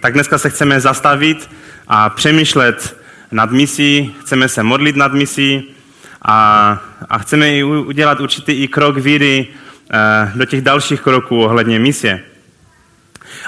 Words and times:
tak 0.00 0.12
dneska 0.12 0.38
se 0.38 0.50
chceme 0.50 0.80
zastavit 0.80 1.50
a 1.88 2.10
přemýšlet 2.10 2.96
nad 3.32 3.50
misí, 3.50 4.14
chceme 4.20 4.48
se 4.48 4.62
modlit 4.62 4.96
nad 4.96 5.12
misí 5.12 5.74
a, 6.22 6.78
a 7.08 7.18
chceme 7.18 7.54
i 7.54 7.62
udělat 7.64 8.20
určitý 8.20 8.52
i 8.52 8.68
krok 8.68 8.96
víry 8.96 9.46
eh, 9.92 10.32
do 10.34 10.44
těch 10.44 10.60
dalších 10.60 11.00
kroků 11.00 11.42
ohledně 11.42 11.78
misie. 11.78 12.20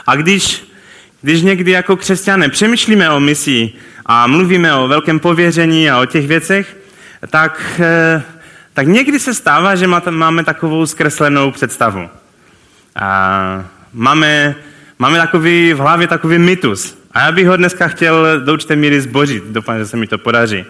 A 0.07 0.17
když, 0.17 0.65
když 1.23 1.43
někdy 1.43 1.71
jako 1.71 1.97
křesťané 1.97 2.49
přemýšlíme 2.49 3.11
o 3.11 3.21
misi 3.21 3.73
a 4.07 4.27
mluvíme 4.27 4.75
o 4.75 4.89
velkém 4.89 5.21
pověření 5.21 5.91
a 5.91 6.01
o 6.01 6.07
těch 6.07 6.27
věcech, 6.27 6.77
tak, 7.31 7.81
eh, 7.81 8.23
tak 8.75 8.87
někdy 8.87 9.21
se 9.21 9.35
stává, 9.35 9.75
že 9.75 9.87
máme 10.11 10.45
takovou 10.45 10.87
zkreslenou 10.87 11.51
představu. 11.51 12.11
A 12.97 13.65
máme, 13.93 14.55
máme 14.99 15.19
takový 15.19 15.73
v 15.73 15.79
hlavě 15.79 16.07
takový 16.07 16.39
mytus. 16.39 16.99
A 17.13 17.21
já 17.21 17.33
bych 17.33 17.47
ho 17.47 17.57
dneska 17.57 17.89
chtěl 17.89 18.41
do 18.41 18.53
určité 18.53 18.77
míry 18.77 19.01
zbořit. 19.01 19.45
Doufám, 19.45 19.79
že 19.79 19.87
se 19.87 19.97
mi 19.97 20.07
to 20.07 20.19
podaří. 20.19 20.65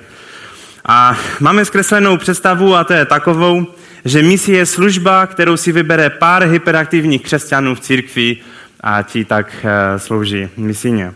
A 0.84 1.18
máme 1.40 1.64
zkreslenou 1.64 2.16
představu 2.16 2.76
a 2.76 2.84
to 2.84 2.92
je 2.92 3.04
takovou, 3.04 3.66
že 4.04 4.22
misie 4.22 4.58
je 4.58 4.66
služba, 4.66 5.26
kterou 5.26 5.56
si 5.56 5.72
vybere 5.72 6.10
pár 6.10 6.42
hyperaktivních 6.42 7.22
křesťanů 7.22 7.74
v 7.74 7.80
církvi 7.80 8.36
a 8.80 9.02
ti 9.02 9.24
tak 9.24 9.46
uh, 9.64 10.00
slouží 10.00 10.48
misíně. 10.56 11.12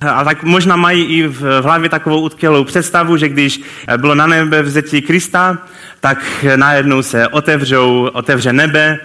A 0.00 0.24
tak 0.24 0.42
možná 0.42 0.76
mají 0.76 1.04
i 1.04 1.26
v 1.26 1.60
hlavě 1.62 1.88
takovou 1.88 2.20
utkělou 2.20 2.64
představu, 2.64 3.16
že 3.16 3.28
když 3.28 3.60
bylo 3.96 4.14
na 4.14 4.26
nebe 4.26 4.62
vzetí 4.62 5.02
Krista, 5.02 5.58
tak 6.00 6.44
najednou 6.56 7.02
se 7.02 7.28
otevřou, 7.28 8.10
otevře 8.12 8.52
nebe 8.52 8.98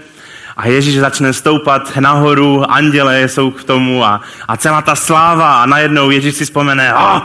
a 0.58 0.68
Ježíš 0.68 1.00
začne 1.00 1.34
stoupat 1.34 1.98
nahoru, 1.98 2.72
anděle 2.72 3.24
jsou 3.24 3.52
k 3.52 3.64
tomu 3.64 4.06
a, 4.06 4.22
a 4.48 4.58
celá 4.58 4.82
ta 4.82 4.96
sláva 4.96 5.62
a 5.62 5.66
najednou 5.66 6.10
Ježíš 6.10 6.36
si 6.36 6.46
vzpomene, 6.46 6.94
oh, 6.94 7.22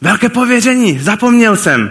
velké 0.00 0.28
pověření, 0.28 0.98
zapomněl 0.98 1.56
jsem. 1.56 1.90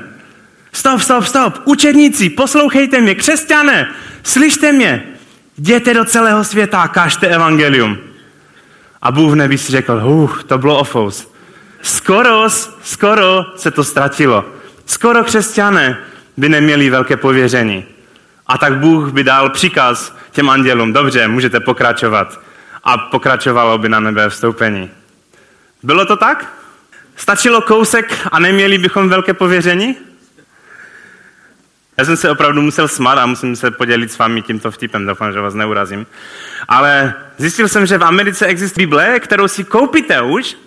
Stop, 0.73 1.01
stop, 1.01 1.25
stop, 1.25 1.61
učedníci, 1.65 2.29
poslouchejte 2.29 3.01
mě, 3.01 3.15
křesťané, 3.15 3.87
slyšte 4.23 4.71
mě, 4.71 5.03
jděte 5.57 5.93
do 5.93 6.05
celého 6.05 6.43
světa 6.43 6.81
a 6.81 6.87
kažte 6.87 7.27
evangelium. 7.27 7.97
A 9.01 9.11
Bůh 9.11 9.31
v 9.31 9.35
nebi 9.35 9.57
si 9.57 9.71
řekl, 9.71 10.01
uh, 10.05 10.41
to 10.41 10.57
bylo 10.57 10.79
ofous. 10.79 11.33
Skoro, 11.81 12.47
skoro 12.83 13.45
se 13.55 13.71
to 13.71 13.83
ztratilo. 13.83 14.45
Skoro 14.85 15.23
křesťané 15.23 15.97
by 16.37 16.49
neměli 16.49 16.89
velké 16.89 17.17
pověření. 17.17 17.85
A 18.49 18.57
tak 18.57 18.77
Bůh 18.77 19.11
by 19.11 19.23
dal 19.23 19.49
příkaz 19.49 20.15
těm 20.31 20.49
andělům, 20.49 20.93
dobře, 20.93 21.27
můžete 21.27 21.59
pokračovat. 21.59 22.39
A 22.83 22.97
pokračovalo 22.97 23.77
by 23.77 23.89
na 23.89 23.99
nebe 23.99 24.29
vstoupení. 24.29 24.89
Bylo 25.83 26.05
to 26.05 26.17
tak? 26.17 26.53
Stačilo 27.15 27.61
kousek 27.61 28.27
a 28.31 28.39
neměli 28.39 28.77
bychom 28.77 29.09
velké 29.09 29.33
pověření? 29.33 29.97
Já 31.97 32.05
jsem 32.05 32.17
se 32.17 32.31
opravdu 32.31 32.61
musel 32.61 32.87
smát 32.87 33.17
a 33.17 33.25
musím 33.25 33.55
se 33.55 33.71
podělit 33.71 34.11
s 34.11 34.17
vámi 34.17 34.41
tímto 34.41 34.71
vtipem, 34.71 35.05
doufám, 35.05 35.33
že 35.33 35.39
vás 35.39 35.53
neurazím. 35.53 36.07
Ale 36.67 37.13
zjistil 37.37 37.67
jsem, 37.67 37.85
že 37.85 37.97
v 37.97 38.03
Americe 38.03 38.45
existuje 38.45 38.87
Bible, 38.87 39.19
kterou 39.19 39.47
si 39.47 39.63
koupíte 39.63 40.21
už 40.21 40.57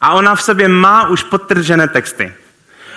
a 0.00 0.12
ona 0.12 0.34
v 0.34 0.42
sobě 0.42 0.68
má 0.68 1.08
už 1.08 1.22
podtržené 1.22 1.88
texty. 1.88 2.34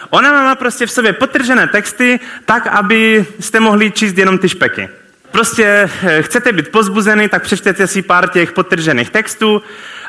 Ona 0.09 0.31
má 0.31 0.55
prostě 0.55 0.85
v 0.85 0.91
sobě 0.91 1.13
potržené 1.13 1.67
texty 1.67 2.19
tak, 2.45 2.67
aby 2.67 3.25
jste 3.39 3.59
mohli 3.59 3.91
číst 3.91 4.17
jenom 4.17 4.37
ty 4.37 4.49
špeky. 4.49 4.89
Prostě 5.31 5.89
eh, 6.03 6.21
chcete 6.21 6.51
být 6.51 6.69
pozbuzený, 6.69 7.29
tak 7.29 7.43
přečtěte 7.43 7.87
si 7.87 8.01
pár 8.01 8.29
těch 8.29 8.51
potržených 8.51 9.09
textů 9.09 9.63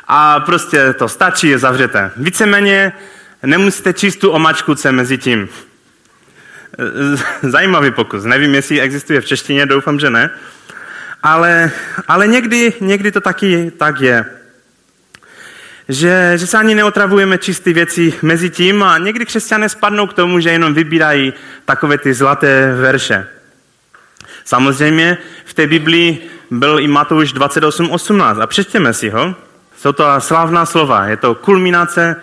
a 0.08 0.40
prostě 0.40 0.92
to 0.92 1.08
stačí, 1.08 1.48
je 1.48 1.58
zavřete. 1.58 2.10
Víceméně 2.16 2.92
nemusíte 3.42 3.92
číst 3.92 4.16
tu 4.16 4.30
omačkuce 4.30 4.92
mezi 4.92 5.18
tím. 5.18 5.48
Eh, 6.78 7.48
zajímavý 7.48 7.90
pokus. 7.90 8.24
Nevím, 8.24 8.54
jestli 8.54 8.80
existuje 8.80 9.20
v 9.20 9.26
češtině, 9.26 9.66
doufám, 9.66 10.00
že 10.00 10.10
ne. 10.10 10.30
Ale, 11.22 11.70
ale 12.08 12.26
někdy, 12.26 12.72
někdy 12.80 13.12
to 13.12 13.20
taky 13.20 13.72
tak 13.78 14.00
je 14.00 14.24
že, 15.92 16.32
že 16.36 16.46
se 16.46 16.58
ani 16.58 16.74
neotravujeme 16.74 17.38
čisté 17.38 17.72
věci 17.72 18.14
mezi 18.22 18.50
tím 18.50 18.82
a 18.82 18.98
někdy 18.98 19.26
křesťané 19.26 19.68
spadnou 19.68 20.06
k 20.06 20.12
tomu, 20.12 20.40
že 20.40 20.50
jenom 20.50 20.74
vybírají 20.74 21.32
takové 21.64 21.98
ty 21.98 22.14
zlaté 22.14 22.74
verše. 22.74 23.26
Samozřejmě 24.44 25.18
v 25.44 25.54
té 25.54 25.66
Biblii 25.66 26.30
byl 26.50 26.80
i 26.80 26.88
Matouš 26.88 27.34
28.18 27.34 28.42
a 28.42 28.46
přečtěme 28.46 28.92
si 28.92 29.10
ho. 29.10 29.34
Jsou 29.76 29.92
to 29.92 30.04
slavná 30.18 30.66
slova, 30.66 31.06
je 31.06 31.16
to 31.16 31.34
kulminace 31.34 32.16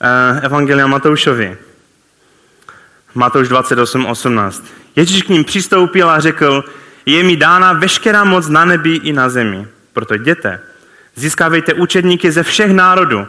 eh, 0.00 0.40
Evangelia 0.46 0.86
Matoušovi. 0.86 1.56
Matouš 3.14 3.48
28.18. 3.48 4.62
Ježíš 4.96 5.22
k 5.22 5.28
ním 5.28 5.44
přistoupil 5.44 6.10
a 6.10 6.20
řekl, 6.20 6.64
je 7.06 7.22
mi 7.22 7.36
dána 7.36 7.72
veškerá 7.72 8.24
moc 8.24 8.48
na 8.48 8.64
nebi 8.64 8.94
i 8.94 9.12
na 9.12 9.28
zemi. 9.28 9.66
Proto 9.92 10.14
jděte, 10.14 10.60
Získávejte 11.18 11.74
učedníky 11.74 12.32
ze 12.32 12.42
všech 12.42 12.72
národů. 12.72 13.26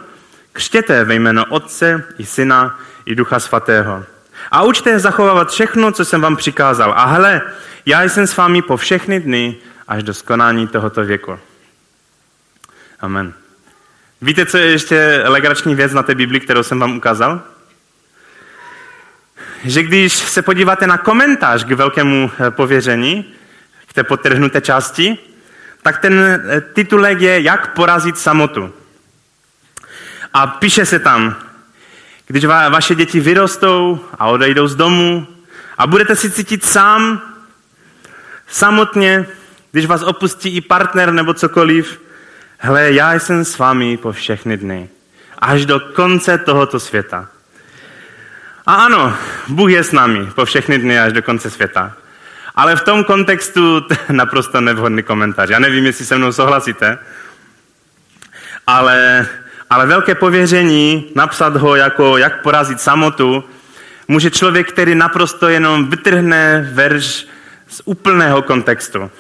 Křtěte 0.53 1.03
ve 1.03 1.15
jméno 1.15 1.45
Otce 1.45 2.03
i 2.17 2.25
Syna 2.25 2.79
i 3.05 3.15
Ducha 3.15 3.39
Svatého. 3.39 4.05
A 4.51 4.63
učte 4.63 4.89
je 4.89 4.99
zachovávat 4.99 5.51
všechno, 5.51 5.91
co 5.91 6.05
jsem 6.05 6.21
vám 6.21 6.35
přikázal. 6.35 6.93
A 6.97 7.05
hele, 7.05 7.41
já 7.85 8.03
jsem 8.03 8.27
s 8.27 8.37
vámi 8.37 8.61
po 8.61 8.77
všechny 8.77 9.19
dny 9.19 9.55
až 9.87 10.03
do 10.03 10.13
skonání 10.13 10.67
tohoto 10.67 11.03
věku. 11.03 11.39
Amen. 12.99 13.33
Víte, 14.21 14.45
co 14.45 14.57
je 14.57 14.65
ještě 14.65 15.23
legrační 15.25 15.75
věc 15.75 15.93
na 15.93 16.03
té 16.03 16.15
Bibli, 16.15 16.39
kterou 16.39 16.63
jsem 16.63 16.79
vám 16.79 16.97
ukázal? 16.97 17.41
Že 19.63 19.83
když 19.83 20.13
se 20.13 20.41
podíváte 20.41 20.87
na 20.87 20.97
komentář 20.97 21.63
k 21.63 21.71
velkému 21.71 22.31
eh, 22.39 22.51
pověření, 22.51 23.33
k 23.87 23.93
té 23.93 24.03
potrhnuté 24.03 24.61
části, 24.61 25.17
tak 25.87 25.97
ten 25.97 26.19
eh, 26.19 26.61
titulek 26.61 27.21
je 27.21 27.41
Jak 27.41 27.73
porazit 27.73 28.17
samotu. 28.17 28.73
A 30.33 30.47
píše 30.47 30.85
se 30.85 30.99
tam, 30.99 31.35
když 32.27 32.45
va, 32.45 32.69
vaše 32.69 32.95
děti 32.95 33.19
vyrostou 33.19 33.99
a 34.19 34.27
odejdou 34.27 34.67
z 34.67 34.75
domu 34.75 35.27
a 35.77 35.87
budete 35.87 36.15
si 36.15 36.31
cítit 36.31 36.65
sám, 36.65 37.21
samotně, 38.47 39.25
když 39.71 39.85
vás 39.85 40.01
opustí 40.01 40.55
i 40.55 40.61
partner 40.61 41.11
nebo 41.11 41.33
cokoliv, 41.33 42.01
hle, 42.57 42.91
já 42.91 43.13
jsem 43.13 43.45
s 43.45 43.57
vámi 43.57 43.97
po 43.97 44.11
všechny 44.11 44.57
dny, 44.57 44.89
až 45.39 45.65
do 45.65 45.79
konce 45.79 46.37
tohoto 46.37 46.79
světa. 46.79 47.27
A 48.65 48.75
ano, 48.75 49.15
Bůh 49.47 49.71
je 49.71 49.83
s 49.83 49.91
námi 49.91 50.27
po 50.35 50.45
všechny 50.45 50.77
dny 50.77 50.99
až 50.99 51.13
do 51.13 51.21
konce 51.21 51.49
světa. 51.49 51.95
Ale 52.57 52.75
v 52.75 52.81
tom 52.81 53.03
kontextu 53.03 53.85
naprosto 54.09 54.61
nevhodný 54.61 55.03
komentář. 55.03 55.49
Já 55.49 55.59
nevím, 55.59 55.85
jestli 55.85 56.05
se 56.05 56.17
mnou 56.17 56.31
souhlasíte, 56.31 56.97
ale, 58.67 59.27
ale 59.69 59.85
velké 59.85 60.15
pověření, 60.15 61.11
napsat 61.15 61.55
ho 61.55 61.75
jako 61.75 62.17
jak 62.17 62.41
porazit 62.41 62.81
samotu, 62.81 63.43
může 64.07 64.31
člověk, 64.31 64.69
který 64.71 64.95
naprosto 64.95 65.47
jenom 65.47 65.89
vytrhne 65.89 66.69
verš 66.73 67.27
z 67.67 67.81
úplného 67.85 68.41
kontextu. 68.41 69.11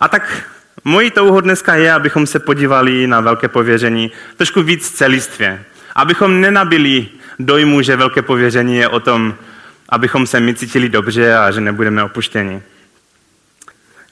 A 0.00 0.08
tak 0.08 0.42
mojí 0.84 1.10
touhou 1.10 1.40
dneska 1.40 1.74
je, 1.74 1.92
abychom 1.92 2.26
se 2.26 2.38
podívali 2.38 3.06
na 3.06 3.20
velké 3.20 3.48
pověření 3.48 4.12
trošku 4.36 4.62
víc 4.62 4.90
celistvě. 4.90 5.64
Abychom 5.94 6.40
nenabili 6.40 7.08
dojmu, 7.38 7.82
že 7.82 7.96
velké 7.96 8.22
pověření 8.22 8.76
je 8.76 8.88
o 8.88 9.00
tom, 9.00 9.34
abychom 9.88 10.26
se 10.26 10.40
my 10.40 10.54
cítili 10.54 10.88
dobře 10.88 11.36
a 11.36 11.50
že 11.50 11.60
nebudeme 11.60 12.04
opuštěni. 12.04 12.62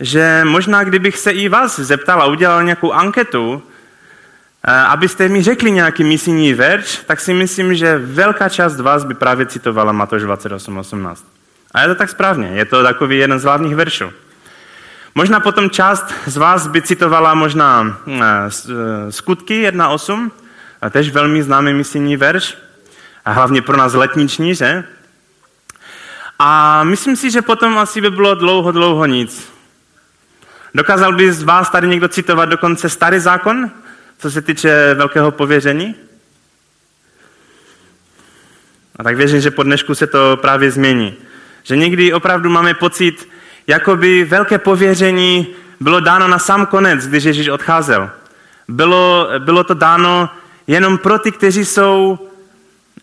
Že 0.01 0.41
možná, 0.45 0.85
kdybych 0.85 1.19
se 1.19 1.31
i 1.31 1.49
vás 1.49 1.81
zeptal 1.81 2.23
a 2.23 2.27
udělal 2.27 2.63
nějakou 2.63 2.93
anketu, 2.93 3.63
eh, 4.65 4.71
abyste 4.73 5.29
mi 5.29 5.43
řekli 5.43 5.71
nějaký 5.71 6.05
misijní 6.05 6.55
verš, 6.55 7.03
tak 7.07 7.21
si 7.21 7.35
myslím, 7.35 7.75
že 7.75 7.99
velká 7.99 8.49
část 8.49 8.81
vás 8.81 9.05
by 9.05 9.15
právě 9.15 9.47
citovala 9.47 9.93
Matoš 9.93 10.23
28.18. 10.23 11.25
A 11.75 11.81
je 11.81 11.89
to 11.89 11.95
tak 11.95 12.11
správně, 12.11 12.49
je 12.49 12.65
to 12.65 12.83
takový 12.83 13.19
jeden 13.19 13.39
z 13.39 13.45
hlavních 13.45 13.77
veršů. 13.77 14.13
Možná 15.15 15.41
potom 15.41 15.71
část 15.71 16.15
z 16.27 16.37
vás 16.37 16.67
by 16.67 16.83
citovala 16.83 17.35
možná 17.35 18.01
eh, 18.09 18.13
eh, 18.19 19.13
skutky 19.13 19.71
1.8, 19.71 20.31
tež 20.91 21.11
velmi 21.11 21.43
známý 21.43 21.75
misijní 21.75 22.17
verš, 22.17 22.57
a 23.25 23.33
hlavně 23.33 23.63
pro 23.63 23.77
nás 23.77 23.95
letniční, 23.95 24.55
že? 24.55 24.85
A 26.45 26.85
myslím 26.85 27.17
si, 27.17 27.31
že 27.31 27.43
potom 27.43 27.79
asi 27.79 28.01
by 28.01 28.11
bylo 28.11 28.35
dlouho, 28.35 28.73
dlouho 28.73 29.07
nic. 29.07 29.53
Dokázal 30.75 31.13
by 31.13 31.33
z 31.33 31.43
vás 31.43 31.71
tady 31.71 31.89
někdo 31.89 32.09
citovat 32.09 32.49
dokonce 32.49 32.89
starý 32.89 33.19
zákon, 33.19 33.71
co 34.19 34.31
se 34.31 34.43
týče 34.43 34.95
velkého 34.95 35.31
pověření? 35.31 35.95
A 38.97 39.03
tak 39.03 39.17
věřím, 39.17 39.41
že 39.41 39.51
po 39.51 39.63
dnešku 39.63 39.95
se 39.95 40.07
to 40.07 40.37
právě 40.37 40.71
změní. 40.71 41.15
Že 41.63 41.77
někdy 41.77 42.13
opravdu 42.13 42.51
máme 42.51 42.75
pocit, 42.75 43.29
jako 43.67 43.97
by 43.97 44.25
velké 44.25 44.59
pověření 44.59 45.47
bylo 45.81 46.01
dáno 46.01 46.29
na 46.29 46.39
sám 46.39 46.67
konec, 46.67 47.07
když 47.07 47.25
Ježíš 47.25 47.49
odcházel. 47.49 48.11
Bylo, 48.69 49.29
bylo 49.39 49.65
to 49.65 49.75
dáno 49.75 50.31
jenom 50.67 50.99
pro 50.99 51.19
ty, 51.19 51.33
kteří 51.33 51.65
jsou 51.65 52.19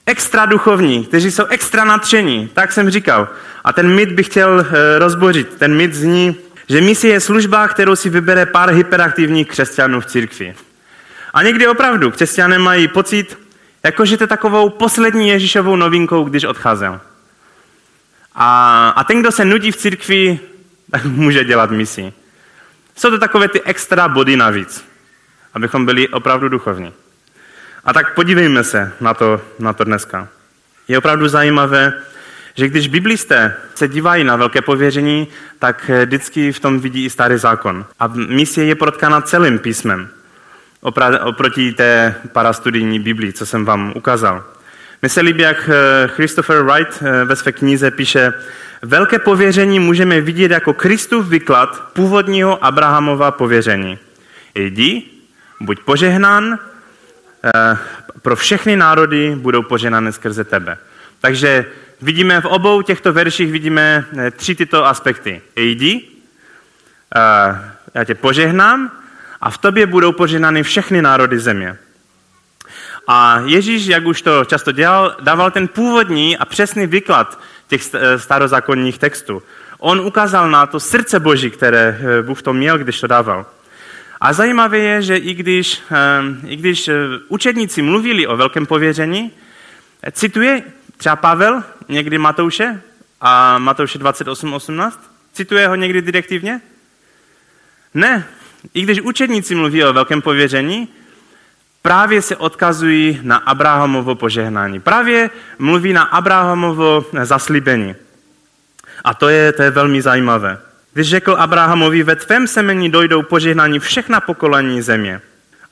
extra 0.09 0.45
duchovní, 0.45 1.05
kteří 1.05 1.31
jsou 1.31 1.45
extra 1.45 1.85
natření, 1.85 2.49
tak 2.53 2.71
jsem 2.71 2.89
říkal. 2.89 3.27
A 3.63 3.73
ten 3.73 3.95
mit 3.95 4.11
bych 4.11 4.25
chtěl 4.25 4.59
eh, 4.59 4.99
rozbořit. 4.99 5.57
Ten 5.57 5.75
mit 5.75 5.93
zní, 5.93 6.35
že 6.69 6.81
misie 6.81 7.13
je 7.13 7.19
služba, 7.19 7.67
kterou 7.67 7.95
si 7.95 8.09
vybere 8.09 8.45
pár 8.45 8.69
hyperaktivních 8.69 9.47
křesťanů 9.47 10.01
v 10.01 10.05
církvi. 10.05 10.55
A 11.33 11.43
někdy 11.43 11.67
opravdu 11.67 12.11
křesťané 12.11 12.59
mají 12.59 12.87
pocit, 12.87 13.37
jako 13.83 14.05
že 14.05 14.17
to 14.17 14.23
je 14.23 14.27
takovou 14.27 14.69
poslední 14.69 15.29
Ježíšovou 15.29 15.75
novinkou, 15.75 16.23
když 16.23 16.43
odcházel. 16.43 17.01
A, 18.35 18.89
a 18.89 19.03
ten, 19.03 19.21
kdo 19.21 19.31
se 19.31 19.45
nudí 19.45 19.71
v 19.71 19.77
církvi, 19.77 20.39
tak 20.91 21.05
může 21.21 21.43
dělat 21.43 21.71
misi. 21.71 22.13
Jsou 22.95 23.09
to 23.09 23.19
takové 23.19 23.47
ty 23.47 23.61
extra 23.61 24.07
body 24.07 24.35
navíc, 24.35 24.85
abychom 25.53 25.85
byli 25.85 26.07
opravdu 26.07 26.49
duchovní. 26.49 26.93
A 27.89 27.93
tak 27.93 28.13
podívejme 28.13 28.63
se 28.63 28.91
na 29.01 29.13
to, 29.13 29.41
na 29.59 29.73
to 29.73 29.83
dneska. 29.83 30.27
Je 30.87 30.97
opravdu 30.97 31.27
zajímavé, 31.27 31.93
že 32.55 32.67
když 32.67 32.87
biblisté 32.87 33.55
se 33.75 33.87
dívají 33.87 34.23
na 34.23 34.35
velké 34.35 34.61
pověření, 34.61 35.27
tak 35.59 35.91
vždycky 36.05 36.51
v 36.51 36.59
tom 36.59 36.79
vidí 36.79 37.05
i 37.05 37.09
starý 37.09 37.37
zákon. 37.37 37.85
A 37.99 38.07
misie 38.07 38.67
je 38.67 38.75
protkána 38.75 39.21
celým 39.21 39.59
písmem 39.59 40.09
oproti 41.23 41.73
té 41.73 42.15
parastudijní 42.31 42.99
Biblii, 42.99 43.33
co 43.33 43.45
jsem 43.45 43.65
vám 43.65 43.93
ukázal. 43.95 44.43
Mně 45.01 45.09
se 45.09 45.21
líbí, 45.21 45.41
jak 45.41 45.69
eh, 45.69 46.07
Christopher 46.07 46.61
Wright 46.61 47.01
eh, 47.01 47.25
ve 47.25 47.35
své 47.35 47.51
knize 47.51 47.91
píše, 47.91 48.33
velké 48.81 49.19
pověření 49.19 49.79
můžeme 49.79 50.21
vidět 50.21 50.51
jako 50.51 50.73
Kristův 50.73 51.29
výklad 51.29 51.83
původního 51.93 52.65
Abrahamova 52.65 53.31
pověření. 53.31 53.99
Jdi, 54.55 55.03
buď 55.59 55.79
požehnán, 55.79 56.53
eh, 56.53 56.69
pro 58.21 58.35
všechny 58.35 58.77
národy 58.77 59.35
budou 59.35 59.63
požehnány 59.63 60.13
skrze 60.13 60.43
tebe. 60.43 60.77
Takže 61.21 61.65
vidíme 62.01 62.41
v 62.41 62.45
obou 62.45 62.81
těchto 62.81 63.13
verších 63.13 63.51
vidíme 63.51 64.05
tři 64.31 64.55
tyto 64.55 64.85
aspekty. 64.85 65.41
Jdi, 65.55 66.07
já 67.93 68.03
tě 68.03 68.15
požehnám 68.15 68.91
a 69.41 69.49
v 69.49 69.57
tobě 69.57 69.85
budou 69.85 70.11
požehnány 70.11 70.63
všechny 70.63 71.01
národy 71.01 71.39
země. 71.39 71.77
A 73.07 73.41
Ježíš, 73.45 73.85
jak 73.85 74.05
už 74.05 74.21
to 74.21 74.45
často 74.45 74.71
dělal, 74.71 75.15
dával 75.21 75.51
ten 75.51 75.67
původní 75.67 76.37
a 76.37 76.45
přesný 76.45 76.87
výklad 76.87 77.39
těch 77.67 77.83
starozákonních 78.17 78.97
textů. 78.97 79.43
On 79.79 79.99
ukázal 79.99 80.51
na 80.51 80.65
to 80.65 80.79
srdce 80.79 81.19
Boží, 81.19 81.51
které 81.51 81.99
eh, 81.99 82.21
Bůh 82.21 82.41
to 82.41 82.53
měl, 82.53 82.77
když 82.77 82.99
to 82.99 83.07
dával. 83.07 83.45
A 84.21 84.33
zajímavé 84.33 84.77
je, 84.77 85.01
že 85.01 85.17
i 85.17 85.33
když, 85.33 85.81
eh, 85.91 86.47
i 86.47 86.55
když 86.55 86.87
eh, 86.87 86.93
učedníci 87.27 87.81
mluvili 87.81 88.27
o 88.27 88.37
velkém 88.37 88.65
pověření, 88.65 89.31
cituje 90.11 90.63
třeba 90.97 91.15
Pavel 91.15 91.63
někdy 91.89 92.17
Matouše 92.17 92.81
a 93.21 93.57
Matouše 93.57 93.99
28.18, 93.99 94.91
cituje 95.33 95.67
ho 95.67 95.75
někdy 95.75 96.01
direktivně? 96.01 96.61
Ne, 97.93 98.27
i 98.73 98.81
když 98.81 99.01
učedníci 99.01 99.55
mluví 99.55 99.83
o 99.83 99.93
velkém 99.93 100.21
pověření, 100.21 100.87
právě 101.81 102.21
se 102.21 102.35
odkazují 102.35 103.19
na 103.23 103.37
Abrahamovo 103.37 104.15
požehnání. 104.15 104.79
Právě 104.79 105.29
mluví 105.59 105.93
na 105.93 106.03
Abrahamovo 106.03 107.05
zaslíbení. 107.23 107.95
A 109.03 109.13
to 109.13 109.29
je, 109.29 109.51
to 109.51 109.63
je 109.63 109.71
velmi 109.71 110.01
zajímavé. 110.01 110.68
Když 110.93 111.09
řekl 111.09 111.35
Abrahamovi, 111.39 112.03
ve 112.03 112.15
tvém 112.15 112.47
semení 112.47 112.89
dojdou 112.89 113.23
požehnání 113.23 113.79
všechna 113.79 114.19
pokolení 114.19 114.81
země. 114.81 115.21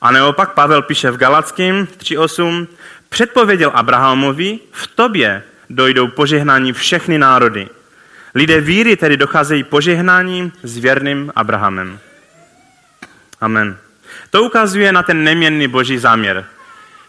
A 0.00 0.10
neopak 0.10 0.54
Pavel 0.54 0.82
píše 0.82 1.10
v 1.10 1.16
Galackým 1.16 1.88
3.8, 1.98 2.66
předpověděl 3.08 3.70
Abrahamovi, 3.74 4.58
v 4.72 4.86
tobě 4.86 5.42
dojdou 5.70 6.08
požehnání 6.08 6.72
všechny 6.72 7.18
národy. 7.18 7.68
Lidé 8.34 8.60
víry 8.60 8.96
tedy 8.96 9.16
docházejí 9.16 9.64
požehnáním 9.64 10.52
s 10.62 10.78
věrným 10.78 11.32
Abrahamem. 11.36 11.98
Amen. 13.40 13.76
To 14.30 14.42
ukazuje 14.42 14.92
na 14.92 15.02
ten 15.02 15.24
neměnný 15.24 15.68
boží 15.68 15.98
záměr. 15.98 16.44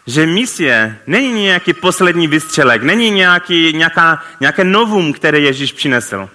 Že 0.06 0.26
misie 0.26 0.96
není 1.06 1.42
nějaký 1.42 1.72
poslední 1.72 2.28
vystřelek, 2.28 2.82
není 2.82 3.10
nějaký, 3.10 3.72
nějaká, 3.72 4.22
nějaké 4.40 4.64
novum, 4.64 5.12
které 5.12 5.40
Ježíš 5.40 5.72
přinesl. 5.72 6.28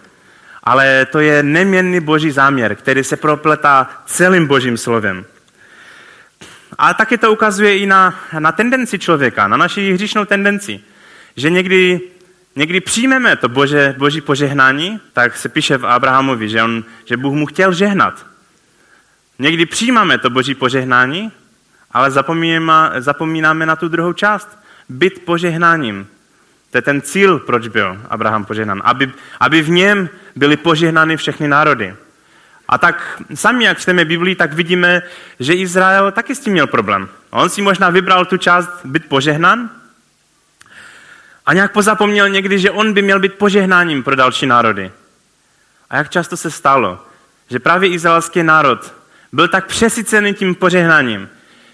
Ale 0.66 1.06
to 1.06 1.20
je 1.20 1.44
neměnný 1.44 2.00
boží 2.00 2.32
záměr, 2.32 2.76
který 2.76 3.04
se 3.04 3.18
propletá 3.18 3.90
celým 4.06 4.48
božím 4.48 4.78
slovem. 4.78 5.26
A 6.78 6.94
taky 6.94 7.18
to 7.18 7.32
ukazuje 7.32 7.78
i 7.78 7.86
na, 7.86 8.20
na 8.40 8.52
tendenci 8.52 9.00
člověka, 9.00 9.48
na 9.48 9.58
naši 9.58 9.94
hříšnou 9.94 10.26
tendenci. 10.26 10.80
Že 11.36 11.50
někdy, 11.50 12.02
někdy 12.56 12.82
přijmeme 12.82 13.36
to 13.36 13.50
bože, 13.50 13.96
boží 13.98 14.22
požehnání, 14.22 15.00
tak 15.14 15.38
se 15.38 15.50
píše 15.50 15.78
v 15.78 15.88
Abrahamovi, 15.88 16.50
že, 16.50 16.64
on, 16.64 16.84
že 17.06 17.18
Bůh 17.18 17.34
mu 17.34 17.46
chtěl 17.46 17.74
žehnat. 17.74 18.26
Někdy 19.40 19.66
přijímáme 19.66 20.18
to 20.18 20.30
boží 20.30 20.56
požehnání, 20.56 21.32
ale 21.92 22.12
zapomínáme, 22.12 23.02
zapomínáme 23.02 23.66
na 23.66 23.76
tu 23.76 23.88
druhou 23.88 24.14
část. 24.14 24.60
Být 24.90 25.26
požehnáním. 25.26 26.08
To 26.75 26.77
je 26.77 26.81
ten 26.81 27.01
cíl, 27.01 27.39
proč 27.39 27.68
byl 27.68 28.01
Abraham 28.10 28.45
požehnán. 28.45 28.81
Aby, 28.83 29.12
aby 29.39 29.62
v 29.62 29.69
něm 29.69 30.10
byly 30.36 30.57
požehnány 30.57 31.18
všechny 31.18 31.48
národy. 31.48 31.95
A 32.68 32.77
tak 32.77 33.22
sami, 33.33 33.63
jak 33.63 33.80
čteme 33.80 34.06
Biblii, 34.06 34.36
tak 34.36 34.54
vidíme, 34.54 35.01
že 35.39 35.54
Izrael 35.54 36.12
taky 36.12 36.36
s 36.36 36.39
tím 36.39 36.54
měl 36.54 36.68
problém. 36.68 37.07
On 37.30 37.50
si 37.50 37.62
možná 37.62 37.89
vybral 37.89 38.25
tu 38.25 38.38
část 38.38 38.69
být 38.86 39.06
požehnán 39.06 39.69
a 41.45 41.54
nějak 41.54 41.72
pozapomněl 41.72 42.30
někdy, 42.30 42.60
že 42.60 42.72
on 42.72 42.94
by 42.94 43.01
měl 43.01 43.19
být 43.19 43.33
požehnáním 43.33 44.04
pro 44.04 44.16
další 44.16 44.45
národy. 44.45 44.92
A 45.89 45.98
jak 45.98 46.10
často 46.10 46.38
se 46.38 46.51
stalo, 46.51 47.06
že 47.50 47.60
právě 47.60 47.89
izraelský 47.89 48.44
národ 48.44 48.94
byl 49.31 49.48
tak 49.48 49.66
přesycený 49.66 50.33
tím 50.33 50.56
požehnáním, 50.56 51.30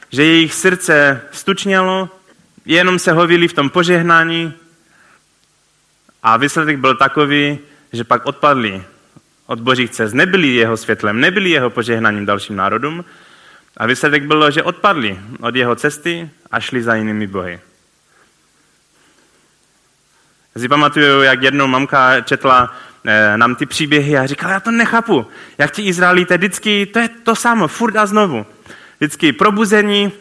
že 0.09 0.23
jejich 0.23 0.53
srdce 0.53 1.21
stučnělo, 1.31 2.09
jenom 2.65 2.99
se 2.99 3.11
hovili 3.11 3.47
v 3.47 3.53
tom 3.53 3.69
požehnání 3.69 4.60
a 6.23 6.37
výsledek 6.37 6.77
byl 6.77 6.95
takový, 6.95 7.59
že 7.93 8.03
pak 8.03 8.25
odpadli 8.25 8.83
od 9.45 9.59
božích 9.59 9.91
cest, 9.91 10.13
nebyli 10.13 10.47
jeho 10.47 10.77
světlem, 10.77 11.19
nebyli 11.19 11.49
jeho 11.49 11.69
požehnáním 11.69 12.25
dalším 12.25 12.55
národům 12.55 13.05
a 13.77 13.85
výsledek 13.85 14.23
bylo, 14.23 14.51
že 14.51 14.63
odpadli 14.63 15.19
od 15.39 15.55
jeho 15.55 15.75
cesty 15.75 16.29
a 16.51 16.59
šli 16.59 16.83
za 16.83 16.95
jinými 16.95 17.27
bohy. 17.27 17.59
Si 20.57 20.67
pamatuju, 20.67 21.21
jak 21.21 21.43
jednou 21.43 21.67
mamka 21.67 22.21
četla 22.21 22.75
Eh, 23.05 23.37
nám 23.37 23.55
ty 23.55 23.65
příběhy 23.65 24.17
a 24.17 24.27
říkal, 24.27 24.51
já 24.51 24.59
to 24.59 24.71
nechápu, 24.71 25.27
jak 25.57 25.71
ti 25.71 25.81
Izraelité 25.81 26.37
vždycky, 26.37 26.85
to 26.85 26.99
je 26.99 27.09
to 27.09 27.35
samo, 27.35 27.67
furt 27.67 27.95
a 27.95 28.05
znovu. 28.05 28.45
Vždycky 28.97 29.33
probuzení, 29.33 30.11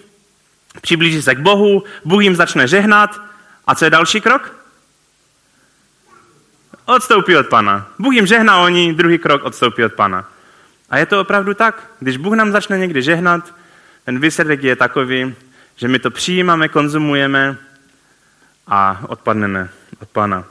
přiblíží 0.81 1.23
se 1.23 1.35
k 1.35 1.39
Bohu, 1.39 1.83
Bůh 2.05 2.23
jim 2.23 2.37
začne 2.37 2.69
žehnat 2.69 3.21
a 3.67 3.75
co 3.75 3.85
je 3.85 3.91
další 3.91 4.21
krok? 4.21 4.60
Odstoupí 6.91 7.37
od 7.37 7.47
Pana. 7.47 7.87
Bůh 7.99 8.15
jim 8.15 8.27
žehná, 8.27 8.61
oni 8.61 8.95
druhý 8.95 9.19
krok 9.19 9.45
odstoupí 9.45 9.85
od 9.85 9.93
Pana. 9.93 10.29
A 10.91 10.99
je 10.99 11.07
to 11.07 11.21
opravdu 11.21 11.55
tak. 11.55 11.91
Když 12.01 12.17
Bůh 12.17 12.35
nám 12.35 12.53
začne 12.53 12.79
někdy 12.79 13.03
žehnat, 13.03 13.55
ten 14.05 14.21
výsledek 14.21 14.63
je 14.63 14.77
takový, 14.77 15.35
že 15.77 15.89
my 15.89 15.99
to 15.99 16.11
přijímáme, 16.11 16.69
konzumujeme 16.69 17.57
a 18.67 19.01
odpadneme 19.07 19.69
od 20.03 20.09
Pana 20.09 20.45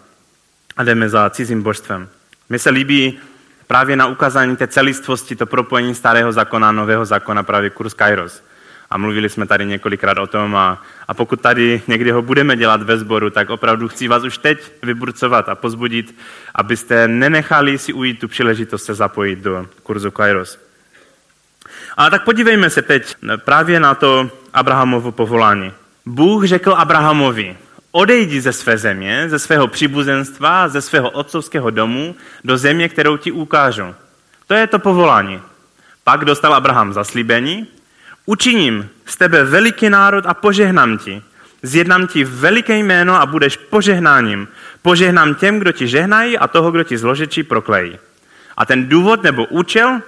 a 0.77 0.83
jdeme 0.83 1.09
za 1.09 1.29
cizím 1.29 1.63
božstvem. 1.63 2.09
Mně 2.49 2.59
se 2.59 2.69
líbí 2.69 3.19
právě 3.67 3.95
na 3.95 4.07
ukázání 4.07 4.55
té 4.55 4.67
celistvosti, 4.67 5.35
to 5.35 5.45
propojení 5.45 5.95
starého 5.95 6.31
zákona 6.31 6.69
a 6.69 6.71
nového 6.71 7.05
zákona, 7.05 7.43
právě 7.43 7.69
kurz 7.69 7.93
Kairos. 7.93 8.43
A 8.89 8.97
mluvili 8.97 9.29
jsme 9.29 9.45
tady 9.45 9.65
několikrát 9.65 10.17
o 10.17 10.27
tom 10.27 10.55
a, 10.55 10.81
a 11.07 11.13
pokud 11.13 11.41
tady 11.41 11.81
někdy 11.87 12.11
ho 12.11 12.21
budeme 12.21 12.55
dělat 12.55 12.81
ve 12.81 12.97
sboru, 12.97 13.29
tak 13.29 13.49
opravdu 13.49 13.87
chci 13.87 14.07
vás 14.07 14.23
už 14.23 14.37
teď 14.37 14.71
vyburcovat 14.83 15.49
a 15.49 15.55
pozbudit, 15.55 16.15
abyste 16.55 17.07
nenechali 17.07 17.77
si 17.77 17.93
ujít 17.93 18.19
tu 18.19 18.27
příležitost 18.27 18.83
se 18.83 18.93
zapojit 18.93 19.39
do 19.39 19.67
kurzu 19.83 20.11
Kairos. 20.11 20.59
Ale 21.97 22.11
tak 22.11 22.23
podívejme 22.23 22.69
se 22.69 22.81
teď 22.81 23.15
právě 23.45 23.79
na 23.79 23.95
to 23.95 24.31
Abrahamovo 24.53 25.11
povolání. 25.11 25.73
Bůh 26.05 26.45
řekl 26.45 26.73
Abrahamovi, 26.73 27.57
Odejdi 27.91 28.41
ze 28.41 28.53
své 28.53 28.77
země, 28.77 29.29
ze 29.29 29.39
svého 29.39 29.67
příbuzenstva, 29.67 30.67
ze 30.67 30.81
svého 30.81 31.09
otcovského 31.09 31.69
domu 31.69 32.15
do 32.43 32.57
země, 32.57 32.89
kterou 32.89 33.17
ti 33.17 33.31
ukážu. 33.31 33.95
To 34.47 34.53
je 34.53 34.67
to 34.67 34.79
povolání. 34.79 35.41
Pak 36.03 36.25
dostal 36.25 36.53
Abraham 36.53 36.93
zaslíbení. 36.93 37.67
Učiním 38.29 38.89
z 39.05 39.17
tebe 39.17 39.43
veliký 39.43 39.89
národ 39.89 40.25
a 40.25 40.33
požehnám 40.33 40.97
ti. 40.97 41.21
Zjednám 41.63 42.07
ti 42.07 42.23
veliké 42.23 42.77
jméno 42.77 43.15
a 43.15 43.25
budeš 43.25 43.57
požehnáním. 43.57 44.47
Požehnám 44.81 45.35
těm, 45.35 45.59
kdo 45.59 45.71
ti 45.71 45.87
žehnají 45.87 46.37
a 46.37 46.47
toho, 46.47 46.71
kdo 46.71 46.83
ti 46.83 46.97
zložečí 46.97 47.43
proklejí. 47.43 47.97
A 48.57 48.65
ten 48.65 48.89
důvod 48.89 49.23
nebo 49.23 49.45
účel, 49.45 50.01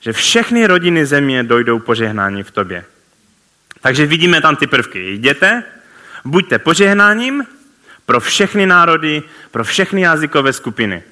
že 0.00 0.12
všechny 0.12 0.66
rodiny 0.66 1.06
země 1.06 1.42
dojdou 1.42 1.78
požehnání 1.78 2.42
v 2.42 2.50
tobě. 2.50 2.84
Takže 3.80 4.06
vidíme 4.06 4.40
tam 4.40 4.56
ty 4.56 4.66
prvky. 4.66 5.10
Jděte, 5.10 5.62
buďte 6.24 6.58
požehnáním 6.58 7.46
pro 8.06 8.20
všechny 8.20 8.66
národy, 8.66 9.22
pro 9.50 9.64
všechny 9.64 10.00
jazykové 10.00 10.52
skupiny. 10.52 11.02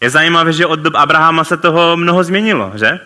Je 0.00 0.10
zajímavé, 0.10 0.52
že 0.52 0.66
od 0.66 0.80
dob 0.80 0.94
Abrahama 0.94 1.44
se 1.44 1.56
toho 1.56 1.96
mnoho 1.96 2.24
změnilo, 2.24 2.72
že? 2.74 3.00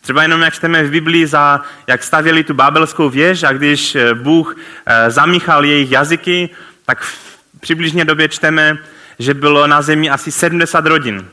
Třeba 0.00 0.22
jenom 0.22 0.40
jak 0.40 0.54
čteme 0.54 0.84
v 0.84 0.90
Biblii, 0.90 1.26
za, 1.26 1.60
jak 1.86 2.02
stavěli 2.02 2.44
tu 2.44 2.54
babelskou 2.54 3.08
věž 3.08 3.42
a 3.42 3.52
když 3.52 3.94
eh, 3.94 4.14
Bůh 4.14 4.56
eh, 4.86 5.10
zamíchal 5.10 5.64
jejich 5.64 5.90
jazyky, 5.90 6.50
tak 6.86 7.00
v 7.00 7.60
přibližně 7.60 8.04
době 8.04 8.28
čteme, 8.28 8.78
že 9.18 9.34
bylo 9.34 9.66
na 9.66 9.82
zemi 9.82 10.10
asi 10.10 10.32
70 10.32 10.86
rodin. 10.86 11.28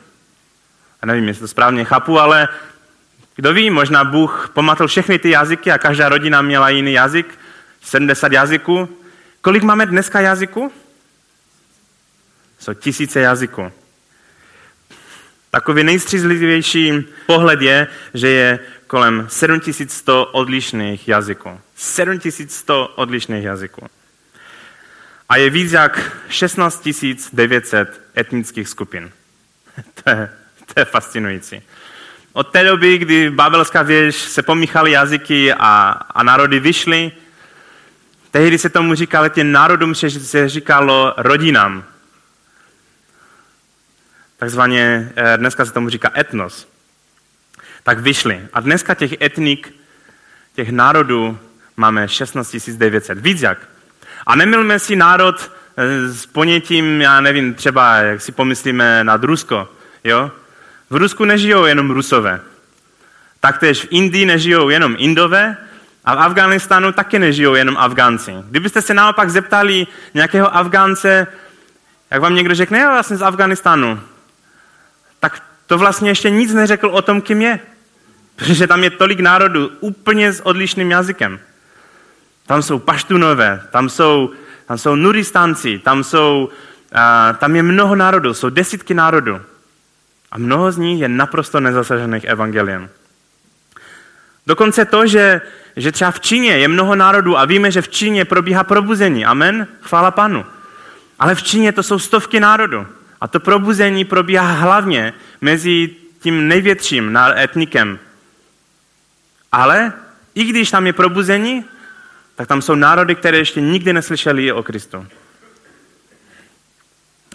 A 1.01 1.05
nevím, 1.05 1.27
jestli 1.27 1.41
to 1.41 1.47
správně 1.47 1.85
chápu, 1.85 2.19
ale 2.19 2.47
kdo 3.35 3.53
ví, 3.53 3.69
možná 3.69 4.03
Bůh 4.03 4.49
pomatl 4.53 4.87
všechny 4.87 5.19
ty 5.19 5.29
jazyky 5.29 5.71
a 5.71 5.77
každá 5.77 6.09
rodina 6.09 6.41
měla 6.41 6.69
jiný 6.69 6.93
jazyk, 6.93 7.39
70 7.81 8.31
jazyků. 8.31 8.89
Kolik 9.41 9.63
máme 9.63 9.85
dneska 9.85 10.19
jazyků? 10.19 10.71
Jsou 12.59 12.73
tisíce 12.73 13.19
jazyků. 13.19 13.71
Takový 15.55 15.83
nejstřízlivější 15.83 17.03
pohled 17.25 17.61
je, 17.61 17.87
že 18.13 18.27
je 18.27 18.59
kolem 18.87 19.25
7100 19.29 20.25
odlišných 20.25 21.07
jazyků. 21.07 21.59
7100 21.75 22.87
odlišných 22.95 23.43
jazyků. 23.43 23.87
A 25.29 25.37
je 25.37 25.49
víc 25.49 25.71
jak 25.71 26.17
16 26.29 26.89
900 27.33 28.01
etnických 28.17 28.69
skupin. 28.69 29.11
to, 30.03 30.09
je, 30.09 30.29
to 30.73 30.79
je 30.79 30.85
fascinující. 30.85 31.61
Od 32.33 32.51
té 32.51 32.63
doby, 32.63 32.97
kdy 32.97 33.29
babelská 33.29 33.81
věž 33.81 34.15
se 34.15 34.43
pomíchaly 34.43 34.91
jazyky 34.91 35.53
a, 35.53 35.89
a 36.09 36.23
národy 36.23 36.59
vyšly, 36.59 37.11
tehdy 38.31 38.57
se 38.57 38.69
tomu 38.69 38.95
říkalo 38.95 39.29
těm 39.29 39.51
národům, 39.51 39.95
se 39.95 40.49
říkalo 40.49 41.13
rodinám. 41.17 41.83
Takzvaně, 44.37 45.11
eh, 45.15 45.37
dneska 45.37 45.65
se 45.65 45.71
tomu 45.71 45.89
říká 45.89 46.11
etnos. 46.17 46.67
Tak 47.83 47.99
vyšli. 47.99 48.41
A 48.53 48.59
dneska 48.59 48.93
těch 48.93 49.21
etnik, 49.21 49.75
těch 50.55 50.69
národů 50.69 51.39
máme 51.77 52.07
16 52.07 52.77
900. 52.77 53.19
Víc 53.19 53.41
jak. 53.41 53.57
A 54.25 54.35
nemilme 54.35 54.79
si 54.79 54.95
národ 54.95 55.51
eh, 55.77 56.13
s 56.13 56.25
ponětím, 56.25 57.01
já 57.01 57.21
nevím, 57.21 57.53
třeba, 57.53 57.95
jak 57.95 58.21
si 58.21 58.31
pomyslíme 58.31 59.03
nad 59.03 59.23
Rusko. 59.23 59.69
Jo? 60.03 60.31
V 60.89 60.95
Rusku 60.95 61.25
nežijou 61.25 61.65
jenom 61.65 61.91
Rusové. 61.91 62.39
Taktéž 63.39 63.81
v 63.81 63.87
Indii 63.89 64.25
nežijou 64.25 64.69
jenom 64.69 64.95
Indové 64.97 65.57
a 66.05 66.15
v 66.15 66.19
Afganistánu 66.19 66.91
taky 66.91 67.19
nežijou 67.19 67.55
jenom 67.55 67.77
Afgánci. 67.77 68.33
Kdybyste 68.49 68.81
se 68.81 68.93
naopak 68.93 69.29
zeptali 69.29 69.87
nějakého 70.13 70.55
Afgánce, 70.55 71.27
jak 72.11 72.21
vám 72.21 72.35
někdo 72.35 72.55
řekne, 72.55 72.79
já 72.79 72.91
vlastně 72.91 73.17
z 73.17 73.21
Afganistánu, 73.21 73.99
tak 75.25 75.43
to 75.67 75.77
vlastně 75.77 76.09
ještě 76.09 76.29
nic 76.29 76.53
neřekl 76.53 76.87
o 76.87 77.01
tom, 77.01 77.21
kým 77.21 77.41
je. 77.41 77.59
Protože 78.35 78.67
tam 78.67 78.83
je 78.83 78.89
tolik 78.89 79.19
národů 79.19 79.71
úplně 79.79 80.33
s 80.33 80.45
odlišným 80.45 80.91
jazykem. 80.91 81.39
Tam 82.45 82.61
jsou 82.61 82.79
paštunové, 82.79 83.61
tam 83.71 83.89
jsou, 83.89 84.31
tam 84.67 84.77
jsou 84.77 84.95
nuristanci, 84.95 85.79
tam, 85.79 86.03
jsou, 86.03 86.49
uh, 86.93 87.37
tam 87.37 87.55
je 87.55 87.63
mnoho 87.63 87.95
národů, 87.95 88.33
jsou 88.33 88.49
desítky 88.49 88.93
národů. 88.93 89.41
A 90.31 90.37
mnoho 90.37 90.71
z 90.71 90.77
nich 90.77 91.01
je 91.01 91.09
naprosto 91.09 91.59
nezasažených 91.59 92.23
evangeliem. 92.23 92.89
Dokonce 94.47 94.85
to, 94.85 95.07
že, 95.07 95.41
že 95.75 95.91
třeba 95.91 96.11
v 96.11 96.19
Číně 96.19 96.51
je 96.57 96.67
mnoho 96.67 96.95
národů 96.95 97.37
a 97.37 97.45
víme, 97.45 97.71
že 97.71 97.81
v 97.81 97.89
Číně 97.89 98.25
probíhá 98.25 98.63
probuzení. 98.63 99.25
Amen? 99.25 99.67
Chvála 99.81 100.11
panu. 100.11 100.45
Ale 101.19 101.35
v 101.35 101.43
Číně 101.43 101.71
to 101.71 101.83
jsou 101.83 101.99
stovky 101.99 102.39
národů. 102.39 102.85
A 103.25 103.27
to 103.27 103.39
probuzení 103.39 104.05
probíhá 104.05 104.51
hlavně 104.51 105.13
mezi 105.41 105.89
tím 106.19 106.47
největším 106.47 107.17
etnikem. 107.37 107.99
Ale 109.51 109.93
i 110.35 110.43
když 110.43 110.71
tam 110.71 110.87
je 110.87 110.93
probuzení, 110.93 111.65
tak 112.35 112.47
tam 112.47 112.61
jsou 112.61 112.75
národy, 112.75 113.15
které 113.15 113.37
ještě 113.37 113.61
nikdy 113.61 113.93
neslyšeli 113.93 114.51
o 114.51 114.63
Kristu. 114.63 115.07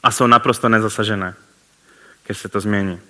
A 0.02 0.10
jsou 0.10 0.26
naprosto 0.26 0.68
nezasažené, 0.68 1.34
když 2.26 2.38
se 2.38 2.48
to 2.48 2.60
změní. 2.60 3.00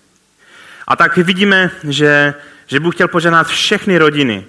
A 0.87 0.97
tak 0.97 1.17
vidíme, 1.17 1.71
že, 1.89 2.35
že 2.67 2.81
Bůh 2.81 2.95
chtěl 2.95 3.09
požádat 3.09 3.47
všechny 3.47 3.99
rodiny, 3.99 4.47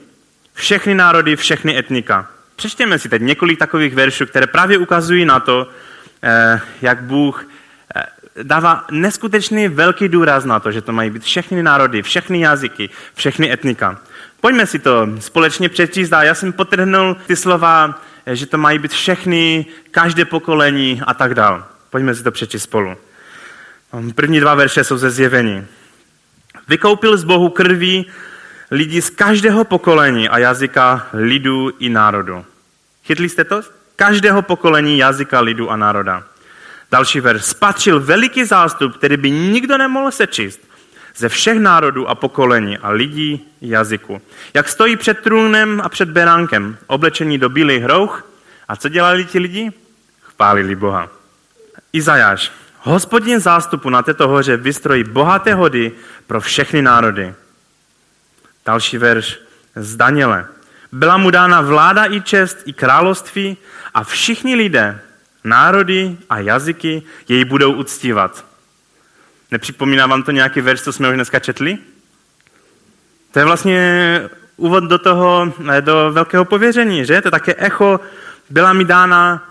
všechny 0.53 0.95
národy, 0.95 1.35
všechny 1.35 1.77
etnika. 1.77 2.31
Přečtěme 2.55 2.99
si 2.99 3.09
teď 3.09 3.21
několik 3.21 3.59
takových 3.59 3.95
veršů, 3.95 4.25
které 4.25 4.47
právě 4.47 4.77
ukazují 4.77 5.25
na 5.25 5.39
to, 5.39 5.69
eh, 6.23 6.61
jak 6.81 7.03
Bůh 7.03 7.50
dává 8.43 8.85
neskutečný 8.91 9.67
velký 9.67 10.09
důraz 10.09 10.45
na 10.45 10.59
to, 10.59 10.71
že 10.71 10.81
to 10.81 10.91
mají 10.91 11.09
být 11.09 11.23
všechny 11.23 11.63
národy, 11.63 12.01
všechny 12.01 12.41
jazyky, 12.41 12.89
všechny 13.13 13.51
etnika. 13.51 13.99
Pojďme 14.41 14.65
si 14.65 14.79
to 14.79 15.07
společně 15.19 15.69
přečíst 15.69 16.13
a 16.13 16.23
já 16.23 16.35
jsem 16.35 16.53
potrhnul 16.53 17.17
ty 17.27 17.35
slova, 17.35 18.01
že 18.25 18.45
to 18.45 18.57
mají 18.57 18.79
být 18.79 18.91
všechny, 18.91 19.65
každé 19.91 20.25
pokolení 20.25 21.01
a 21.07 21.13
tak 21.13 21.33
dál. 21.33 21.65
Pojďme 21.89 22.15
si 22.15 22.23
to 22.23 22.31
přečíst 22.31 22.63
spolu. 22.63 22.95
První 24.15 24.39
dva 24.39 24.55
verše 24.55 24.83
jsou 24.83 24.97
ze 24.97 25.11
zjevení. 25.11 25.65
Vykoupil 26.67 27.17
z 27.17 27.23
Bohu 27.23 27.49
krví 27.49 28.05
lidi 28.71 29.01
z 29.01 29.09
každého 29.09 29.63
pokolení 29.63 30.29
a 30.29 30.37
jazyka, 30.37 31.07
lidu 31.13 31.71
i 31.79 31.89
národu. 31.89 32.45
Chytli 33.03 33.29
jste 33.29 33.43
to? 33.43 33.61
Každého 33.95 34.41
pokolení, 34.41 34.97
jazyka, 34.97 35.39
lidu 35.39 35.71
a 35.71 35.75
národa. 35.75 36.23
Další 36.91 37.19
verš. 37.19 37.45
Spatřil 37.45 37.99
veliký 37.99 38.45
zástup, 38.45 38.97
který 38.97 39.17
by 39.17 39.31
nikdo 39.31 39.77
nemohl 39.77 40.11
sečíst 40.11 40.71
ze 41.15 41.29
všech 41.29 41.59
národů 41.59 42.07
a 42.07 42.15
pokolení 42.15 42.77
a 42.77 42.89
lidí 42.89 43.47
jazyku. 43.61 44.21
Jak 44.53 44.69
stojí 44.69 44.95
před 44.95 45.19
trůnem 45.19 45.81
a 45.83 45.89
před 45.89 46.09
beránkem, 46.09 46.77
oblečení 46.87 47.37
do 47.37 47.49
bílých 47.49 47.83
hrouch. 47.83 48.27
A 48.67 48.75
co 48.75 48.89
dělali 48.89 49.25
ti 49.25 49.39
lidi? 49.39 49.71
Chválili 50.21 50.75
Boha. 50.75 51.09
Izajáš. 51.93 52.51
Hospodin 52.79 53.39
zástupu 53.39 53.89
na 53.89 54.01
této 54.01 54.27
hoře 54.27 54.57
vystrojí 54.57 55.03
bohaté 55.03 55.53
hody 55.53 55.91
pro 56.27 56.41
všechny 56.41 56.81
národy. 56.81 57.33
Další 58.65 58.97
verš 58.97 59.39
z 59.75 59.95
Daniele. 59.95 60.47
Byla 60.91 61.17
mu 61.17 61.29
dána 61.31 61.61
vláda 61.61 62.05
i 62.05 62.21
čest 62.21 62.57
i 62.65 62.73
království 62.73 63.57
a 63.93 64.03
všichni 64.03 64.55
lidé, 64.55 65.01
národy 65.43 66.17
a 66.29 66.39
jazyky 66.39 67.03
jej 67.27 67.45
budou 67.45 67.73
uctívat. 67.73 68.45
Nepřipomíná 69.51 70.07
vám 70.07 70.23
to 70.23 70.31
nějaký 70.31 70.61
verš, 70.61 70.81
co 70.81 70.93
jsme 70.93 71.09
už 71.09 71.15
dneska 71.15 71.39
četli? 71.39 71.77
To 73.31 73.39
je 73.39 73.45
vlastně 73.45 74.29
úvod 74.57 74.83
do 74.83 74.97
toho, 74.97 75.53
do 75.79 76.11
velkého 76.11 76.45
pověření, 76.45 77.05
že? 77.05 77.21
To 77.21 77.27
je 77.27 77.31
také 77.31 77.55
echo, 77.57 77.99
byla 78.49 78.73
mi 78.73 78.85
dána 78.85 79.47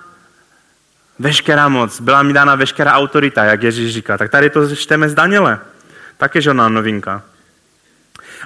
veškerá 1.19 1.69
moc, 1.69 2.01
byla 2.01 2.23
mi 2.23 2.33
dána 2.33 2.55
veškerá 2.55 2.93
autorita, 2.93 3.45
jak 3.45 3.63
Ježíš 3.63 3.95
říká. 3.95 4.19
Tak 4.19 4.31
tady 4.31 4.51
to 4.51 4.77
čteme 4.77 5.09
z 5.09 5.15
Daniele. 5.15 5.59
Také 6.17 6.41
žena 6.41 6.69
novinka. 6.69 7.23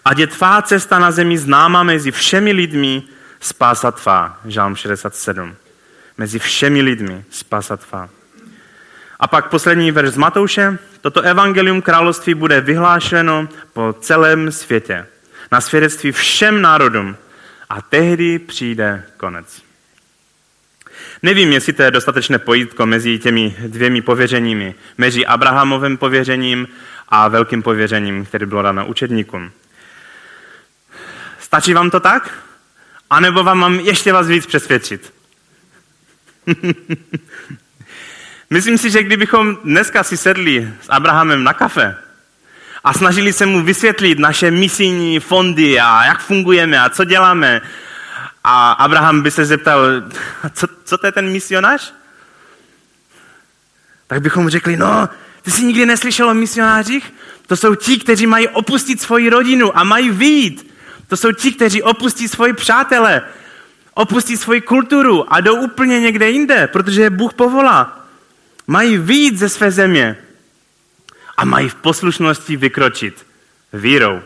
A 0.05 0.11
je 0.17 0.27
tvá 0.27 0.63
cesta 0.63 0.99
na 0.99 1.11
zemi 1.11 1.39
známa 1.39 1.83
mezi 1.83 2.11
všemi 2.11 2.53
lidmi, 2.53 3.03
spása 3.41 3.91
tvá. 3.91 4.41
Žálm 4.45 4.77
67. 4.77 5.57
Mezi 6.19 6.39
všemi 6.39 6.83
lidmi, 6.83 7.25
spása 7.31 7.77
tvá. 7.77 8.09
A 9.21 9.27
pak 9.27 9.51
poslední 9.51 9.91
verš 9.91 10.09
z 10.09 10.17
Matouše. 10.17 10.79
Toto 11.01 11.21
evangelium 11.21 11.83
království 11.83 12.35
bude 12.35 12.61
vyhlášeno 12.61 13.49
po 13.73 13.95
celém 14.01 14.53
světě. 14.53 15.07
Na 15.53 15.61
svědectví 15.61 16.13
všem 16.13 16.63
národům. 16.63 17.17
A 17.71 17.83
tehdy 17.83 18.39
přijde 18.39 19.05
konec. 19.17 19.63
Nevím, 21.23 21.53
jestli 21.53 21.73
to 21.73 21.83
je 21.83 21.91
dostatečné 21.91 22.39
pojítko 22.39 22.87
mezi 22.87 23.19
těmi 23.19 23.57
dvěmi 23.67 24.03
pověřeními. 24.03 24.75
Mezi 24.99 25.27
Abrahamovým 25.27 25.97
pověřením 25.97 26.69
a 27.09 27.29
velkým 27.29 27.63
pověřením, 27.63 28.25
které 28.25 28.47
bylo 28.47 28.63
dáno 28.63 28.87
učedníkům. 28.87 29.51
Stačí 31.39 31.75
vám 31.75 31.91
to 31.91 32.01
tak? 32.01 32.39
A 33.11 33.21
nebo 33.21 33.45
vám 33.45 33.59
mám 33.59 33.81
ještě 33.81 34.13
vás 34.13 34.27
víc 34.27 34.47
přesvědčit? 34.47 35.13
Myslím 38.51 38.79
si, 38.79 38.91
že 38.91 39.03
kdybychom 39.03 39.57
dneska 39.65 40.03
si 40.03 40.17
sedli 40.17 40.73
s 40.83 40.89
Abrahamem 40.89 41.45
na 41.45 41.53
kafe 41.53 41.97
a 42.85 42.93
snažili 42.93 43.33
se 43.33 43.47
mu 43.47 43.63
vysvětlit 43.63 44.19
naše 44.19 44.51
misijní 44.51 45.21
fondy 45.21 45.81
a 45.81 46.05
jak 46.05 46.21
fungujeme 46.21 46.81
a 46.81 46.89
co 46.89 47.05
děláme, 47.05 47.61
a 48.45 48.73
Abraham 48.73 49.23
by 49.23 49.31
se 49.31 49.45
zeptal, 49.45 49.81
co, 50.53 50.67
co 50.85 50.99
to 50.99 51.07
je 51.07 51.13
ten 51.13 51.29
misionář? 51.29 51.95
Tak 54.07 54.23
bychom 54.23 54.49
řekli, 54.49 54.77
no, 54.77 55.09
ty 55.43 55.51
jsi 55.51 55.65
nikdy 55.65 55.87
neslyšel 55.87 56.29
o 56.29 56.35
misionářích? 56.35 57.15
To 57.47 57.57
jsou 57.57 57.75
ti, 57.75 57.99
kteří 57.99 58.27
mají 58.27 58.49
opustit 58.49 59.01
svoji 59.01 59.31
rodinu 59.31 59.79
a 59.79 59.85
mají 59.85 60.11
výjít. 60.11 60.75
To 61.09 61.17
jsou 61.17 61.33
ti, 61.33 61.53
kteří 61.53 61.83
opustí 61.83 62.29
svoji 62.29 62.53
přátele 62.53 63.23
Opustí 63.95 64.37
svoji 64.37 64.61
kulturu 64.61 65.33
a 65.33 65.41
jdou 65.41 65.57
úplně 65.57 66.01
někde 66.01 66.31
jinde, 66.31 66.67
protože 66.67 67.03
je 67.03 67.11
Bůh 67.11 67.35
povolá. 67.35 68.07
Mají 68.67 68.99
výjít 68.99 69.39
ze 69.39 69.49
své 69.49 69.71
země 69.71 70.17
a 71.37 71.45
mají 71.45 71.69
v 71.69 71.75
poslušnosti 71.75 72.57
vykročit 72.57 73.27
vírou. 73.73 74.23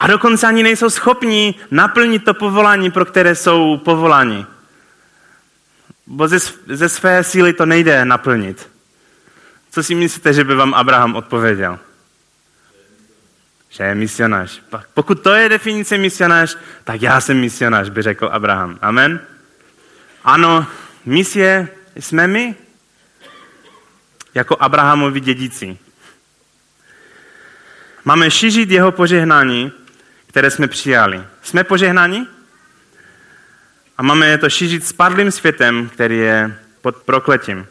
A 0.00 0.06
dokonce 0.06 0.46
ani 0.46 0.62
nejsou 0.62 0.90
schopni 0.90 1.54
naplnit 1.70 2.24
to 2.24 2.34
povolání, 2.34 2.90
pro 2.90 3.04
které 3.04 3.34
jsou 3.34 3.76
povoláni. 3.76 4.46
Bo 6.06 6.28
ze, 6.28 6.38
ze 6.66 6.88
své 6.88 7.24
síly 7.24 7.52
to 7.52 7.66
nejde 7.66 8.04
naplnit. 8.04 8.70
Co 9.70 9.82
si 9.82 9.94
myslíte, 9.94 10.32
že 10.32 10.44
by 10.44 10.54
vám 10.54 10.74
Abraham 10.74 11.16
odpověděl? 11.16 11.78
Že 13.78 13.84
je 13.84 13.94
misionář. 13.94 14.62
Pokud 14.94 15.22
to 15.22 15.30
je 15.30 15.48
definice 15.48 15.98
misionář, 15.98 16.58
tak 16.84 17.02
já 17.02 17.20
jsem 17.20 17.40
misionář, 17.40 17.88
by 17.88 18.02
řekl 18.02 18.28
Abraham. 18.32 18.78
Amen? 18.82 19.20
Ano, 20.24 20.66
misie 21.06 21.68
jsme 21.96 22.26
my, 22.26 22.54
jako 24.34 24.56
Abrahamovi 24.60 25.20
dědici. 25.20 25.78
Máme 28.04 28.30
šířit 28.30 28.70
jeho 28.70 28.92
požehnání, 28.92 29.72
které 30.26 30.50
jsme 30.50 30.68
přijali. 30.68 31.22
Jsme 31.42 31.64
požehnáni? 31.64 32.26
A 33.98 34.02
máme 34.02 34.26
je 34.26 34.38
to 34.38 34.50
šířit 34.50 34.86
spadlým 34.86 35.30
světem, 35.30 35.88
který 35.88 36.16
je 36.16 36.58
pod 36.80 36.96
prokletím. 36.96 37.66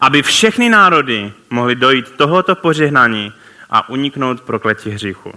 Aby 0.00 0.22
všechny 0.22 0.68
národy 0.68 1.32
mohly 1.50 1.74
dojít 1.74 2.10
tohoto 2.10 2.54
požehnání 2.54 3.32
a 3.70 3.88
uniknout 3.88 4.40
prokletí 4.40 4.90
hříchu. 4.90 5.32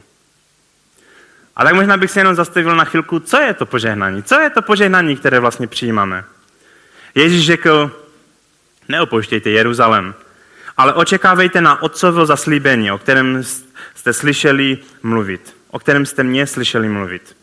A 1.55 1.63
tak 1.63 1.73
možná 1.73 1.97
bych 1.97 2.11
se 2.11 2.19
jenom 2.19 2.35
zastavil 2.35 2.75
na 2.75 2.85
chvilku, 2.85 3.19
co 3.19 3.37
je 3.37 3.53
to 3.53 3.65
požehnání? 3.65 4.23
Co 4.23 4.39
je 4.39 4.49
to 4.49 4.61
požehnání, 4.61 5.15
které 5.17 5.39
vlastně 5.39 5.67
přijímáme? 5.67 6.23
Ježíš 7.15 7.45
řekl, 7.45 7.91
neopouštějte 8.87 9.49
Jeruzalém, 9.49 10.15
ale 10.77 10.93
očekávejte 10.93 11.61
na 11.61 11.81
otcovo 11.81 12.25
zaslíbení, 12.25 12.91
o 12.91 12.97
kterém 12.97 13.43
jste 13.95 14.13
slyšeli 14.13 14.77
mluvit, 15.03 15.55
o 15.71 15.79
kterém 15.79 16.05
jste 16.05 16.23
mě 16.23 16.47
slyšeli 16.47 16.89
mluvit. 16.89 17.37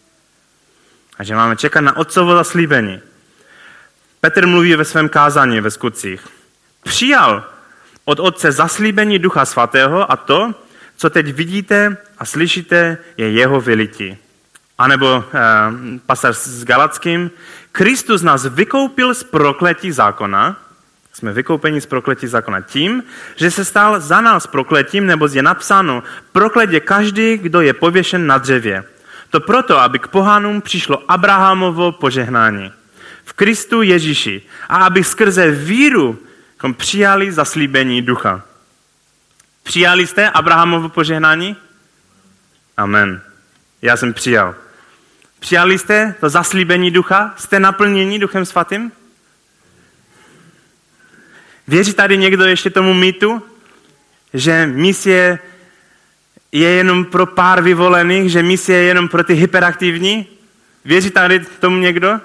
A 1.18 1.24
že 1.24 1.34
máme 1.34 1.56
čekat 1.56 1.80
na 1.80 1.96
otcovo 1.96 2.34
zaslíbení. 2.34 3.00
Petr 4.20 4.46
mluví 4.46 4.74
ve 4.74 4.84
svém 4.84 5.08
kázání 5.08 5.60
ve 5.60 5.70
skutcích. 5.70 6.26
Přijal 6.82 7.44
od 8.04 8.20
otce 8.20 8.52
zaslíbení 8.52 9.18
Ducha 9.18 9.44
Svatého 9.44 10.12
a 10.12 10.16
to, 10.16 10.54
co 10.96 11.10
teď 11.10 11.32
vidíte 11.32 11.96
a 12.18 12.24
slyšíte, 12.24 12.98
je 13.16 13.30
jeho 13.30 13.60
vylití. 13.60 14.16
A 14.78 14.88
nebo 14.88 15.24
eh, 15.24 15.40
pasáž 16.06 16.36
s 16.36 16.64
Galackým. 16.64 17.30
Kristus 17.72 18.22
nás 18.22 18.46
vykoupil 18.46 19.14
z 19.14 19.22
prokletí 19.22 19.92
zákona, 19.92 20.56
jsme 21.12 21.32
vykoupeni 21.32 21.80
z 21.80 21.86
prokletí 21.86 22.26
zákona 22.26 22.60
tím, 22.60 23.02
že 23.36 23.50
se 23.50 23.64
stal 23.64 24.00
za 24.00 24.20
nás 24.20 24.46
prokletím, 24.46 25.06
nebo 25.06 25.28
je 25.32 25.42
napsáno, 25.42 26.02
proklet 26.32 26.70
je 26.70 26.80
každý, 26.80 27.38
kdo 27.38 27.60
je 27.60 27.72
pověšen 27.72 28.26
na 28.26 28.38
dřevě. 28.38 28.84
To 29.30 29.40
proto, 29.40 29.78
aby 29.78 29.98
k 29.98 30.08
pohánům 30.08 30.60
přišlo 30.60 31.02
Abrahamovo 31.08 31.92
požehnání 31.92 32.72
v 33.24 33.32
Kristu 33.32 33.82
Ježíši 33.82 34.42
a 34.68 34.76
aby 34.76 35.04
skrze 35.04 35.50
víru 35.50 36.18
přijali 36.76 37.32
zaslíbení 37.32 38.02
ducha. 38.02 38.42
Přijali 39.64 40.06
jste 40.06 40.30
Abrahamovo 40.30 40.88
požehnání? 40.88 41.56
Amen. 42.76 43.22
Já 43.82 43.96
jsem 43.96 44.14
přijal. 44.14 44.54
Přijali 45.40 45.78
jste 45.78 46.14
to 46.20 46.28
zaslíbení 46.28 46.90
ducha? 46.90 47.34
Jste 47.36 47.60
naplněni 47.60 48.18
duchem 48.18 48.44
svatým? 48.44 48.92
Věří 51.68 51.92
tady 51.92 52.18
někdo 52.18 52.44
ještě 52.44 52.70
tomu 52.70 52.94
mýtu, 52.94 53.42
že 54.34 54.66
misie 54.66 55.38
je 56.52 56.68
jenom 56.68 57.04
pro 57.04 57.26
pár 57.26 57.62
vyvolených, 57.62 58.30
že 58.30 58.42
misie 58.42 58.78
je 58.78 58.84
jenom 58.84 59.08
pro 59.08 59.24
ty 59.24 59.34
hyperaktivní? 59.34 60.26
Věří 60.84 61.10
tady 61.10 61.40
tomu 61.40 61.78
někdo? 61.78 62.20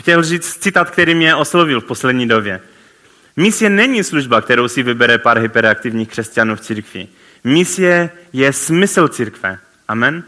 Chtěl 0.00 0.22
říct 0.22 0.56
citát, 0.56 0.90
který 0.90 1.14
mě 1.14 1.34
oslovil 1.34 1.80
v 1.80 1.84
poslední 1.84 2.28
době. 2.28 2.60
Misie 3.38 3.70
není 3.70 4.04
služba, 4.04 4.40
kterou 4.40 4.68
si 4.68 4.82
vybere 4.82 5.18
pár 5.18 5.38
hyperaktivních 5.38 6.08
křesťanů 6.08 6.56
v 6.56 6.60
církvi. 6.60 7.08
Misie 7.44 8.10
je 8.32 8.52
smysl 8.52 9.08
církve. 9.08 9.58
Amen. 9.88 10.24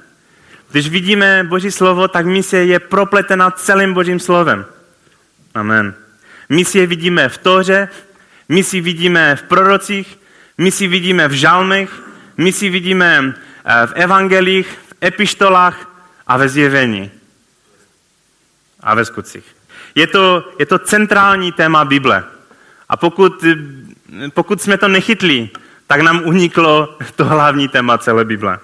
Když 0.71 0.89
vidíme 0.89 1.45
Boží 1.45 1.71
slovo, 1.71 2.09
tak 2.09 2.27
misie 2.27 2.65
je 2.65 2.79
propletena 2.79 3.51
celým 3.51 3.95
Božím 3.95 4.21
slovem. 4.21 4.67
Amen. 5.55 5.95
Misie 6.49 6.87
vidíme 6.87 7.29
v 7.29 7.39
Tóře, 7.39 7.89
misi 8.49 8.81
vidíme 8.81 9.37
v 9.37 9.43
prorocích, 9.43 10.19
misi 10.59 10.87
vidíme 10.87 11.29
v 11.29 11.33
žalmech, 11.33 11.91
misi 12.37 12.71
vidíme 12.71 13.35
eh, 13.65 13.87
v 13.87 13.93
evangelích, 13.95 14.69
v 14.69 15.05
epištolách 15.05 16.03
a 16.27 16.37
ve 16.37 16.49
zjevení. 16.49 17.11
A 18.81 18.95
ve 18.95 19.05
skutcích. 19.05 19.57
Je 19.95 20.07
to, 20.07 20.53
je 20.59 20.67
to 20.67 20.79
centrální 20.79 21.53
téma 21.53 21.85
Bible. 21.85 22.40
A 22.91 22.97
pokud, 22.97 23.45
pokud 24.35 24.63
jsme 24.63 24.79
to 24.79 24.89
nechytli, 24.89 25.51
tak 25.87 26.01
nám 26.01 26.23
uniklo 26.25 26.99
to 27.17 27.25
hlavní 27.25 27.69
téma 27.69 27.99
celé 27.99 28.25
Bible. 28.25 28.59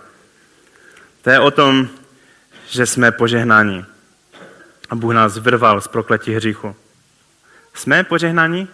To 1.22 1.30
je 1.30 1.40
o 1.40 1.50
tom, 1.50 1.88
že 2.68 2.86
jsme 2.86 3.12
požehnáni. 3.12 3.84
A 4.90 4.94
Bůh 4.94 5.14
nás 5.14 5.38
vyrval 5.38 5.80
z 5.80 5.88
prokletí 5.88 6.34
hříchu. 6.34 6.76
Jsme 7.74 8.04
požehnáni? 8.04 8.68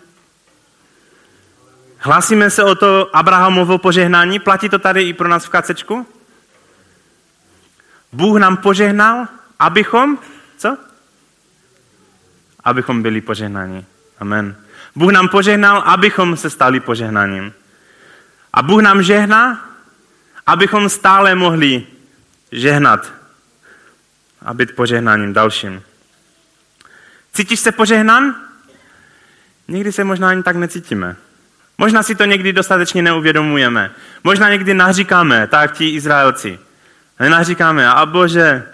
Hlásíme 1.99 2.51
se 2.51 2.65
o 2.65 2.75
to 2.75 3.17
Abrahamovo 3.17 3.79
požehnání? 3.79 4.39
Platí 4.39 4.69
to 4.69 4.79
tady 4.79 5.03
i 5.03 5.13
pro 5.13 5.29
nás 5.29 5.45
v 5.45 5.49
kacečku? 5.49 6.07
Bůh 8.13 8.39
nám 8.39 8.57
požehnal, 8.57 9.27
abychom, 9.59 10.19
co? 10.57 10.77
Abychom 12.65 13.03
byli 13.03 13.21
požehnáni. 13.21 13.85
Amen. 14.19 14.57
Bůh 14.97 15.13
nám 15.13 15.29
požehnal, 15.29 15.83
abychom 15.87 16.37
se 16.37 16.51
stali 16.51 16.81
požehnáním. 16.81 17.53
A 18.53 18.63
Bůh 18.63 18.83
nám 18.83 19.03
žehná, 19.03 19.71
abychom 20.47 20.89
stále 20.89 21.35
mohli 21.35 21.87
žehnat 22.53 23.13
a 24.43 24.55
být 24.55 24.77
požehnáním 24.77 25.33
dalším. 25.33 25.83
Cítíš 27.33 27.61
se 27.61 27.73
požehnan? 27.73 28.35
Někdy 29.69 29.93
se 29.93 30.05
možná 30.05 30.29
ani 30.29 30.43
tak 30.43 30.57
necítíme. 30.57 31.17
Možná 31.79 32.03
si 32.03 32.15
to 32.15 32.25
někdy 32.25 32.53
dostatečně 32.53 33.03
neuvědomujeme. 33.03 33.91
Možná 34.25 34.51
někdy 34.51 34.75
naříkáme, 34.75 35.47
tak 35.47 35.73
ti 35.73 35.89
Izraelci. 35.89 36.59
Naříkáme, 37.29 37.89
a 37.89 38.07
bože, 38.07 38.65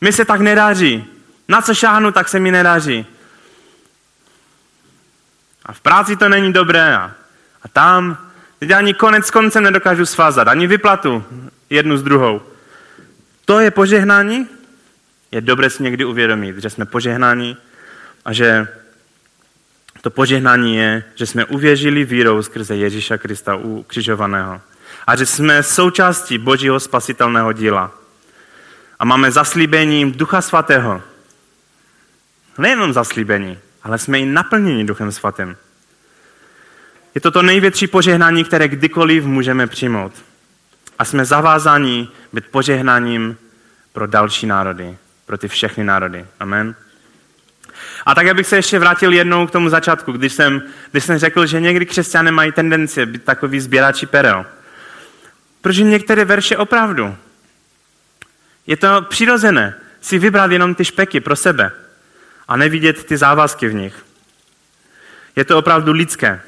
mi 0.00 0.12
se 0.12 0.24
tak 0.24 0.40
nedáří. 0.40 1.04
Na 1.48 1.62
co 1.62 1.74
šáhnu, 1.74 2.12
tak 2.12 2.28
se 2.28 2.40
mi 2.40 2.50
nedáří. 2.50 3.06
A 5.66 5.72
v 5.72 5.80
práci 5.80 6.16
to 6.16 6.28
není 6.28 6.52
dobré. 6.52 6.96
A, 6.96 7.12
a 7.62 7.68
tam, 7.68 8.18
teď 8.58 8.70
ani 8.70 8.94
konec 8.94 9.30
koncem 9.30 9.64
nedokážu 9.64 10.06
svázat, 10.06 10.48
ani 10.48 10.66
vyplatu 10.66 11.24
jednu 11.70 11.96
s 11.96 12.02
druhou. 12.02 12.42
To 13.44 13.60
je 13.60 13.70
požehnání? 13.70 14.48
Je 15.32 15.40
dobré 15.40 15.70
si 15.70 15.82
někdy 15.82 16.04
uvědomit, 16.04 16.56
že 16.58 16.70
jsme 16.70 16.84
požehnáni 16.84 17.56
a 18.24 18.32
že 18.32 18.68
to 20.00 20.10
požehnání 20.10 20.76
je, 20.76 21.04
že 21.14 21.26
jsme 21.26 21.44
uvěřili 21.44 22.04
vírou 22.04 22.42
skrze 22.42 22.76
Ježíša 22.76 23.18
Krista 23.18 23.54
ukřižovaného. 23.54 24.60
A 25.06 25.16
že 25.16 25.26
jsme 25.26 25.62
součástí 25.62 26.38
Božího 26.38 26.80
spasitelného 26.80 27.52
díla. 27.52 27.92
A 28.98 29.04
máme 29.04 29.30
zaslíbení 29.30 30.12
Ducha 30.12 30.40
Svatého. 30.40 31.02
Nejenom 32.58 32.92
zaslíbení, 32.92 33.58
ale 33.84 33.98
jsme 33.98 34.20
i 34.20 34.26
naplněni 34.26 34.84
Duchem 34.84 35.12
Svatým. 35.12 35.56
Je 37.14 37.20
to 37.20 37.30
to 37.30 37.42
největší 37.42 37.86
požehnání, 37.86 38.44
které 38.44 38.68
kdykoliv 38.68 39.24
můžeme 39.24 39.66
přijmout. 39.66 40.12
A 40.98 41.04
jsme 41.04 41.24
zavázáni 41.24 42.08
být 42.32 42.44
požehnáním 42.50 43.36
pro 43.92 44.06
další 44.06 44.46
národy, 44.46 44.96
pro 45.26 45.38
ty 45.38 45.48
všechny 45.48 45.84
národy. 45.84 46.26
Amen. 46.40 46.74
A 48.06 48.14
tak 48.14 48.36
bych 48.36 48.46
se 48.46 48.56
ještě 48.56 48.78
vrátil 48.78 49.12
jednou 49.12 49.46
k 49.46 49.50
tomu 49.50 49.68
začátku, 49.68 50.12
když 50.12 50.32
jsem, 50.32 50.62
když 50.90 51.04
jsem 51.04 51.18
řekl, 51.18 51.46
že 51.46 51.60
někdy 51.60 51.86
křesťané 51.86 52.30
mají 52.30 52.52
tendenci 52.52 53.06
být 53.06 53.24
takový 53.24 53.60
sběrači 53.60 54.06
perel. 54.06 54.46
Protože 55.60 55.84
některé 55.84 56.24
verše 56.24 56.56
opravdu. 56.56 57.16
Je 58.66 58.76
to 58.76 59.02
přirozené 59.02 59.74
si 60.00 60.18
vybrat 60.18 60.50
jenom 60.50 60.74
ty 60.74 60.84
špeky 60.84 61.20
pro 61.20 61.36
sebe 61.36 61.72
a 62.48 62.56
nevidět 62.56 63.04
ty 63.04 63.16
závazky 63.16 63.68
v 63.68 63.74
nich. 63.74 64.04
Je 65.36 65.44
to 65.44 65.58
opravdu 65.58 65.92
lidské. 65.92 66.40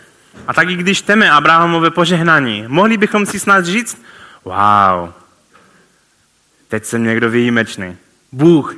A 0.48 0.54
tak 0.54 0.70
i 0.70 0.76
když 0.76 1.02
teme 1.02 1.30
Abrahamové 1.30 1.90
požehnání, 1.90 2.64
mohli 2.68 2.96
bychom 2.96 3.26
si 3.26 3.40
snad 3.40 3.64
říct, 3.64 4.02
wow, 4.44 5.12
teď 6.68 6.84
jsem 6.84 7.04
někdo 7.04 7.30
výjimečný. 7.30 7.96
Bůh 8.32 8.76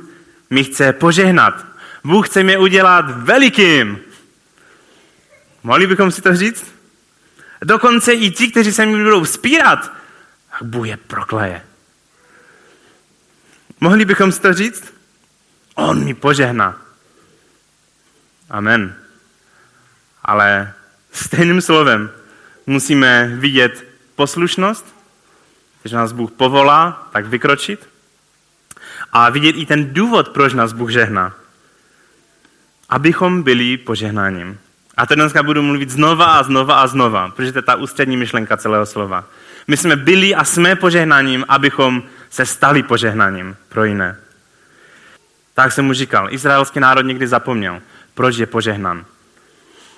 mi 0.49 0.63
chce 0.63 0.93
požehnat. 0.93 1.65
Bůh 2.03 2.29
chce 2.29 2.43
mě 2.43 2.57
udělat 2.57 3.05
velikým. 3.09 3.99
Mohli 5.63 5.87
bychom 5.87 6.11
si 6.11 6.21
to 6.21 6.35
říct? 6.35 6.65
Dokonce 7.63 8.13
i 8.13 8.31
ti, 8.31 8.51
kteří 8.51 8.73
se 8.73 8.85
mi 8.85 9.03
budou 9.03 9.23
vzpírat, 9.23 9.91
Bůh 10.61 10.87
je 10.87 10.97
prokleje. 10.97 11.61
Mohli 13.79 14.05
bychom 14.05 14.31
si 14.31 14.41
to 14.41 14.53
říct? 14.53 14.93
On 15.75 16.05
mi 16.05 16.13
požehná. 16.13 16.81
Amen. 18.49 18.95
Ale 20.23 20.73
stejným 21.11 21.61
slovem 21.61 22.09
musíme 22.65 23.31
vidět 23.35 23.87
poslušnost, 24.15 24.95
když 25.81 25.93
nás 25.93 26.11
Bůh 26.11 26.31
povolá, 26.31 27.09
tak 27.11 27.25
vykročit 27.25 27.89
a 29.11 29.29
vidět 29.29 29.51
i 29.51 29.65
ten 29.65 29.93
důvod, 29.93 30.29
proč 30.29 30.53
nás 30.53 30.73
Bůh 30.73 30.89
žehná. 30.89 31.33
Abychom 32.89 33.43
byli 33.43 33.77
požehnáním. 33.77 34.59
A 34.97 35.05
to 35.05 35.15
dneska 35.15 35.43
budu 35.43 35.61
mluvit 35.61 35.89
znova 35.89 36.25
a 36.25 36.43
znova 36.43 36.81
a 36.81 36.87
znova, 36.87 37.29
protože 37.29 37.51
to 37.51 37.57
je 37.57 37.63
ta 37.63 37.75
ústřední 37.75 38.17
myšlenka 38.17 38.57
celého 38.57 38.85
slova. 38.85 39.25
My 39.67 39.77
jsme 39.77 39.95
byli 39.95 40.35
a 40.35 40.43
jsme 40.43 40.75
požehnáním, 40.75 41.45
abychom 41.47 42.03
se 42.29 42.45
stali 42.45 42.83
požehnáním 42.83 43.55
pro 43.69 43.83
jiné. 43.83 44.17
Tak 45.53 45.71
jsem 45.71 45.85
mu 45.85 45.93
říkal, 45.93 46.33
izraelský 46.33 46.79
národ 46.79 47.01
někdy 47.01 47.27
zapomněl, 47.27 47.81
proč 48.19 48.35
je 48.35 48.45
požehnan. 48.45 49.05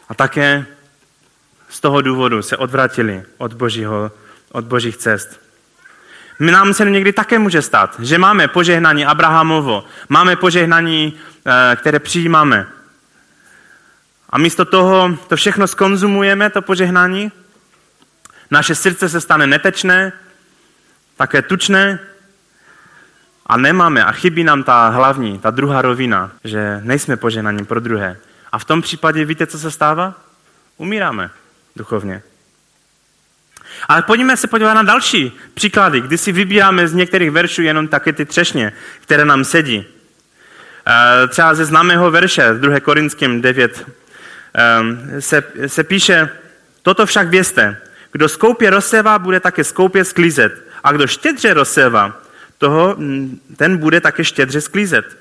A 0.10 0.14
také 0.14 0.66
z 1.70 1.80
toho 1.80 2.02
důvodu 2.02 2.42
se 2.42 2.58
odvratili 2.58 3.24
od, 3.38 3.54
božího, 3.54 4.12
od 4.52 4.66
božích 4.66 4.98
cest. 4.98 5.42
My 6.40 6.52
nám 6.52 6.74
se 6.74 6.86
někdy 6.86 7.14
také 7.14 7.40
může 7.40 7.62
stát, 7.62 7.96
že 8.00 8.18
máme 8.18 8.48
požehnání 8.48 9.06
Abrahamovo, 9.06 9.86
máme 10.10 10.36
požehnání, 10.36 11.14
eh, 11.46 11.76
které 11.76 12.00
přijímáme. 12.00 12.68
A 14.30 14.38
místo 14.38 14.66
toho 14.66 15.18
to 15.28 15.36
všechno 15.36 15.68
skonzumujeme, 15.68 16.50
to 16.50 16.62
požehnání. 16.62 17.32
Naše 18.52 18.76
srdce 18.76 19.10
se 19.10 19.22
stane 19.22 19.48
netečné, 19.48 20.14
také 21.18 21.42
tučné 21.42 22.00
a 23.52 23.58
nemáme 23.58 24.06
a 24.06 24.12
chybí 24.12 24.44
nám 24.44 24.64
ta 24.64 24.90
hlavní, 24.90 25.40
ta 25.40 25.52
druhá 25.52 25.82
rovina, 25.82 26.32
že 26.44 26.80
nejsme 26.84 27.18
požehnaním 27.18 27.66
pro 27.66 27.80
druhé. 27.80 28.18
A 28.52 28.60
v 28.60 28.66
tom 28.66 28.82
případě 28.82 29.26
víte, 29.26 29.48
co 29.48 29.60
se 29.60 29.72
stává? 29.72 30.14
Umíráme 30.78 31.30
duchovně. 31.76 32.22
Ale 33.88 34.02
pojďme 34.02 34.38
se 34.38 34.48
podívat 34.48 34.74
na 34.74 34.84
další 34.84 35.32
příklady, 35.54 36.02
kdy 36.02 36.18
si 36.18 36.32
vybíráme 36.32 36.88
z 36.88 36.94
některých 36.94 37.32
veršů 37.32 37.62
jenom 37.62 37.88
také 37.88 38.14
ty 38.14 38.26
třešně, 38.26 38.74
které 39.02 39.26
nám 39.26 39.44
sedí. 39.44 39.86
Eh, 40.88 41.28
třeba 41.28 41.54
ze 41.54 41.66
známého 41.66 42.12
verše, 42.12 42.54
2. 42.54 42.80
Korinským 42.80 43.42
9, 43.42 43.88
ehm, 44.54 45.12
se, 45.20 45.44
se 45.68 45.84
píše, 45.84 46.30
toto 46.82 47.06
však 47.06 47.28
vězte, 47.28 47.78
kdo 48.12 48.30
skoupě 48.30 48.70
rozsévá, 48.70 49.20
bude 49.20 49.40
také 49.40 49.64
skoupě 49.64 50.06
sklízet. 50.06 50.68
A 50.84 50.92
kdo 50.92 51.08
štědře 51.08 51.54
rozsévá, 51.54 52.21
toho, 52.62 52.98
ten 53.58 53.78
bude 53.78 54.02
také 54.02 54.24
štědře 54.24 54.62
sklízet. 54.62 55.18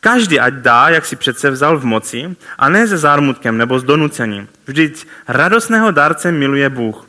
Každý 0.00 0.40
ať 0.40 0.54
dá, 0.54 0.88
jak 0.88 1.04
si 1.04 1.16
přece 1.16 1.50
vzal 1.50 1.78
v 1.78 1.84
moci, 1.84 2.36
a 2.58 2.68
ne 2.68 2.88
se 2.88 2.98
zármutkem 2.98 3.58
nebo 3.58 3.78
s 3.78 3.84
donucením. 3.84 4.48
Vždyť 4.66 5.06
radostného 5.28 5.90
dárce 5.90 6.32
miluje 6.32 6.68
Bůh. 6.68 7.06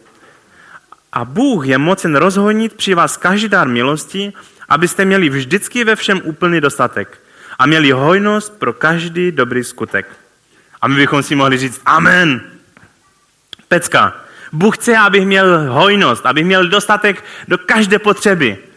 A 1.13 1.25
Bůh 1.25 1.67
je 1.67 1.77
mocen 1.77 2.15
rozhodnit 2.15 2.73
při 2.73 2.93
vás 2.93 3.17
každý 3.17 3.49
dar 3.49 3.67
milosti, 3.67 4.33
abyste 4.69 5.05
měli 5.05 5.29
vždycky 5.29 5.83
ve 5.83 5.95
všem 5.95 6.21
úplný 6.23 6.61
dostatek 6.61 7.17
a 7.59 7.65
měli 7.65 7.91
hojnost 7.91 8.59
pro 8.59 8.73
každý 8.73 9.31
dobrý 9.31 9.63
skutek. 9.63 10.05
A 10.81 10.87
my 10.87 10.95
bychom 10.95 11.23
si 11.23 11.35
mohli 11.35 11.57
říct 11.57 11.81
Amen. 11.85 12.41
Pecka. 13.67 14.13
Bůh 14.51 14.77
chce, 14.77 14.97
abych 14.97 15.25
měl 15.25 15.71
hojnost, 15.71 16.25
abych 16.25 16.45
měl 16.45 16.67
dostatek 16.67 17.23
do 17.47 17.57
každé 17.57 17.99
potřeby. 17.99 18.72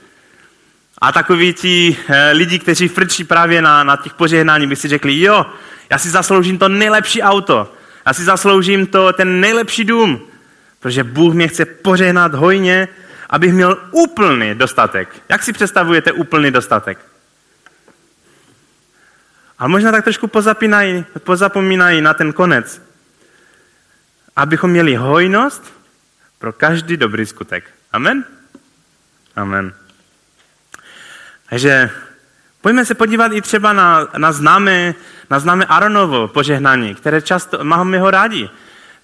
A 1.01 1.13
takoví 1.13 1.55
ti 1.55 1.97
eh, 2.09 2.31
lidi, 2.33 2.59
kteří 2.59 2.89
frčí 2.89 3.25
právě 3.25 3.63
na, 3.63 3.85
na 3.85 3.97
těch 3.97 4.15
požehnání, 4.15 4.67
by 4.67 4.77
si 4.77 4.89
řekli, 4.89 5.21
jo, 5.21 5.47
já 5.91 5.99
si 5.99 6.11
zasloužím 6.11 6.59
to 6.59 6.69
nejlepší 6.69 7.23
auto, 7.23 7.73
já 8.07 8.13
si 8.13 8.25
zasloužím 8.25 8.87
to, 8.87 9.13
ten 9.13 9.41
nejlepší 9.41 9.85
dům, 9.85 10.21
protože 10.81 11.05
Bůh 11.05 11.35
mě 11.35 11.49
chce 11.49 11.65
požehnat 11.65 12.35
hojně, 12.35 12.89
abych 13.31 13.53
měl 13.53 13.79
úplný 13.91 14.55
dostatek. 14.55 15.23
Jak 15.29 15.43
si 15.43 15.53
představujete 15.53 16.13
úplný 16.13 16.51
dostatek? 16.51 16.99
A 19.59 19.69
možná 19.69 19.93
tak 19.93 20.05
trošku 20.05 20.27
pozapínají, 20.27 21.05
pozapomínají 21.19 22.01
na 22.01 22.15
ten 22.15 22.33
konec. 22.33 22.83
Abychom 24.37 24.71
měli 24.71 24.95
hojnost 24.95 25.73
pro 26.39 26.53
každý 26.53 26.97
dobrý 26.97 27.27
skutek. 27.27 27.65
Amen? 27.93 28.25
Amen. 29.37 29.75
Takže 31.51 31.91
pojďme 32.61 32.85
se 32.85 32.95
podívat 32.95 33.33
i 33.33 33.41
třeba 33.41 33.73
na, 33.73 34.09
na 34.17 34.33
známé, 34.33 34.95
na 35.31 35.39
známé 35.39 35.65
Aronovo 35.65 36.29
požehnání, 36.29 36.95
které 36.95 37.23
často 37.23 37.59
máme 37.65 37.99
ho 37.99 38.11
rádi. 38.11 38.51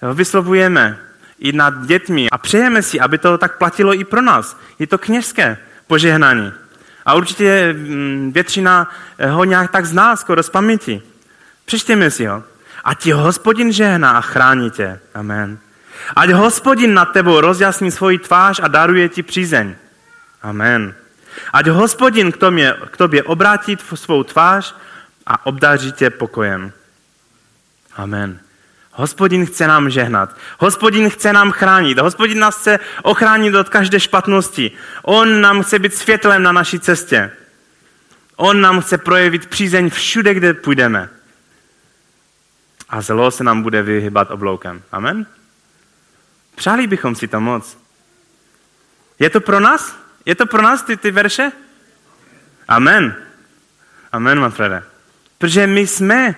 Ho 0.01 0.13
vyslovujeme 0.13 0.97
i 1.39 1.51
nad 1.51 1.85
dětmi 1.85 2.29
a 2.29 2.37
přejeme 2.37 2.81
si, 2.81 2.99
aby 2.99 3.17
to 3.17 3.37
tak 3.37 3.57
platilo 3.57 3.93
i 3.93 4.03
pro 4.03 4.21
nás. 4.21 4.57
Je 4.79 4.87
to 4.87 4.97
kněžské 4.97 5.57
požehnání. 5.87 6.53
A 7.05 7.13
určitě 7.13 7.73
mm, 7.73 8.31
většina 8.33 8.89
ho 9.29 9.43
nějak 9.43 9.71
tak 9.71 9.85
zná, 9.85 10.15
skoro 10.15 10.43
z 10.43 10.49
paměti. 10.49 11.01
Přečtěme 11.65 12.11
si 12.11 12.25
ho. 12.25 12.43
A 12.83 12.93
ti 12.93 13.11
hospodin 13.11 13.71
žehná 13.71 14.11
a 14.11 14.21
chrání 14.21 14.71
tě. 14.71 14.99
Amen. 15.15 15.57
Ať 16.15 16.29
hospodin 16.29 16.93
nad 16.93 17.05
tebou 17.05 17.41
rozjasní 17.41 17.91
svoji 17.91 18.17
tvář 18.19 18.59
a 18.63 18.67
daruje 18.67 19.09
ti 19.09 19.23
přízeň. 19.23 19.75
Amen. 20.41 20.93
Ať 21.53 21.67
hospodin 21.67 22.31
k 22.31 22.37
tobě, 22.37 22.77
k 22.91 22.97
tobě 22.97 23.23
obrátí 23.23 23.77
svou 23.95 24.23
tvář 24.23 24.75
a 25.25 25.45
obdaří 25.45 25.91
tě 25.91 26.09
pokojem. 26.09 26.71
Amen. 27.95 28.39
Hospodin 28.91 29.45
chce 29.45 29.67
nám 29.67 29.89
žehnat. 29.89 30.37
Hospodin 30.59 31.09
chce 31.09 31.33
nám 31.33 31.51
chránit. 31.51 31.99
Hospodin 31.99 32.39
nás 32.39 32.57
chce 32.57 32.79
ochránit 33.03 33.55
od 33.55 33.69
každé 33.69 33.99
špatnosti. 33.99 34.71
On 35.01 35.41
nám 35.41 35.63
chce 35.63 35.79
být 35.79 35.93
světlem 35.95 36.43
na 36.43 36.51
naší 36.51 36.79
cestě. 36.79 37.31
On 38.35 38.61
nám 38.61 38.81
chce 38.81 38.97
projevit 38.97 39.45
přízeň 39.45 39.89
všude, 39.89 40.33
kde 40.33 40.53
půjdeme. 40.53 41.09
A 42.89 43.01
zlo 43.01 43.31
se 43.31 43.43
nám 43.43 43.61
bude 43.61 43.81
vyhybat 43.81 44.31
obloukem. 44.31 44.81
Amen? 44.91 45.25
Přáli 46.55 46.87
bychom 46.87 47.15
si 47.15 47.27
to 47.27 47.41
moc. 47.41 47.77
Je 49.19 49.29
to 49.29 49.41
pro 49.41 49.59
nás? 49.59 50.02
Je 50.25 50.35
to 50.35 50.45
pro 50.45 50.61
nás 50.61 50.83
ty, 50.83 50.97
ty 50.97 51.11
verše? 51.11 51.51
Amen. 52.67 53.15
Amen, 54.11 54.39
Manfrede. 54.39 54.83
Protože 55.37 55.67
my 55.67 55.87
jsme, 55.87 56.35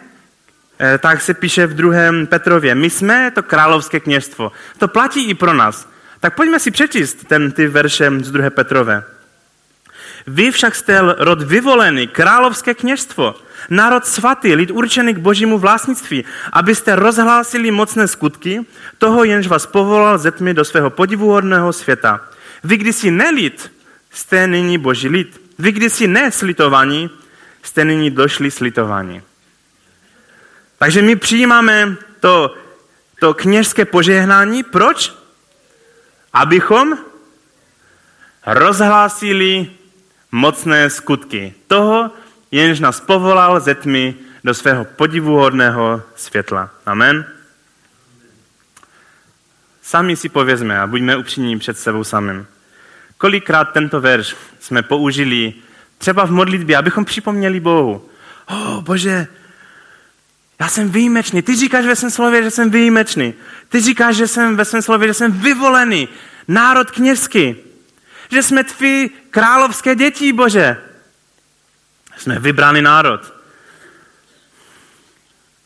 eh, 0.80 0.98
tak 0.98 1.22
se 1.22 1.34
píše 1.34 1.68
v 1.68 1.74
druhém 1.74 2.28
Petrově, 2.28 2.76
my 2.76 2.90
jsme 2.90 3.32
to 3.32 3.44
královské 3.44 4.00
kněžstvo. 4.00 4.52
To 4.78 4.88
platí 4.88 5.30
i 5.30 5.34
pro 5.34 5.54
nás. 5.54 5.90
Tak 6.20 6.36
pojďme 6.36 6.60
si 6.60 6.72
přečíst 6.72 7.28
ten, 7.28 7.52
ty 7.52 7.68
verše 7.68 8.12
z 8.20 8.32
druhé 8.32 8.50
Petrové. 8.50 9.04
Vy 10.28 10.52
však 10.52 10.76
jste 10.76 11.00
rod 11.02 11.42
vyvolený, 11.42 12.08
královské 12.08 12.74
kněžstvo, 12.74 13.36
národ 13.70 14.06
svatý, 14.06 14.56
lid 14.56 14.72
určený 14.72 15.14
k 15.14 15.18
božímu 15.18 15.58
vlastnictví, 15.58 16.26
abyste 16.54 16.96
rozhlásili 16.96 17.72
mocné 17.72 18.08
skutky 18.08 18.66
toho, 18.98 19.24
jenž 19.24 19.48
vás 19.48 19.66
povolal 19.66 20.18
ze 20.18 20.32
tmy 20.32 20.54
do 20.54 20.66
svého 20.66 20.90
podivuhodného 20.90 21.74
světa. 21.74 22.22
Vy 22.64 22.78
kdysi 22.78 23.12
nelid, 23.12 23.72
jste 24.16 24.48
nyní 24.48 24.78
boží 24.78 25.08
lid. 25.08 25.42
Vy 25.60 25.72
kdysi 25.72 26.08
neslitovaní, 26.08 27.10
jste 27.64 27.86
nyní 27.86 28.12
došli 28.12 28.52
slitování. 28.52 29.22
Takže 30.78 31.02
my 31.02 31.16
přijímáme 31.16 31.96
to, 32.20 32.56
to 33.20 33.34
kněžské 33.34 33.86
požehnání. 33.86 34.64
Proč? 34.64 35.14
Abychom 36.34 36.98
rozhlásili 38.46 39.70
mocné 40.32 40.90
skutky 40.90 41.54
toho, 41.68 42.12
jenž 42.52 42.80
nás 42.80 43.00
povolal 43.00 43.60
ze 43.60 43.76
tmy 43.76 44.16
do 44.44 44.54
svého 44.54 44.86
podivuhodného 44.86 46.04
světla. 46.16 46.70
Amen. 46.86 47.26
Sami 49.82 50.16
si 50.16 50.30
povězme 50.30 50.80
a 50.80 50.88
buďme 50.88 51.18
upřímní 51.18 51.60
před 51.60 51.78
sebou 51.78 52.04
samým. 52.04 52.48
Kolikrát 53.26 53.66
tento 53.74 54.02
verš 54.02 54.36
jsme 54.60 54.84
použili 54.84 55.54
třeba 55.98 56.26
v 56.26 56.32
modlitbě, 56.32 56.78
abychom 56.78 57.06
připomněli 57.06 57.60
Bohu. 57.60 58.10
O, 58.46 58.56
oh, 58.56 58.82
Bože, 58.82 59.28
já 60.60 60.68
jsem 60.68 60.90
výjimečný. 60.90 61.42
Ty 61.42 61.56
říkáš 61.56 61.86
ve 61.86 61.96
svém 61.96 62.12
slově, 62.12 62.44
že 62.44 62.52
jsem 62.52 62.70
výjimečný. 62.70 63.34
Ty 63.70 63.82
říkáš, 63.82 64.16
že 64.16 64.28
jsem 64.28 64.56
ve 64.56 64.66
svém 64.66 64.82
slově, 64.82 65.08
že 65.08 65.14
jsem 65.14 65.32
vyvolený. 65.32 66.10
Národ 66.48 66.92
kněžský. 66.92 67.56
Že 68.30 68.44
jsme 68.44 68.64
tví 68.64 69.10
královské 69.30 69.96
děti, 69.96 70.34
Bože. 70.34 70.78
Jsme 72.18 72.40
vybraný 72.40 72.82
národ. 72.82 73.34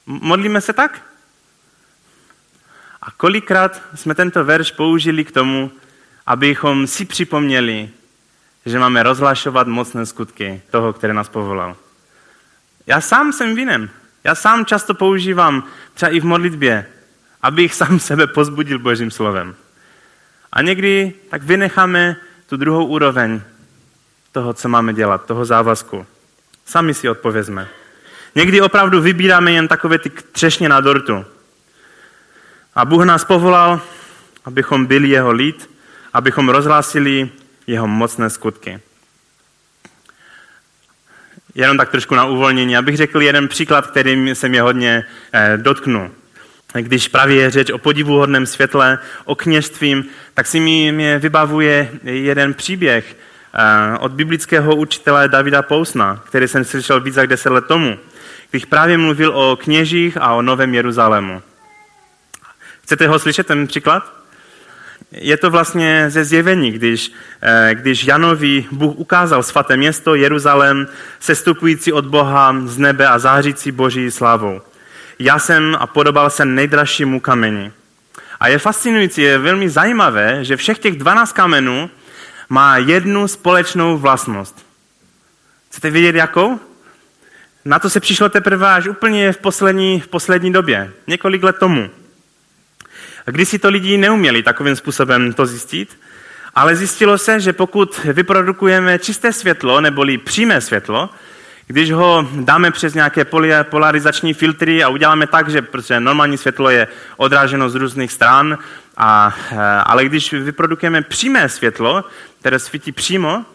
Modlíme 0.06 0.62
se 0.62 0.74
tak? 0.74 1.02
A 3.02 3.12
kolikrát 3.12 3.82
jsme 3.96 4.16
tento 4.16 4.44
verš 4.44 4.72
použili 4.72 5.26
k 5.26 5.32
tomu, 5.32 5.72
abychom 6.30 6.88
si 6.88 7.06
připomněli, 7.06 7.90
že 8.66 8.80
máme 8.80 9.04
rozhlašovat 9.04 9.68
mocné 9.68 10.06
skutky 10.06 10.62
toho, 10.70 10.94
který 10.94 11.14
nás 11.14 11.30
povolal. 11.30 11.76
Já 12.88 13.02
sám 13.02 13.34
jsem 13.34 13.56
vinen. 13.56 13.90
Já 14.24 14.36
sám 14.36 14.66
často 14.66 14.94
používám, 14.94 15.64
třeba 15.94 16.12
i 16.12 16.20
v 16.20 16.26
modlitbě, 16.26 16.86
abych 17.42 17.74
sám 17.74 18.00
sebe 18.00 18.28
pozbudil 18.28 18.80
Božím 18.80 19.12
slovem. 19.12 19.56
A 20.52 20.62
někdy 20.62 21.14
tak 21.30 21.44
vynecháme 21.44 22.16
tu 22.50 22.58
druhou 22.58 22.86
úroveň 22.86 23.42
toho, 24.32 24.54
co 24.54 24.70
máme 24.70 24.94
dělat, 24.94 25.26
toho 25.26 25.46
závazku. 25.46 26.06
Sami 26.66 26.94
si 26.94 27.10
odpovězme. 27.10 27.68
Někdy 28.36 28.62
opravdu 28.62 29.02
vybíráme 29.02 29.52
jen 29.52 29.68
takové 29.68 30.00
ty 30.00 30.10
třešně 30.10 30.70
na 30.70 30.82
dortu. 30.82 31.26
A 32.76 32.86
Bůh 32.86 33.06
nás 33.06 33.26
povolal, 33.26 33.82
abychom 34.46 34.86
byli 34.86 35.10
jeho 35.10 35.32
lid, 35.32 35.70
abychom 36.14 36.50
rozhlásili 36.50 37.30
jeho 37.68 37.88
mocné 37.88 38.30
skutky. 38.30 38.80
Jenom 41.56 41.78
tak 41.78 41.90
trošku 41.90 42.16
na 42.16 42.26
uvolnění, 42.26 42.78
abych 42.78 42.98
řekl 42.98 43.22
jeden 43.22 43.48
příklad, 43.48 43.88
kterým 43.88 44.36
se 44.36 44.50
mě 44.50 44.62
hodně 44.62 45.06
eh, 45.34 45.58
dotknu. 45.58 46.12
Když 46.74 47.08
právě 47.08 47.36
je 47.36 47.52
řeč 47.52 47.70
o 47.70 47.78
podivuhodném 47.78 48.46
světle, 48.46 49.00
o 49.26 49.36
kněžstvím, 49.36 50.06
tak 50.34 50.48
si 50.48 50.60
mi 50.60 50.92
mě 50.92 51.20
vybavuje 51.20 51.90
jeden 52.04 52.54
příběh 52.54 53.18
eh, 53.54 53.98
od 53.98 54.12
biblického 54.12 54.76
učitele 54.76 55.28
Davida 55.28 55.62
Pousna, 55.62 56.24
který 56.28 56.48
jsem 56.48 56.64
slyšel 56.64 57.02
víc 57.02 57.16
jak 57.16 57.28
deset 57.28 57.50
let 57.50 57.66
tomu, 57.68 58.00
když 58.52 58.66
právě 58.66 58.98
mluvil 58.98 59.38
o 59.38 59.56
kněžích 59.56 60.18
a 60.22 60.34
o 60.34 60.42
Novém 60.42 60.76
Jeruzalému. 60.76 61.42
Chcete 62.84 63.08
ho 63.08 63.20
slyšet, 63.20 63.48
ten 63.48 63.68
příklad? 63.68 64.19
Je 65.12 65.38
to 65.38 65.50
vlastně 65.50 66.06
ze 66.10 66.24
zjevení, 66.24 66.72
když, 66.72 67.12
eh, 67.42 67.70
když 67.74 68.06
Janovi 68.06 68.66
Bůh 68.72 68.96
ukázal 68.96 69.44
svaté 69.44 69.78
město 69.78 70.16
Jeruzalém, 70.16 70.88
sestupující 71.20 71.94
od 71.94 72.06
Boha 72.06 72.56
z 72.66 72.78
nebe 72.78 73.08
a 73.08 73.20
zářící 73.20 73.72
boží 73.72 74.12
slávou. 74.12 74.62
Já 75.20 75.40
jsem 75.40 75.78
a 75.80 75.88
podobal 75.88 76.30
se 76.30 76.46
nejdražšímu 76.46 77.20
kameni. 77.20 77.72
A 78.40 78.48
je 78.48 78.60
fascinující, 78.60 79.22
je 79.22 79.38
velmi 79.38 79.70
zajímavé, 79.70 80.46
že 80.46 80.58
všech 80.58 80.80
těch 80.80 80.98
12 80.98 81.32
kamenů 81.32 81.90
má 82.50 82.78
jednu 82.78 83.28
společnou 83.28 83.98
vlastnost. 83.98 84.66
Chcete 85.70 85.90
vědět 85.90 86.16
jakou? 86.16 86.60
Na 87.66 87.80
to 87.80 87.90
se 87.90 88.00
přišlo 88.00 88.30
teprve 88.30 88.74
až 88.74 88.88
úplně 88.88 89.32
v 89.32 89.38
poslední, 89.38 90.00
v 90.00 90.08
poslední 90.08 90.54
době, 90.54 90.92
několik 91.08 91.44
let 91.44 91.58
tomu. 91.60 91.90
Když 93.32 93.50
si 93.50 93.60
to 93.60 93.70
lidi 93.70 93.98
neuměli 93.98 94.44
takovým 94.44 94.76
způsobem 94.76 95.34
to 95.34 95.46
zjistit, 95.46 96.00
ale 96.56 96.76
zjistilo 96.76 97.18
se, 97.18 97.40
že 97.40 97.54
pokud 97.54 98.00
vyprodukujeme 98.04 99.00
čisté 99.00 99.34
světlo, 99.34 99.82
neboli 99.82 100.18
přímé 100.18 100.62
světlo, 100.62 101.10
když 101.68 101.92
ho 101.92 102.28
dáme 102.36 102.72
přes 102.72 102.94
nějaké 102.94 103.26
polarizační 103.64 104.34
filtry 104.34 104.84
a 104.84 104.90
uděláme 104.90 105.28
tak, 105.28 105.50
že 105.50 105.62
protože 105.62 106.00
normální 106.00 106.38
světlo 106.38 106.70
je 106.70 106.88
odráženo 107.18 107.70
z 107.70 107.76
různých 107.76 108.12
stran, 108.12 108.58
a, 108.98 109.36
eh, 109.52 109.56
ale 109.86 110.06
když 110.06 110.34
vyprodukujeme 110.34 111.02
přímé 111.02 111.50
světlo, 111.50 112.04
které 112.40 112.60
svítí 112.60 112.92
přímo, 112.92 113.46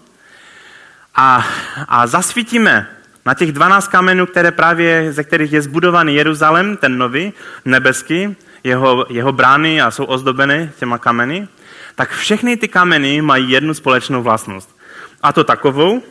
a, 1.15 1.47
a 1.89 2.07
zasvítíme 2.07 2.87
na 3.27 3.35
těch 3.35 3.53
12 3.53 3.89
kamenů, 3.89 4.27
které 4.27 4.51
právě, 4.51 5.13
ze 5.13 5.25
kterých 5.25 5.53
je 5.53 5.63
zbudovaný 5.63 6.15
Jeruzalém, 6.15 6.77
ten 6.77 6.99
nový, 6.99 7.33
nebeský, 7.65 8.37
jeho, 8.65 9.07
jeho 9.09 9.33
brány 9.33 9.83
a 9.83 9.91
jsou 9.91 10.05
ozdobeny 10.05 10.71
těma 10.79 10.99
kameny, 10.99 11.49
tak 11.95 12.11
všechny 12.11 12.57
ty 12.57 12.69
kameny 12.69 13.23
mají 13.23 13.51
jednu 13.51 13.75
společnou 13.75 14.23
vlastnost. 14.23 14.77
A 15.23 15.33
to 15.33 15.45
takovou, 15.45 16.03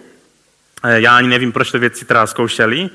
eh, 0.84 1.02
já 1.02 1.18
ani 1.18 1.28
nevím, 1.28 1.52
proč 1.52 1.72
to 1.72 1.80
věci 1.80 2.06
teda 2.06 2.28
zkoušeli, 2.28 2.89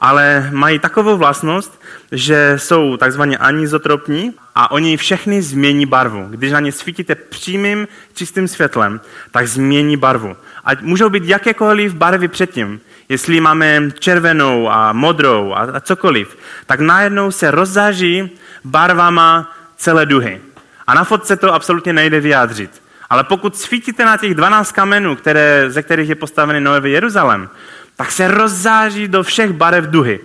ale 0.00 0.48
mají 0.52 0.78
takovou 0.78 1.16
vlastnost, 1.16 1.80
že 2.12 2.54
jsou 2.56 2.96
takzvaně 2.96 3.38
anizotropní 3.38 4.34
a 4.54 4.70
oni 4.70 4.96
všechny 4.96 5.42
změní 5.42 5.86
barvu. 5.86 6.26
Když 6.30 6.52
na 6.52 6.60
ně 6.60 6.72
svítíte 6.72 7.14
přímým 7.14 7.88
čistým 8.14 8.48
světlem, 8.48 9.00
tak 9.30 9.48
změní 9.48 9.96
barvu. 9.96 10.36
A 10.64 10.70
můžou 10.80 11.08
být 11.08 11.24
jakékoliv 11.24 11.94
barvy 11.94 12.28
předtím. 12.28 12.80
Jestli 13.08 13.40
máme 13.40 13.90
červenou 13.98 14.70
a 14.70 14.92
modrou 14.92 15.54
a 15.54 15.80
cokoliv, 15.80 16.38
tak 16.66 16.80
najednou 16.80 17.30
se 17.30 17.50
rozzáží 17.50 18.30
barvama 18.64 19.52
celé 19.76 20.06
duhy. 20.06 20.40
A 20.86 20.94
na 20.94 21.04
fotce 21.04 21.36
to 21.36 21.54
absolutně 21.54 21.92
nejde 21.92 22.20
vyjádřit. 22.20 22.82
Ale 23.10 23.24
pokud 23.24 23.56
svítíte 23.56 24.04
na 24.04 24.16
těch 24.16 24.34
12 24.34 24.72
kamenů, 24.72 25.16
které, 25.16 25.70
ze 25.70 25.82
kterých 25.82 26.08
je 26.08 26.14
postavený 26.14 26.60
Nový 26.60 26.92
Jeruzalém, 26.92 27.48
tak 27.96 28.12
se 28.12 28.28
rozzáří 28.28 29.08
do 29.08 29.22
všech 29.22 29.52
barev 29.52 29.84
duhy. 29.84 30.20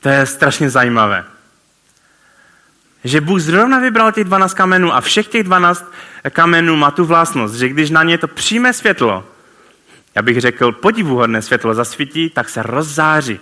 To 0.00 0.08
je 0.08 0.26
strašně 0.26 0.70
zajímavé. 0.70 1.24
Že 3.04 3.20
Bůh 3.20 3.40
zrovna 3.40 3.78
vybral 3.78 4.12
těch 4.12 4.24
12 4.24 4.54
kamenů 4.54 4.94
a 4.94 5.00
všech 5.00 5.26
těch 5.26 5.42
12 5.42 5.92
kamenů 6.30 6.76
má 6.76 6.90
tu 6.90 7.04
vlastnost, 7.04 7.54
že 7.54 7.68
když 7.68 7.90
na 7.90 8.02
ně 8.02 8.18
to 8.18 8.28
přijme 8.28 8.72
světlo, 8.72 9.24
já 10.14 10.22
bych 10.22 10.40
řekl 10.40 10.72
podivuhodné 10.72 11.42
světlo 11.42 11.74
zasvítí, 11.74 12.30
tak 12.30 12.48
se 12.48 12.62
rozzáří. 12.62 13.40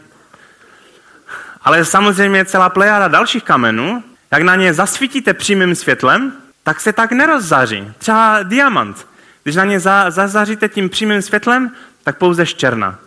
Ale 1.64 1.84
samozřejmě 1.84 2.44
celá 2.44 2.68
plejada 2.68 3.08
dalších 3.08 3.44
kamenů, 3.44 4.04
jak 4.30 4.42
na 4.42 4.56
ně 4.56 4.74
zasvítíte 4.74 5.34
přímým 5.34 5.74
světlem, 5.74 6.32
tak 6.62 6.80
se 6.80 6.92
tak 6.92 7.12
nerozzáří. 7.12 7.92
Třeba 7.98 8.42
diamant. 8.42 9.06
Když 9.42 9.56
na 9.56 9.64
ně 9.64 9.80
za, 9.80 10.10
zazáříte 10.10 10.68
tím 10.68 10.88
přímým 10.88 11.22
světlem, 11.22 11.70
tak 12.02 12.18
pouze 12.18 12.46
ščerna. 12.46 12.98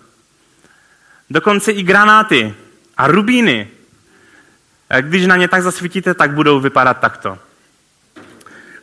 Dokonce 1.29 1.71
i 1.71 1.83
granáty 1.83 2.53
a 2.97 3.07
rubíny. 3.07 3.67
Když 5.01 5.25
na 5.25 5.35
ně 5.35 5.47
tak 5.47 5.63
zasvítíte, 5.63 6.13
tak 6.13 6.31
budou 6.31 6.59
vypadat 6.59 6.99
takto. 6.99 7.39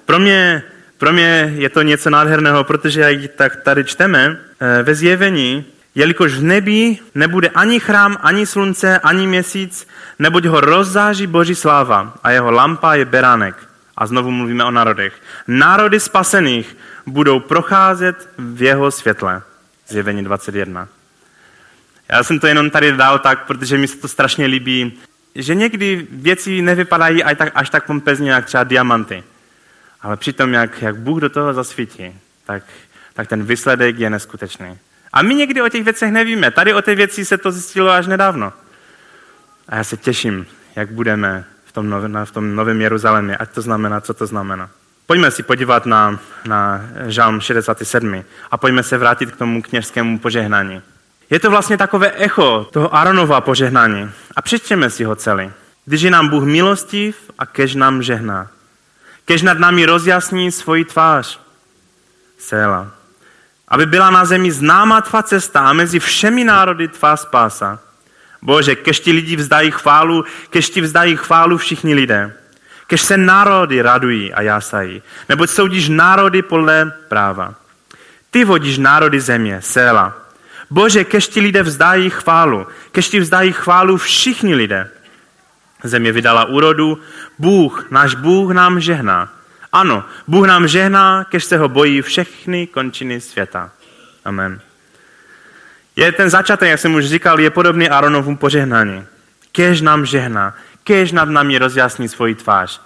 Pro 0.04 0.18
mě, 0.18 0.62
pro 0.98 1.12
mě 1.12 1.52
je 1.56 1.68
to 1.68 1.82
něco 1.82 2.10
nádherného, 2.10 2.64
protože 2.64 3.00
jak 3.00 3.30
tak 3.36 3.56
tady 3.56 3.84
čteme 3.84 4.40
eh, 4.60 4.82
ve 4.82 4.94
zjevení, 4.94 5.64
jelikož 5.94 6.34
v 6.34 6.42
nebi 6.42 6.98
nebude 7.14 7.48
ani 7.48 7.80
chrám, 7.80 8.18
ani 8.20 8.46
slunce, 8.46 8.98
ani 8.98 9.26
měsíc, 9.26 9.88
neboť 10.18 10.44
ho 10.44 10.60
rozzáří 10.60 11.26
Boží 11.26 11.54
sláva 11.54 12.14
a 12.22 12.30
jeho 12.30 12.50
lampa 12.50 12.94
je 12.94 13.04
beránek. 13.04 13.68
A 13.96 14.06
znovu 14.06 14.30
mluvíme 14.30 14.64
o 14.64 14.70
národech. 14.70 15.14
Národy 15.46 16.00
spasených 16.00 16.76
budou 17.06 17.40
procházet 17.40 18.28
v 18.38 18.62
jeho 18.62 18.90
světle. 18.90 19.42
Zjevení 19.88 20.24
21. 20.24 20.88
Já 22.08 22.22
jsem 22.22 22.40
to 22.40 22.46
jenom 22.46 22.70
tady 22.70 22.92
dal 22.92 23.18
tak, 23.18 23.46
protože 23.46 23.78
mi 23.78 23.88
se 23.88 23.96
to 23.96 24.08
strašně 24.08 24.46
líbí, 24.46 24.98
že 25.34 25.54
někdy 25.54 26.06
věci 26.10 26.62
nevypadají 26.62 27.24
až 27.24 27.38
tak, 27.38 27.52
až 27.54 27.70
tak 27.70 27.86
pompezně, 27.86 28.30
jak 28.30 28.46
třeba 28.46 28.64
diamanty. 28.64 29.24
Ale 30.02 30.16
přitom, 30.16 30.52
jak, 30.52 30.82
jak 30.82 30.96
Bůh 30.96 31.20
do 31.20 31.28
toho 31.28 31.54
zasvítí, 31.54 32.18
tak, 32.44 32.62
tak 33.14 33.28
ten 33.28 33.42
výsledek 33.42 33.98
je 33.98 34.10
neskutečný. 34.10 34.78
A 35.14 35.22
my 35.22 35.34
někdy 35.34 35.62
o 35.62 35.68
těch 35.68 35.84
věcech 35.84 36.12
nevíme. 36.12 36.50
Tady 36.50 36.74
o 36.74 36.82
té 36.82 36.94
věci 36.94 37.24
se 37.24 37.38
to 37.38 37.52
zjistilo 37.52 37.90
až 37.90 38.06
nedávno. 38.06 38.52
A 39.68 39.76
já 39.76 39.84
se 39.84 39.96
těším, 39.96 40.46
jak 40.76 40.92
budeme 40.92 41.44
v 41.64 41.72
tom, 41.72 41.90
novém, 41.90 42.18
v 42.24 42.30
tom 42.30 42.56
novém 42.56 42.80
Jeruzalémě, 42.80 43.36
ať 43.36 43.50
to 43.50 43.62
znamená, 43.62 44.00
co 44.00 44.14
to 44.14 44.26
znamená. 44.26 44.70
Pojďme 45.06 45.30
si 45.30 45.42
podívat 45.42 45.86
na, 45.86 46.18
na 46.46 46.80
žálm 47.06 47.40
67. 47.40 48.24
a 48.50 48.56
pojďme 48.56 48.82
se 48.82 48.98
vrátit 48.98 49.30
k 49.30 49.36
tomu 49.36 49.62
kněžskému 49.62 50.18
požehnání. 50.18 50.82
Je 51.30 51.40
to 51.40 51.50
vlastně 51.50 51.78
takové 51.78 52.12
echo 52.16 52.68
toho 52.72 52.94
Aronova 52.94 53.40
požehnání. 53.40 54.10
A 54.36 54.42
přečtěme 54.42 54.90
si 54.90 55.04
ho 55.04 55.16
celý. 55.16 55.50
Když 55.84 56.02
je 56.02 56.10
nám 56.10 56.28
Bůh 56.28 56.44
milostiv 56.44 57.30
a 57.38 57.46
kež 57.46 57.74
nám 57.74 58.02
žehná. 58.02 58.50
Kež 59.24 59.42
nad 59.42 59.58
námi 59.58 59.86
rozjasní 59.86 60.52
svoji 60.52 60.84
tvář. 60.84 61.40
Sela 62.38 62.93
aby 63.68 63.86
byla 63.86 64.10
na 64.10 64.24
zemi 64.24 64.52
známa 64.52 65.00
tvá 65.00 65.22
cesta 65.22 65.60
a 65.60 65.72
mezi 65.72 66.00
všemi 66.00 66.44
národy 66.44 66.88
tvá 66.88 67.16
spása. 67.16 67.78
Bože, 68.42 68.74
kež 68.74 69.00
ti 69.00 69.12
lidi 69.12 69.36
vzdají 69.36 69.70
chválu, 69.70 70.24
kež 70.50 70.70
ti 70.70 70.80
vzdají 70.80 71.16
chválu 71.16 71.58
všichni 71.58 71.94
lidé. 71.94 72.32
Kež 72.86 73.00
se 73.00 73.16
národy 73.16 73.82
radují 73.82 74.34
a 74.34 74.42
jásají, 74.42 75.02
neboť 75.28 75.50
soudíš 75.50 75.88
národy 75.88 76.42
podle 76.42 76.92
práva. 77.08 77.54
Ty 78.30 78.44
vodíš 78.44 78.78
národy 78.78 79.20
země, 79.20 79.62
Sela. 79.62 80.12
Bože, 80.70 81.04
kež 81.04 81.28
ti 81.28 81.40
lidé 81.40 81.62
vzdají 81.62 82.10
chválu, 82.10 82.66
kež 82.92 83.08
ti 83.08 83.20
vzdají 83.20 83.52
chválu 83.52 83.96
všichni 83.96 84.54
lidé. 84.54 84.90
Země 85.82 86.12
vydala 86.12 86.44
úrodu, 86.44 86.98
Bůh, 87.38 87.86
náš 87.90 88.14
Bůh 88.14 88.50
nám 88.50 88.80
žehná. 88.80 89.28
Ano, 89.74 90.04
Bůh 90.26 90.46
nám 90.46 90.68
žehná, 90.68 91.24
kež 91.24 91.44
se 91.44 91.56
ho 91.56 91.68
bojí 91.68 92.02
všechny 92.02 92.66
končiny 92.66 93.20
světa. 93.20 93.70
Amen. 94.24 94.60
Je 95.96 96.12
ten 96.12 96.30
začátek, 96.30 96.68
jak 96.68 96.80
jsem 96.80 96.94
už 96.94 97.06
říkal, 97.06 97.40
je 97.40 97.50
podobný 97.50 97.90
Aaronovu 97.90 98.36
požehnání. 98.36 99.06
Kež 99.52 99.80
nám 99.80 100.06
žehná, 100.06 100.54
kež 100.84 101.12
nad 101.12 101.28
námi 101.28 101.58
rozjasní 101.58 102.08
svoji 102.08 102.34
tvář. 102.34 102.80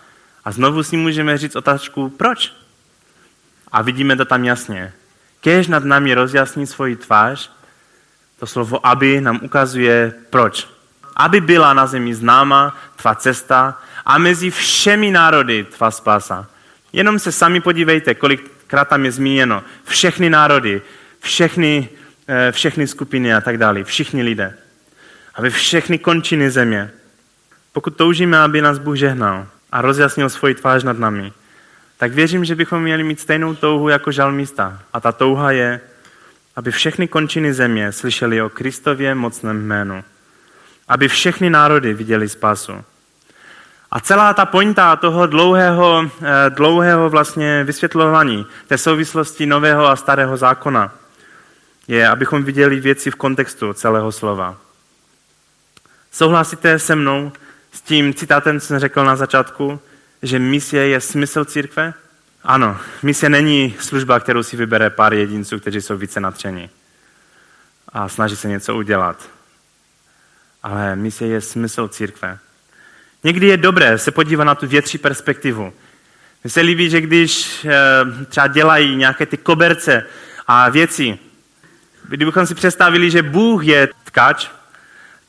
A 0.44 0.52
znovu 0.52 0.82
si 0.82 0.96
můžeme 0.96 1.38
říct 1.38 1.56
otázku, 1.56 2.08
proč? 2.08 2.52
A 3.72 3.82
vidíme 3.82 4.16
to 4.16 4.24
tam 4.24 4.44
jasně. 4.44 4.92
Kež 5.40 5.68
nad 5.68 5.84
námi 5.84 6.14
rozjasní 6.14 6.66
svoji 6.66 6.96
tvář, 6.96 7.50
to 8.38 8.46
slovo 8.46 8.86
aby 8.86 9.20
nám 9.20 9.40
ukazuje 9.42 10.12
proč. 10.30 10.68
Aby 11.16 11.40
byla 11.40 11.74
na 11.74 11.86
zemi 11.86 12.14
známa 12.14 12.76
tvá 12.96 13.14
cesta 13.14 13.78
a 14.06 14.18
mezi 14.18 14.50
všemi 14.50 15.10
národy 15.10 15.64
tvá 15.64 15.90
spása. 15.90 16.46
Jenom 16.92 17.18
se 17.18 17.32
sami 17.32 17.60
podívejte, 17.60 18.14
kolikrát 18.14 18.88
tam 18.88 19.04
je 19.04 19.12
zmíněno. 19.12 19.62
Všechny 19.84 20.30
národy, 20.30 20.82
všechny, 21.20 21.88
eh, 22.28 22.52
všechny 22.52 22.86
skupiny 22.86 23.34
a 23.34 23.40
tak 23.40 23.58
dále, 23.58 23.84
všichni 23.84 24.22
lidé. 24.22 24.54
Aby 25.34 25.50
všechny 25.50 25.98
končiny 25.98 26.50
země. 26.50 26.90
Pokud 27.72 27.96
toužíme, 27.96 28.38
aby 28.38 28.62
nás 28.62 28.78
Bůh 28.78 28.96
žehnal 28.96 29.46
a 29.72 29.82
rozjasnil 29.82 30.28
svoji 30.28 30.54
tvář 30.54 30.84
nad 30.84 30.98
nami, 30.98 31.32
tak 31.96 32.12
věřím, 32.12 32.44
že 32.44 32.54
bychom 32.54 32.82
měli 32.82 33.04
mít 33.04 33.20
stejnou 33.20 33.54
touhu 33.54 33.88
jako 33.88 34.12
žalmista. 34.12 34.82
A 34.92 35.00
ta 35.00 35.12
touha 35.12 35.50
je, 35.50 35.80
aby 36.56 36.70
všechny 36.70 37.08
končiny 37.08 37.54
země 37.54 37.92
slyšeli 37.92 38.42
o 38.42 38.48
Kristově 38.48 39.14
mocném 39.14 39.66
jménu. 39.66 40.04
Aby 40.88 41.08
všechny 41.08 41.50
národy 41.50 41.94
viděli 41.94 42.28
spásu. 42.28 42.84
A 43.90 44.00
celá 44.00 44.34
ta 44.34 44.46
pointa 44.46 44.96
toho 44.96 45.26
dlouhého, 45.26 46.10
eh, 46.22 46.50
dlouhého 46.50 47.10
vlastně 47.10 47.64
vysvětlování 47.64 48.46
té 48.66 48.78
souvislosti 48.78 49.46
nového 49.46 49.86
a 49.86 49.96
starého 49.96 50.36
zákona 50.36 50.94
je, 51.88 52.08
abychom 52.08 52.44
viděli 52.44 52.80
věci 52.80 53.10
v 53.10 53.14
kontextu 53.14 53.72
celého 53.72 54.12
slova. 54.12 54.56
Souhlasíte 56.12 56.78
se 56.78 56.96
mnou 56.96 57.32
s 57.72 57.80
tím 57.80 58.14
citátem, 58.14 58.60
co 58.60 58.66
jsem 58.66 58.78
řekl 58.78 59.04
na 59.04 59.16
začátku, 59.16 59.80
že 60.22 60.38
misie 60.38 60.88
je 60.88 61.00
smysl 61.00 61.44
církve? 61.44 61.94
Ano, 62.44 62.76
misie 63.02 63.30
není 63.30 63.76
služba, 63.80 64.20
kterou 64.20 64.42
si 64.42 64.56
vybere 64.56 64.90
pár 64.90 65.14
jedinců, 65.14 65.60
kteří 65.60 65.80
jsou 65.80 65.96
více 65.96 66.20
natření 66.20 66.70
a 67.92 68.08
snaží 68.08 68.36
se 68.36 68.48
něco 68.48 68.76
udělat. 68.76 69.28
Ale 70.62 70.96
misie 70.96 71.30
je 71.30 71.40
smysl 71.40 71.88
církve. 71.88 72.38
Někdy 73.24 73.46
je 73.46 73.56
dobré 73.56 73.98
se 73.98 74.10
podívat 74.10 74.44
na 74.44 74.54
tu 74.54 74.66
větší 74.66 74.98
perspektivu. 74.98 75.72
Mně 76.44 76.50
se 76.50 76.60
líbí, 76.60 76.90
že 76.90 77.00
když 77.00 77.64
e, 77.64 78.24
třeba 78.24 78.46
dělají 78.46 78.96
nějaké 78.96 79.26
ty 79.26 79.36
koberce 79.36 80.06
a 80.46 80.68
věci, 80.68 81.18
kdybychom 82.08 82.46
si 82.46 82.54
představili, 82.54 83.10
že 83.10 83.22
Bůh 83.22 83.66
je 83.66 83.88
tkač, 84.04 84.48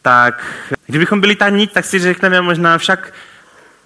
tak 0.01 0.65
kdybychom 0.87 1.21
byli 1.21 1.35
ta 1.35 1.49
nit, 1.49 1.71
tak 1.71 1.85
si 1.85 1.99
řekneme 1.99 2.41
možná 2.41 2.77
však 2.77 3.13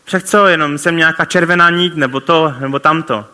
však 0.06 0.24
co, 0.24 0.48
jenom 0.48 0.78
jsem 0.78 0.98
nějaká 0.98 1.26
červená 1.26 1.70
nit, 1.70 1.96
nebo 1.96 2.20
to, 2.20 2.54
nebo 2.60 2.80
tamto. 2.80 3.26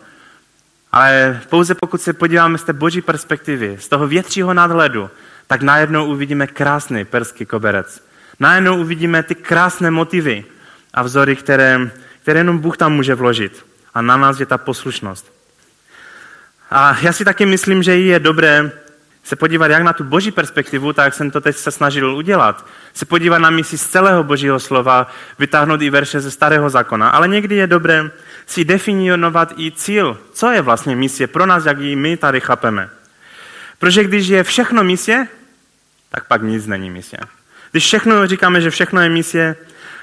Ale 0.92 1.42
pouze 1.50 1.76
pokud 1.76 2.02
se 2.02 2.14
podíváme 2.14 2.58
z 2.58 2.64
té 2.64 2.74
boží 2.74 3.02
perspektivy, 3.02 3.78
z 3.80 3.88
toho 3.88 4.08
většího 4.08 4.54
nadhledu, 4.54 5.10
tak 5.48 5.62
najednou 5.62 6.06
uvidíme 6.06 6.48
krásný 6.48 7.06
perský 7.06 7.46
koberec. 7.46 8.04
Najednou 8.40 8.78
uvidíme 8.78 9.24
ty 9.24 9.36
krásné 9.36 9.92
motivy 9.92 10.46
a 10.94 11.04
vzory, 11.04 11.36
které, 11.36 11.92
které 12.22 12.40
jenom 12.40 12.58
Bůh 12.58 12.78
tam 12.78 12.94
může 12.94 13.16
vložit. 13.16 13.66
A 13.94 14.02
na 14.02 14.18
nás 14.18 14.40
je 14.40 14.46
ta 14.46 14.58
poslušnost. 14.58 15.34
A 16.72 16.98
já 17.02 17.14
si 17.14 17.26
taky 17.26 17.46
myslím, 17.46 17.84
že 17.84 17.98
je 17.98 18.20
dobré 18.20 18.72
se 19.30 19.36
podívat 19.36 19.68
jak 19.68 19.84
na 19.84 19.94
tu 19.94 20.04
boží 20.04 20.32
perspektivu, 20.32 20.94
tak 20.94 21.14
jsem 21.14 21.32
to 21.32 21.42
teď 21.42 21.56
se 21.56 21.72
snažil 21.72 22.16
udělat. 22.16 22.66
Se 22.94 23.06
podívat 23.06 23.38
na 23.38 23.50
misi 23.50 23.78
z 23.78 23.88
celého 23.88 24.24
božího 24.24 24.60
slova, 24.60 25.08
vytáhnout 25.40 25.82
i 25.82 25.90
verše 25.90 26.20
ze 26.20 26.32
starého 26.32 26.70
zákona. 26.70 27.10
Ale 27.10 27.28
někdy 27.28 27.56
je 27.56 27.68
dobré 27.68 28.12
si 28.46 28.66
definovat 28.66 29.54
i 29.58 29.72
cíl. 29.72 30.18
Co 30.34 30.52
je 30.52 30.62
vlastně 30.62 30.96
misie 30.96 31.28
pro 31.28 31.46
nás, 31.46 31.66
jak 31.66 31.80
ji 31.80 31.96
my 31.96 32.18
tady 32.18 32.42
chápeme. 32.42 32.90
Protože 33.80 34.04
když 34.04 34.28
je 34.28 34.44
všechno 34.44 34.84
misie, 34.84 35.28
tak 36.10 36.28
pak 36.28 36.42
nic 36.42 36.66
není 36.66 36.90
misie. 36.90 37.20
Když 37.72 37.86
všechno 37.86 38.28
říkáme, 38.28 38.62
že 38.62 38.70
všechno 38.70 39.02
je 39.02 39.10
misie, 39.10 39.56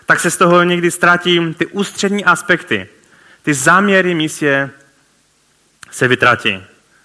tak 0.07 0.21
se 0.21 0.31
z 0.31 0.37
toho 0.37 0.63
někdy 0.63 0.91
ztratí 0.91 1.55
ty 1.55 1.67
ústřední 1.67 2.25
aspekty. 2.25 2.89
Ty 3.43 3.55
záměry 3.55 4.15
misie 4.15 4.71
se 5.91 6.09
vytratí. 6.09 6.65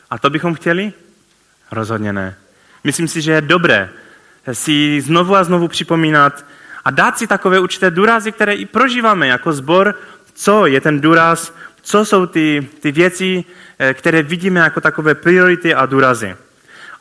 A 0.09 0.19
to 0.19 0.29
bychom 0.29 0.53
chtěli? 0.53 0.93
Rozhodně 1.71 2.13
ne. 2.13 2.35
Myslím 2.83 3.07
si, 3.07 3.21
že 3.21 3.31
je 3.31 3.41
dobré 3.41 3.89
si 4.53 5.01
znovu 5.01 5.35
a 5.35 5.43
znovu 5.43 5.67
připomínat 5.67 6.45
a 6.85 6.91
dát 6.91 7.17
si 7.17 7.27
takové 7.27 7.59
určité 7.59 7.91
důrazy, 7.91 8.31
které 8.31 8.53
i 8.53 8.65
prožíváme 8.65 9.27
jako 9.27 9.53
zbor, 9.53 9.95
co 10.33 10.65
je 10.65 10.81
ten 10.81 11.01
důraz, 11.01 11.55
co 11.81 12.05
jsou 12.05 12.25
ty, 12.25 12.67
ty 12.79 12.91
věci, 12.91 13.43
eh, 13.79 13.93
které 13.93 14.23
vidíme 14.23 14.59
jako 14.59 14.81
takové 14.81 15.15
priority 15.15 15.73
a 15.73 15.85
důrazy. 15.85 16.35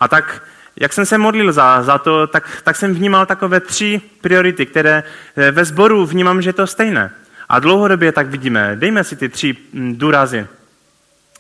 A 0.01 0.09
tak, 0.09 0.43
jak 0.81 0.93
jsem 0.93 1.07
se 1.07 1.19
modlil 1.19 1.53
za, 1.53 1.83
za 1.83 1.99
to, 1.99 2.27
tak, 2.27 2.63
tak 2.65 2.77
jsem 2.77 2.95
vnímal 2.95 3.27
takové 3.27 3.61
tři 3.61 4.01
priority, 4.21 4.67
které 4.67 5.03
eh, 5.37 5.51
ve 5.51 5.65
sboru 5.65 6.07
vnímám, 6.07 6.43
že 6.43 6.49
je 6.49 6.53
to 6.53 6.67
stejné. 6.67 7.11
A 7.49 7.59
dlouhodobě 7.59 8.13
tak 8.13 8.27
vidíme. 8.27 8.77
Dejme 8.77 9.05
si 9.05 9.17
ty 9.17 9.29
tři 9.29 9.57
mm, 9.73 9.97
důrazy. 9.97 10.47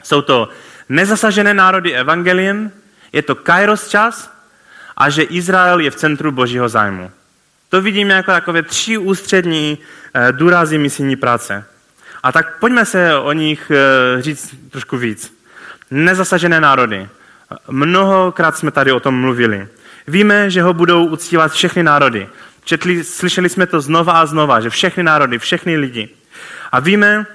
Jsou 0.02 0.22
to 0.22 0.48
nezasažené 0.88 1.54
národy 1.54 1.94
evangeliem, 1.94 2.72
je 3.12 3.22
to 3.22 3.34
kairos 3.34 3.88
čas 3.88 4.32
a 4.96 5.10
že 5.10 5.22
Izrael 5.22 5.80
je 5.80 5.90
v 5.90 5.96
centru 5.96 6.32
božího 6.32 6.68
zájmu. 6.68 7.10
To 7.68 7.82
vidíme 7.82 8.14
jako 8.14 8.30
takové 8.30 8.62
tři 8.62 8.98
ústřední 8.98 9.78
eh, 10.14 10.32
důrazy 10.32 10.78
misijní 10.78 11.16
práce. 11.16 11.64
A 12.22 12.32
tak 12.32 12.58
pojďme 12.58 12.84
se 12.84 13.16
o 13.16 13.32
nich 13.32 13.70
eh, 13.70 14.22
říct 14.22 14.54
trošku 14.70 14.96
víc. 14.96 15.34
Nezasažené 15.90 16.60
národy. 16.60 17.08
Mnohokrát 17.68 18.56
jsme 18.56 18.70
tady 18.70 18.92
o 18.92 19.00
tom 19.00 19.20
mluvili. 19.20 19.68
Víme, 20.06 20.50
že 20.50 20.62
ho 20.62 20.74
budou 20.74 21.06
uctívat 21.06 21.52
všechny 21.52 21.82
národy. 21.82 22.28
Četli, 22.64 23.04
slyšeli 23.04 23.48
jsme 23.48 23.66
to 23.66 23.80
znova 23.80 24.12
a 24.12 24.26
znova, 24.26 24.60
že 24.60 24.70
všechny 24.70 25.02
národy, 25.02 25.38
všechny 25.38 25.76
lidi. 25.76 26.08
A 26.72 26.80
víme, 26.80 27.26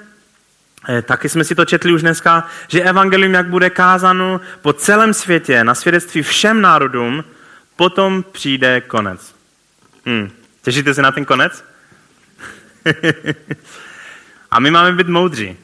Eh, 0.89 1.01
taky 1.01 1.30
jsme 1.30 1.43
si 1.43 1.56
to 1.56 1.65
četli 1.65 1.93
už 1.93 2.01
dneska, 2.01 2.47
že 2.67 2.82
evangelium, 2.82 3.34
jak 3.34 3.47
bude 3.47 3.69
kázáno 3.69 4.41
po 4.62 4.73
celém 4.73 5.13
světě 5.13 5.63
na 5.63 5.75
svědectví 5.75 6.21
všem 6.21 6.62
národům, 6.62 7.23
potom 7.75 8.23
přijde 8.32 8.82
konec. 8.82 9.36
Hmm. 10.06 10.32
Těšíte 10.62 10.93
se 10.93 11.01
na 11.01 11.12
ten 11.12 11.25
konec? 11.25 11.65
A 14.51 14.60
my 14.60 14.71
máme 14.71 14.91
být 14.91 15.08
moudří. 15.08 15.58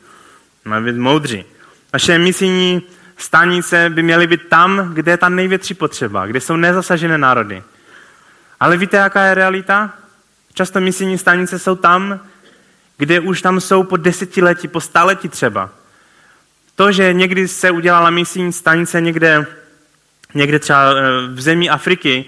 Máme 0.66 0.92
být 0.92 1.00
moudří. 1.00 1.46
Naše 1.94 2.18
misijní 2.18 2.82
stanice 3.24 3.90
by 3.90 4.04
měly 4.04 4.28
být 4.28 4.48
tam, 4.50 4.94
kde 4.94 5.12
je 5.12 5.18
ta 5.18 5.30
největší 5.30 5.74
potřeba, 5.74 6.28
kde 6.28 6.42
jsou 6.42 6.56
nezasažené 6.56 7.18
národy. 7.18 7.64
Ale 8.60 8.78
víte, 8.78 8.98
jaká 8.98 9.24
je 9.24 9.34
realita? 9.34 9.94
Často 10.54 10.82
misijní 10.82 11.18
stanice 11.18 11.60
jsou 11.60 11.76
tam, 11.76 12.20
kde 12.98 13.20
už 13.20 13.42
tam 13.42 13.62
jsou 13.62 13.84
po 13.84 13.98
desetiletí, 13.98 14.68
po 14.68 14.82
staletí 14.82 15.30
třeba. 15.30 15.70
To, 16.76 16.92
že 16.92 17.14
někdy 17.14 17.48
se 17.48 17.72
udělala 17.72 18.10
misijní 18.10 18.54
stanice 18.54 19.02
někde, 19.02 19.46
někde 20.34 20.60
třeba 20.60 20.92
eh, 20.92 21.28
v 21.28 21.42
zemi 21.42 21.70
Afriky, 21.70 22.26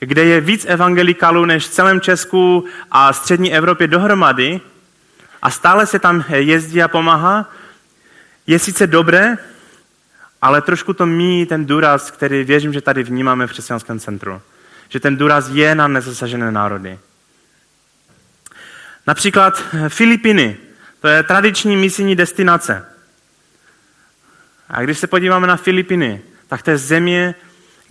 kde 0.00 0.24
je 0.24 0.40
víc 0.40 0.66
evangelikálů 0.68 1.44
než 1.44 1.66
v 1.66 1.70
celém 1.70 2.00
Česku 2.00 2.64
a 2.90 3.12
střední 3.12 3.54
Evropě 3.54 3.86
dohromady 3.86 4.60
a 5.42 5.50
stále 5.50 5.86
se 5.86 5.98
tam 5.98 6.24
jezdí 6.28 6.82
a 6.82 6.88
pomáhá, 6.88 7.50
je 8.46 8.58
sice 8.58 8.86
dobré, 8.86 9.36
ale 10.42 10.62
trošku 10.62 10.92
to 10.92 11.06
míjí 11.06 11.46
ten 11.46 11.66
důraz, 11.66 12.10
který 12.10 12.44
věřím, 12.44 12.72
že 12.72 12.80
tady 12.80 13.02
vnímáme 13.02 13.46
v 13.46 13.50
křesťanském 13.50 14.00
centru. 14.00 14.40
Že 14.88 15.00
ten 15.00 15.16
důraz 15.16 15.48
je 15.48 15.74
na 15.74 15.88
nezasažené 15.88 16.52
národy. 16.52 16.98
Například 19.06 19.62
Filipiny, 19.88 20.56
to 21.00 21.08
je 21.08 21.22
tradiční 21.22 21.76
misijní 21.76 22.16
destinace. 22.16 22.86
A 24.68 24.82
když 24.82 24.98
se 24.98 25.06
podíváme 25.06 25.46
na 25.46 25.56
Filipiny, 25.56 26.22
tak 26.48 26.62
to 26.62 26.70
je 26.70 26.78
země, 26.78 27.34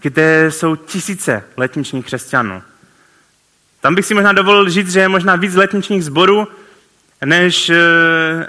kde 0.01 0.51
jsou 0.51 0.75
tisíce 0.75 1.43
letničních 1.57 2.05
křesťanů. 2.05 2.63
Tam 3.81 3.95
bych 3.95 4.05
si 4.05 4.13
možná 4.13 4.31
dovolil 4.31 4.69
říct, 4.69 4.91
že 4.91 4.99
je 4.99 5.07
možná 5.07 5.35
víc 5.35 5.55
letničních 5.55 6.05
zborů, 6.05 6.47
než, 7.25 7.69
eh, 7.69 7.77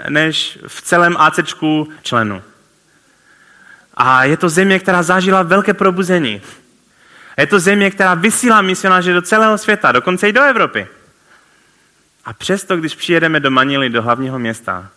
než 0.09 0.59
v 0.67 0.81
celém 0.81 1.15
ACčku 1.17 1.89
členů. 2.01 2.41
A 3.99 4.23
je 4.23 4.37
to 4.37 4.49
země, 4.49 4.79
která 4.79 5.03
zažila 5.03 5.41
velké 5.41 5.73
probuzení. 5.73 6.41
Je 7.37 7.47
to 7.47 7.59
země, 7.59 7.91
která 7.91 8.13
vysílá 8.13 8.61
misionáře 8.61 9.13
do 9.13 9.21
celého 9.21 9.57
světa, 9.57 9.91
dokonce 9.91 10.29
i 10.29 10.33
do 10.33 10.43
Evropy. 10.43 10.87
A 12.25 12.33
přesto, 12.33 12.77
když 12.77 12.95
přijedeme 12.95 13.39
do 13.39 13.51
Manily, 13.51 13.89
do 13.89 14.01
hlavního 14.01 14.39
města, 14.39 14.89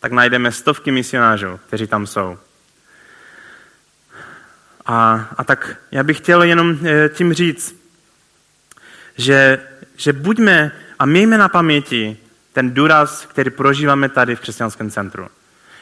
tak 0.00 0.12
najdeme 0.12 0.52
stovky 0.52 0.90
misionářů, 0.90 1.60
kteří 1.66 1.86
tam 1.86 2.06
jsou. 2.06 2.38
A, 4.86 5.28
a 5.36 5.44
tak 5.44 5.76
já 5.90 6.02
bych 6.02 6.16
chtěl 6.16 6.42
jenom 6.42 6.78
eh, 6.84 7.08
tím 7.08 7.32
říct, 7.32 7.76
že, 9.16 9.58
že 9.96 10.12
buďme 10.12 10.72
a 10.98 11.06
mějme 11.06 11.38
na 11.38 11.48
paměti 11.48 12.16
ten 12.52 12.74
důraz, 12.74 13.26
který 13.26 13.50
prožíváme 13.50 14.08
tady 14.08 14.36
v 14.36 14.40
křesťanském 14.40 14.90
centru. 14.90 15.28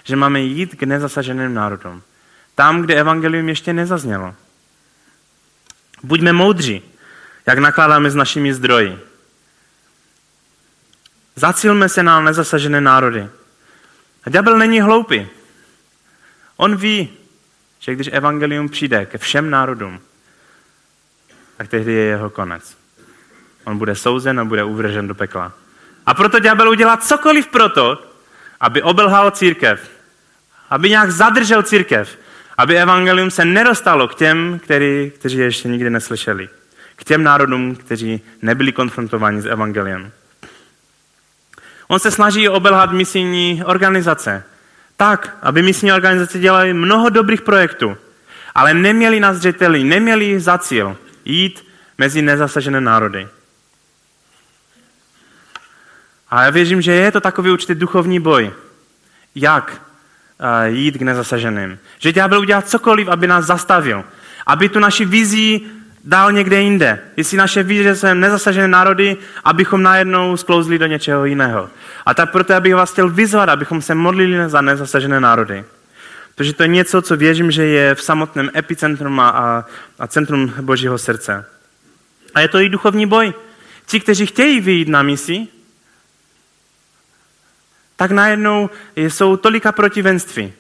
Že 0.05 0.16
máme 0.16 0.41
jít 0.41 0.75
k 0.75 0.83
nezasaženým 0.83 1.55
národům. 1.55 2.03
Tam, 2.55 2.82
kde 2.82 2.94
evangelium 2.94 3.48
ještě 3.48 3.72
nezaznělo. 3.72 4.34
Buďme 6.03 6.32
moudří, 6.32 6.82
jak 7.46 7.59
nakládáme 7.59 8.11
s 8.11 8.14
našimi 8.14 8.55
zdroji. 8.55 8.98
Zacílme 11.36 11.88
se 11.88 12.03
na 12.03 12.20
nezasažené 12.20 12.80
národy. 12.80 13.28
A 14.24 14.30
ďábel 14.30 14.59
není 14.59 14.80
hloupý. 14.80 15.28
On 16.57 16.76
ví, 16.76 17.09
že 17.80 17.94
když 17.94 18.09
evangelium 18.12 18.68
přijde 18.68 19.07
ke 19.07 19.18
všem 19.18 19.50
národům, 19.50 20.00
tak 21.57 21.68
tehdy 21.68 21.92
je 21.92 22.05
jeho 22.05 22.30
konec. 22.30 22.76
On 23.64 23.78
bude 23.78 23.94
souzen 23.94 24.40
a 24.40 24.44
bude 24.44 24.64
uvržen 24.64 25.09
do 25.09 25.14
pekla. 25.14 25.53
A 26.07 26.14
proto 26.14 26.38
ďábel 26.38 26.68
udělá 26.68 26.96
cokoliv 26.96 27.46
proto, 27.46 28.03
aby 28.61 28.82
obelhal 28.82 29.30
církev, 29.30 29.90
aby 30.70 30.90
nějak 30.90 31.11
zadržel 31.11 31.62
církev, 31.62 32.18
aby 32.59 32.78
evangelium 32.78 33.30
se 33.30 33.44
nedostalo 33.44 34.09
k 34.09 34.14
těm, 34.14 34.61
který, 34.64 35.12
kteří 35.14 35.38
ještě 35.38 35.68
nikdy 35.68 35.90
neslyšeli. 35.90 36.48
K 36.96 37.05
těm 37.05 37.22
národům, 37.22 37.76
kteří 37.76 38.20
nebyli 38.42 38.72
konfrontováni 38.72 39.42
s 39.42 39.46
evangeliem. 39.46 40.12
On 41.88 41.98
se 41.98 42.11
snaží 42.11 42.48
obelhat 42.48 42.92
misijní 42.92 43.62
organizace. 43.64 44.44
Tak, 44.96 45.36
aby 45.42 45.62
misijní 45.62 45.92
organizace 45.92 46.38
dělaly 46.38 46.74
mnoho 46.74 47.09
dobrých 47.09 47.42
projektů, 47.42 47.96
ale 48.55 48.74
neměli 48.74 49.20
na 49.20 49.34
zřeteli, 49.34 49.84
neměli 49.84 50.40
za 50.40 50.59
cíl 50.59 50.96
jít 51.24 51.66
mezi 51.98 52.22
nezasažené 52.22 52.80
národy. 52.80 53.28
A 56.30 56.44
já 56.44 56.50
věřím, 56.50 56.82
že 56.82 56.92
je 56.92 57.12
to 57.12 57.20
takový 57.20 57.50
určitý 57.50 57.74
duchovní 57.74 58.20
boj. 58.20 58.53
Jak 59.34 59.82
jít 60.64 60.99
k 60.99 61.03
nezasaženým. 61.03 61.78
Že 61.99 62.12
ďábel 62.12 62.40
udělá 62.40 62.62
cokoliv, 62.62 63.09
aby 63.09 63.26
nás 63.26 63.45
zastavil. 63.45 64.05
Aby 64.47 64.68
tu 64.68 64.78
naši 64.78 65.05
vizí 65.05 65.66
dál 66.05 66.32
někde 66.32 66.61
jinde. 66.61 66.99
Jestli 67.16 67.36
naše 67.36 67.62
vize 67.62 67.97
jsou 67.97 68.14
nezasažené 68.14 68.68
národy, 68.68 69.16
abychom 69.45 69.82
najednou 69.82 70.36
sklouzli 70.36 70.78
do 70.78 70.86
něčeho 70.86 71.24
jiného. 71.24 71.68
A 72.07 72.14
tak 72.14 72.32
proto 72.32 72.61
bych 72.61 72.74
vás 72.74 72.93
chtěl 72.93 73.09
vyzvat, 73.09 73.49
abychom 73.49 73.82
se 73.82 73.95
modlili 73.95 74.49
za 74.49 74.61
nezasažené 74.61 75.20
národy. 75.20 75.64
Protože 76.34 76.53
to 76.53 76.62
je 76.62 76.68
něco, 76.68 77.03
co 77.03 77.16
věřím, 77.16 77.51
že 77.51 77.64
je 77.64 77.95
v 77.95 78.03
samotném 78.03 78.51
epicentrum 78.57 79.20
a, 79.20 79.28
a, 79.28 79.64
a 79.99 80.07
centrum 80.07 80.53
Božího 80.61 80.99
srdce. 80.99 81.45
A 82.34 82.40
je 82.40 82.49
to 82.49 82.59
i 82.59 82.68
duchovní 82.68 83.07
boj. 83.07 83.34
Ti, 83.86 84.01
kteří 84.01 84.26
chtějí 84.26 84.61
vyjít 84.61 84.88
na 84.88 85.03
misi, 85.03 85.47
tak 88.03 88.11
najednou 88.11 88.70
jsou 88.96 89.36
tolika 89.36 89.72
protivenství. 89.72 90.53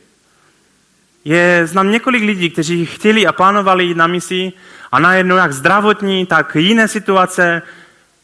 Je, 1.24 1.62
znám 1.66 1.90
několik 1.90 2.22
lidí, 2.22 2.50
kteří 2.50 2.86
chtěli 2.86 3.26
a 3.26 3.32
plánovali 3.32 3.84
jít 3.84 3.96
na 3.96 4.06
misi 4.06 4.52
a 4.92 4.98
najednou 4.98 5.36
jak 5.36 5.52
zdravotní, 5.52 6.26
tak 6.26 6.56
jiné 6.56 6.88
situace, 6.88 7.62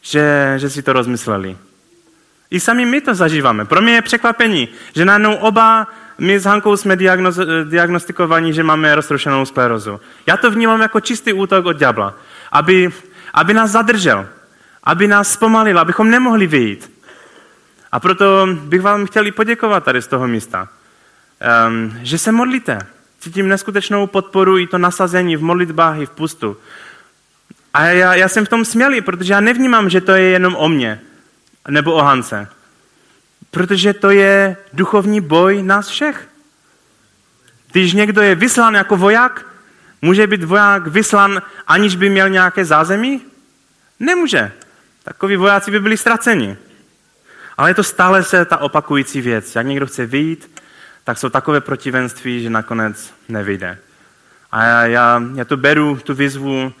že, 0.01 0.53
že 0.57 0.69
si 0.69 0.81
to 0.81 0.93
rozmysleli. 0.93 1.57
I 2.51 2.59
sami 2.59 2.85
my 2.85 3.01
to 3.01 3.15
zažíváme. 3.15 3.65
Pro 3.65 3.81
mě 3.81 3.93
je 3.93 4.01
překvapení, 4.01 4.67
že 4.95 5.05
najednou 5.05 5.35
oba 5.35 5.87
my 6.17 6.39
s 6.39 6.45
Hankou 6.45 6.77
jsme 6.77 6.95
diagnoz, 6.95 7.39
diagnostikovaní, 7.63 8.53
že 8.53 8.63
máme 8.63 8.95
roztroušenou 8.95 9.45
sklerozu. 9.45 9.99
Já 10.27 10.37
to 10.37 10.51
vnímám 10.51 10.81
jako 10.81 10.99
čistý 10.99 11.33
útok 11.33 11.65
od 11.65 11.77
ďábla, 11.77 12.15
aby, 12.51 12.89
aby 13.33 13.53
nás 13.53 13.71
zadržel, 13.71 14.27
aby 14.83 15.07
nás 15.07 15.33
zpomalil, 15.33 15.79
abychom 15.79 16.09
nemohli 16.09 16.47
vyjít. 16.47 16.98
A 17.91 17.99
proto 17.99 18.47
bych 18.63 18.81
vám 18.81 19.05
chtěl 19.05 19.27
i 19.27 19.31
poděkovat 19.31 19.83
tady 19.83 20.01
z 20.01 20.07
toho 20.07 20.27
místa, 20.27 20.67
že 22.01 22.17
se 22.17 22.31
modlíte. 22.31 22.79
Cítím 23.19 23.47
neskutečnou 23.47 24.07
podporu 24.07 24.57
i 24.57 24.67
to 24.67 24.77
nasazení 24.77 25.35
v 25.35 25.43
modlitbách 25.43 25.99
i 25.99 26.05
v 26.05 26.09
pustu. 26.09 26.57
A 27.73 27.85
já, 27.85 28.15
já 28.15 28.27
jsem 28.27 28.45
v 28.45 28.49
tom 28.49 28.65
smělý, 28.65 29.01
protože 29.01 29.33
já 29.33 29.39
nevnímám, 29.39 29.89
že 29.89 30.01
to 30.01 30.11
je 30.11 30.23
jenom 30.23 30.55
o 30.55 30.69
mně 30.69 31.01
nebo 31.67 31.93
o 31.93 32.01
Hance. 32.01 32.47
Protože 33.51 33.93
to 33.93 34.09
je 34.09 34.57
duchovní 34.73 35.21
boj 35.21 35.63
nás 35.63 35.87
všech. 35.87 36.27
Když 37.71 37.93
někdo 37.93 38.21
je 38.21 38.35
vyslán 38.35 38.75
jako 38.75 38.97
voják, 38.97 39.45
může 40.01 40.27
být 40.27 40.43
voják 40.43 40.87
vyslan, 40.87 41.41
aniž 41.67 41.95
by 41.95 42.09
měl 42.09 42.29
nějaké 42.29 42.65
zázemí? 42.65 43.21
Nemůže. 43.99 44.51
Takoví 45.03 45.35
vojáci 45.35 45.71
by 45.71 45.79
byli 45.79 45.97
ztraceni. 45.97 46.57
Ale 47.59 47.69
je 47.69 47.73
to 47.73 47.83
stále 47.83 48.23
se 48.23 48.45
ta 48.45 48.57
opakující 48.57 49.21
věc. 49.21 49.55
Jak 49.55 49.65
někdo 49.67 49.87
chce 49.87 50.05
vyjít, 50.05 50.61
tak 51.03 51.17
jsou 51.17 51.29
takové 51.29 51.61
protivenství, 51.61 52.43
že 52.43 52.49
nakonec 52.49 53.13
nevyjde. 53.29 53.77
A 54.51 54.63
já, 54.63 54.85
já, 54.85 55.23
já 55.35 55.45
to 55.45 55.57
beru, 55.57 55.99
tu 56.03 56.13
výzvu, 56.13 56.73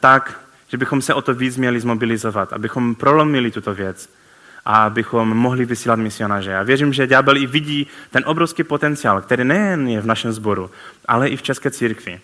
tak, 0.00 0.40
že 0.68 0.76
bychom 0.76 1.02
se 1.02 1.14
o 1.14 1.22
to 1.22 1.34
víc 1.34 1.56
měli 1.56 1.80
zmobilizovat, 1.80 2.52
abychom 2.52 2.94
prolomili 2.94 3.50
tuto 3.50 3.74
věc 3.74 4.08
a 4.64 4.84
abychom 4.84 5.28
mohli 5.28 5.64
vysílat 5.64 5.98
misionáře. 5.98 6.50
Já 6.50 6.62
věřím, 6.62 6.92
že 6.92 7.06
ďábel 7.06 7.36
i 7.36 7.46
vidí 7.46 7.86
ten 8.10 8.22
obrovský 8.26 8.64
potenciál, 8.64 9.20
který 9.20 9.44
nejen 9.44 9.88
je 9.88 10.00
v 10.00 10.06
našem 10.06 10.32
sboru, 10.32 10.70
ale 11.08 11.28
i 11.28 11.36
v 11.36 11.42
České 11.42 11.70
církvi. 11.70 12.20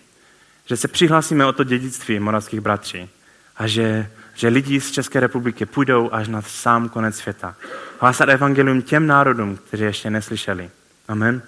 Že 0.65 0.77
se 0.77 0.87
přihlásíme 0.87 1.45
o 1.45 1.53
to 1.53 1.63
dědictví 1.63 2.19
moravských 2.19 2.61
bratří 2.61 3.09
a 3.57 3.67
že 3.67 4.09
že 4.37 4.47
lidi 4.47 4.81
z 4.81 4.91
České 4.91 5.19
republiky 5.19 5.65
půjdou 5.65 6.09
až 6.13 6.27
na 6.27 6.41
sám 6.41 6.89
konec 6.89 7.15
světa. 7.17 7.55
Hlásat 7.99 8.29
evangelium 8.29 8.81
těm 8.81 9.07
národům, 9.07 9.57
kteří 9.67 9.83
ještě 9.83 10.09
neslyšeli. 10.09 10.69
Amen. 11.07 11.41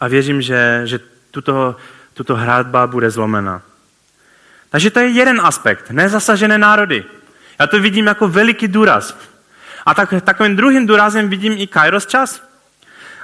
A 0.00 0.08
věřím, 0.08 0.42
že, 0.42 0.82
že 0.84 1.00
tuto, 1.30 1.76
tuto 2.14 2.36
hradba 2.36 2.86
bude 2.86 3.10
zlomena. 3.10 3.62
Takže 4.70 4.90
to 4.90 5.00
je 5.00 5.08
jeden 5.08 5.40
aspekt, 5.40 5.90
nezasažené 5.90 6.58
národy. 6.58 7.04
Já 7.58 7.66
to 7.66 7.80
vidím 7.80 8.06
jako 8.06 8.28
veliký 8.28 8.68
důraz. 8.68 9.18
A 9.86 9.94
tak, 9.94 10.14
takovým 10.24 10.56
druhým 10.56 10.86
důrazem 10.86 11.28
vidím 11.28 11.52
i 11.56 11.66
kairos 11.66 12.06
čas. 12.06 12.42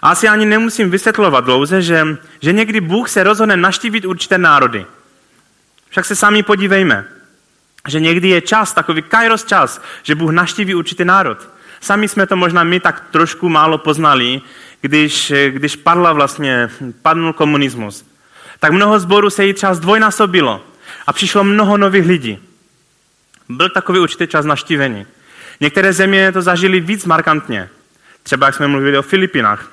Asi 0.03 0.29
ani 0.29 0.47
nemusím 0.47 0.91
vysvětlovat 0.91 1.45
dlouze, 1.45 1.83
že, 1.83 2.07
že 2.41 2.53
někdy 2.53 2.81
Bůh 2.81 3.09
se 3.09 3.23
rozhodne 3.23 3.57
naštívit 3.57 4.05
určité 4.05 4.39
národy. 4.39 4.87
Však 5.91 6.05
se 6.05 6.17
sami 6.17 6.43
podívejme 6.43 7.18
že 7.89 8.01
někdy 8.01 8.29
je 8.29 8.41
čas, 8.41 8.73
takový 8.73 9.03
kairos 9.03 9.45
čas, 9.45 9.83
že 10.03 10.15
Bůh 10.15 10.31
naštíví 10.31 10.75
určitý 10.75 11.05
národ. 11.05 11.49
Sami 11.81 12.09
jsme 12.09 12.27
to 12.27 12.37
možná 12.37 12.65
my 12.65 12.81
tak 12.81 13.05
trošku 13.11 13.49
málo 13.49 13.79
poznali, 13.79 14.41
když, 14.81 15.33
když 15.49 15.77
padla 15.77 16.13
vlastně, 16.13 16.71
padnul 17.03 17.33
komunismus. 17.33 18.05
Tak 18.61 18.73
mnoho 18.73 18.99
zborů 18.99 19.31
se 19.31 19.45
jí 19.45 19.53
třeba 19.53 19.75
zdvojnásobilo 19.75 20.65
a 21.07 21.13
přišlo 21.13 21.45
mnoho 21.45 21.77
nových 21.77 22.07
lidí. 22.07 22.39
Byl 23.49 23.69
takový 23.69 23.99
určitý 23.99 24.27
čas 24.27 24.45
naštívení. 24.45 25.07
Některé 25.61 25.93
země 25.93 26.33
to 26.33 26.43
zažili 26.43 26.81
víc 26.81 27.05
markantně. 27.05 27.69
Třeba 28.23 28.47
jak 28.47 28.55
jsme 28.55 28.69
mluvili 28.69 28.99
o 28.99 29.03
Filipinách. 29.03 29.71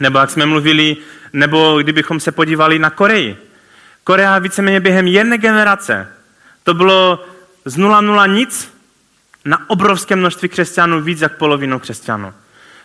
Nebo 0.00 0.18
jak 0.18 0.30
jsme 0.30 0.46
mluvili, 0.46 0.96
nebo 1.32 1.78
kdybychom 1.82 2.20
se 2.20 2.32
podívali 2.32 2.78
na 2.78 2.90
Koreji. 2.90 3.36
Korea 4.04 4.38
víceméně 4.38 4.80
během 4.80 5.06
jedné 5.06 5.38
generace 5.38 6.08
to 6.64 6.74
bylo 6.74 7.24
z 7.64 7.78
0,0 7.78 8.32
nic 8.32 8.74
na 9.44 9.70
obrovské 9.70 10.16
množství 10.16 10.48
křesťanů, 10.48 11.00
víc 11.00 11.20
jak 11.20 11.36
polovinu 11.36 11.78
křesťanů. 11.78 12.32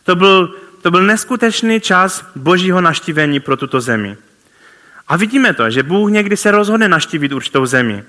To 0.04 0.16
byl, 0.16 0.56
to 0.82 0.92
byl 0.92 1.04
neskutečný 1.04 1.82
čas 1.82 2.26
božího 2.36 2.82
naštívení 2.82 3.40
pro 3.40 3.58
tuto 3.58 3.82
zemi. 3.82 4.18
A 5.08 5.18
vidíme 5.18 5.54
to, 5.54 5.70
že 5.70 5.84
Bůh 5.84 6.12
někdy 6.12 6.38
se 6.38 6.52
rozhodne 6.52 6.88
naštívit 6.88 7.32
určitou 7.32 7.66
zemi. 7.66 8.04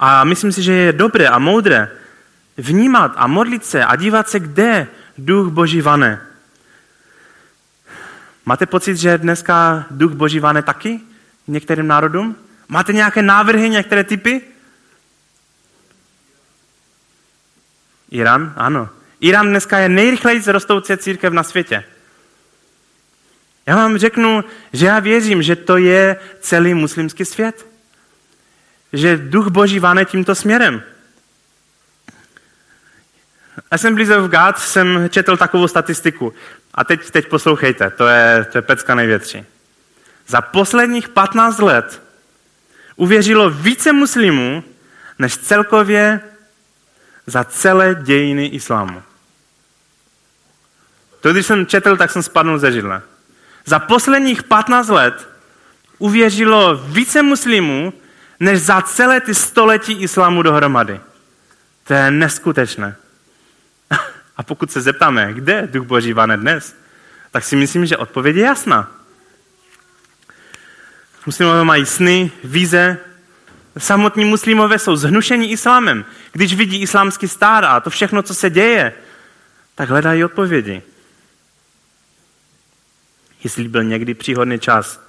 A 0.00 0.24
myslím 0.24 0.52
si, 0.52 0.62
že 0.62 0.72
je 0.72 0.92
dobré 0.92 1.28
a 1.28 1.38
moudré 1.38 1.90
vnímat 2.56 3.12
a 3.16 3.26
modlit 3.26 3.64
se 3.64 3.84
a 3.84 3.96
dívat 3.96 4.28
se, 4.28 4.40
kde 4.40 4.86
duch 5.18 5.48
Boží 5.48 5.80
vane. 5.80 6.20
Máte 8.46 8.66
pocit, 8.66 8.96
že 8.96 9.18
dneska 9.18 9.84
duch 9.90 10.12
Boží 10.12 10.40
vane 10.40 10.62
taky 10.62 11.00
některým 11.46 11.86
národům? 11.86 12.36
Máte 12.68 12.92
nějaké 12.92 13.22
návrhy, 13.22 13.70
některé 13.70 14.04
typy? 14.04 14.42
Irán? 18.10 18.52
Ano. 18.56 18.88
Irán 19.20 19.48
dneska 19.48 19.78
je 19.78 19.88
nejrychleji 19.88 20.42
rostoucí 20.46 20.96
církev 20.96 21.32
na 21.32 21.42
světě. 21.42 21.84
Já 23.66 23.76
vám 23.76 23.98
řeknu, 23.98 24.44
že 24.72 24.86
já 24.86 25.00
věřím, 25.00 25.42
že 25.42 25.56
to 25.56 25.76
je 25.76 26.16
celý 26.40 26.74
muslimský 26.74 27.24
svět. 27.24 27.66
Že 28.92 29.16
duch 29.16 29.48
boží 29.48 29.78
váne 29.78 30.04
tímto 30.04 30.34
směrem. 30.34 30.82
Assembly 33.70 34.16
of 34.16 34.30
God 34.30 34.58
jsem 34.58 35.08
četl 35.10 35.36
takovou 35.36 35.68
statistiku. 35.68 36.34
A 36.74 36.84
teď, 36.84 37.10
teď 37.10 37.28
poslouchejte, 37.28 37.90
to 37.90 38.06
je, 38.06 38.46
to 38.52 38.58
je 38.58 38.62
pecka 38.62 38.94
největší. 38.94 39.44
Za 40.26 40.40
posledních 40.40 41.08
15 41.08 41.58
let 41.58 42.02
uvěřilo 42.96 43.50
více 43.50 43.92
muslimů, 43.92 44.64
než 45.18 45.36
celkově 45.36 46.20
za 47.30 47.44
celé 47.44 47.94
dějiny 47.94 48.46
islámu. 48.46 49.02
To, 51.20 51.32
když 51.32 51.46
jsem 51.46 51.66
četl, 51.66 51.96
tak 51.96 52.10
jsem 52.10 52.22
spadnul 52.22 52.58
ze 52.58 52.72
židle. 52.72 53.02
Za 53.64 53.78
posledních 53.78 54.42
15 54.42 54.88
let 54.88 55.28
uvěřilo 55.98 56.76
více 56.76 57.22
muslimů, 57.22 57.92
než 58.40 58.60
za 58.60 58.82
celé 58.82 59.20
ty 59.20 59.34
století 59.34 59.92
islámu 59.92 60.42
dohromady. 60.42 61.00
To 61.84 61.94
je 61.94 62.10
neskutečné. 62.10 62.96
A 64.36 64.42
pokud 64.42 64.72
se 64.72 64.80
zeptáme, 64.80 65.32
kde 65.34 65.66
duch 65.66 65.86
boží 65.86 66.12
vane 66.12 66.36
dnes, 66.36 66.76
tak 67.30 67.44
si 67.44 67.56
myslím, 67.56 67.86
že 67.86 67.96
odpověď 67.96 68.36
je 68.36 68.44
jasná. 68.44 68.90
Muslimové 71.26 71.64
mají 71.64 71.86
sny, 71.86 72.30
víze. 72.44 72.98
Samotní 73.78 74.24
muslimové 74.24 74.78
jsou 74.78 74.96
zhnušení 74.96 75.50
islámem. 75.50 76.04
Když 76.32 76.54
vidí 76.54 76.82
islámský 76.82 77.28
stát 77.28 77.64
a 77.64 77.80
to 77.80 77.90
všechno, 77.90 78.22
co 78.22 78.34
se 78.34 78.50
děje, 78.50 78.92
tak 79.74 79.88
hledají 79.88 80.24
odpovědi. 80.24 80.82
Jestli 83.44 83.68
byl 83.68 83.84
někdy 83.84 84.14
příhodný 84.14 84.58
čas 84.58 85.00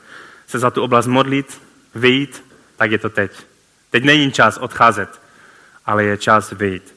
se 0.48 0.60
za 0.60 0.72
tu 0.72 0.82
oblast 0.82 1.08
modlit, 1.08 1.62
vyjít, 1.96 2.44
tak 2.78 2.92
je 2.92 2.98
to 2.98 3.10
teď. 3.10 3.32
Teď 3.90 4.04
není 4.04 4.32
čas 4.32 4.58
odcházet, 4.58 5.22
ale 5.86 6.04
je 6.04 6.18
čas 6.18 6.52
vyjít. 6.52 6.96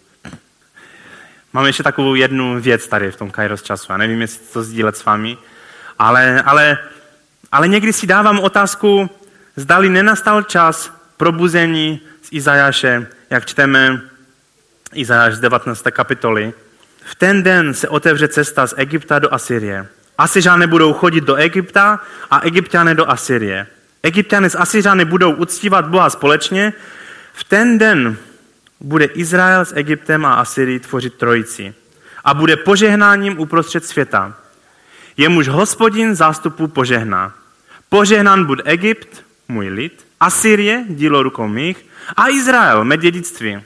Mám 1.52 1.66
ještě 1.66 1.82
takovou 1.82 2.14
jednu 2.14 2.60
věc 2.60 2.88
tady 2.88 3.10
v 3.10 3.16
tom 3.16 3.30
Kairos 3.30 3.62
času. 3.62 3.92
Já 3.92 3.98
nevím, 3.98 4.20
jestli 4.20 4.46
to 4.52 4.62
sdílet 4.62 4.96
s 4.96 5.04
vámi, 5.04 5.38
ale, 5.98 6.42
ale, 6.42 6.78
ale 7.52 7.68
někdy 7.68 7.92
si 7.92 8.06
dávám 8.06 8.40
otázku, 8.40 9.10
zdali 9.56 9.88
nenastal 9.88 10.42
čas 10.42 10.92
probuzení 11.16 12.00
z 12.22 12.28
Izajáše, 12.30 13.06
jak 13.30 13.46
čteme 13.46 14.00
Izajáš 14.94 15.34
z 15.34 15.40
19. 15.40 15.82
kapitoly. 15.90 16.52
V 17.04 17.14
ten 17.14 17.42
den 17.42 17.74
se 17.74 17.88
otevře 17.88 18.28
cesta 18.28 18.66
z 18.66 18.74
Egypta 18.76 19.18
do 19.18 19.34
Asyrie. 19.34 19.86
Asyřané 20.18 20.66
budou 20.66 20.92
chodit 20.92 21.24
do 21.24 21.34
Egypta 21.34 22.00
a 22.30 22.40
egyptiané 22.40 22.94
do 22.94 23.10
Asyrie. 23.10 23.66
Egyptiané 24.02 24.50
s 24.50 24.58
Asyřany 24.58 25.04
budou 25.04 25.32
uctívat 25.32 25.88
Boha 25.88 26.10
společně. 26.10 26.72
V 27.32 27.44
ten 27.44 27.78
den 27.78 28.16
bude 28.80 29.04
Izrael 29.04 29.64
s 29.64 29.76
Egyptem 29.76 30.26
a 30.26 30.34
Asyrií 30.34 30.78
tvořit 30.78 31.14
trojici 31.14 31.74
a 32.24 32.34
bude 32.34 32.56
požehnáním 32.56 33.40
uprostřed 33.40 33.84
světa. 33.84 34.34
Jemuž 35.16 35.48
hospodin 35.48 36.14
zástupu 36.14 36.68
požehná. 36.68 37.34
Požehnán 37.88 38.44
bude 38.44 38.62
Egypt, 38.62 39.24
můj 39.48 39.68
lid, 39.68 40.06
Asyrie, 40.24 40.84
dílo 40.88 41.22
rukou 41.22 41.48
mých, 41.48 41.86
a 42.16 42.28
Izrael, 42.28 42.84
mé 42.84 42.96
dědictví. 42.96 43.62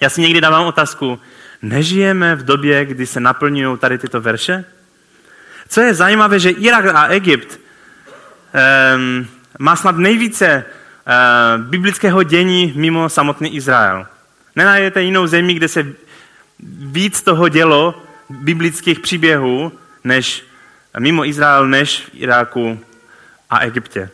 Já 0.00 0.10
si 0.10 0.20
někdy 0.20 0.40
dávám 0.40 0.66
otázku, 0.66 1.18
nežijeme 1.62 2.36
v 2.36 2.44
době, 2.44 2.84
kdy 2.84 3.06
se 3.06 3.20
naplňují 3.20 3.78
tady 3.78 3.98
tyto 3.98 4.20
verše? 4.20 4.64
Co 5.68 5.80
je 5.80 5.94
zajímavé, 5.94 6.38
že 6.38 6.50
Irak 6.50 6.86
a 6.86 7.06
Egypt 7.06 7.60
um, 8.94 9.26
má 9.58 9.76
snad 9.76 9.96
nejvíce 9.96 10.64
uh, 10.64 11.64
biblického 11.64 12.22
dění 12.22 12.72
mimo 12.76 13.08
samotný 13.08 13.56
Izrael. 13.56 14.06
Nenajdete 14.56 15.02
jinou 15.02 15.26
zemi, 15.26 15.54
kde 15.54 15.68
se 15.68 15.86
víc 16.78 17.22
toho 17.22 17.48
dělo 17.48 18.02
biblických 18.30 19.00
příběhů, 19.00 19.72
než 20.04 20.46
mimo 20.98 21.26
Izrael, 21.26 21.68
než 21.68 22.00
v 22.00 22.10
Iráku 22.14 22.80
a 23.50 23.58
Egyptě. 23.58 24.10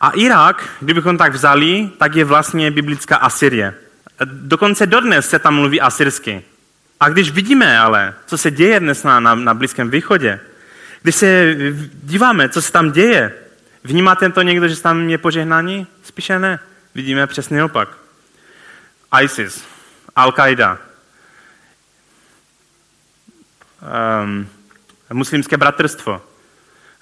A 0.00 0.10
Irák, 0.10 0.68
kdybychom 0.80 1.18
tak 1.18 1.32
vzali, 1.32 1.90
tak 1.98 2.14
je 2.14 2.24
vlastně 2.24 2.70
biblická 2.70 3.16
Asyrie. 3.16 3.74
Dokonce 4.24 4.86
dodnes 4.86 5.28
se 5.28 5.38
tam 5.38 5.54
mluví 5.54 5.80
asyrsky. 5.80 6.42
A 7.00 7.08
když 7.08 7.30
vidíme 7.30 7.78
ale, 7.78 8.14
co 8.26 8.38
se 8.38 8.50
děje 8.50 8.80
dnes 8.80 9.02
na, 9.02 9.20
na, 9.20 9.34
na 9.34 9.54
Blízkém 9.54 9.90
východě, 9.90 10.40
když 11.02 11.14
se 11.14 11.56
díváme, 12.02 12.48
co 12.48 12.62
se 12.62 12.72
tam 12.72 12.92
děje, 12.92 13.32
vnímáte 13.84 14.30
to 14.30 14.42
někdo, 14.42 14.68
že 14.68 14.80
tam 14.80 15.08
je 15.08 15.18
požehnání? 15.18 15.86
Spíše 16.02 16.38
ne. 16.38 16.60
Vidíme 16.94 17.26
přesný 17.26 17.62
opak. 17.62 17.88
ISIS, 19.22 19.64
Al-Qaida, 20.16 20.78
um, 24.22 24.48
muslimské 25.12 25.56
bratrstvo, 25.56 26.22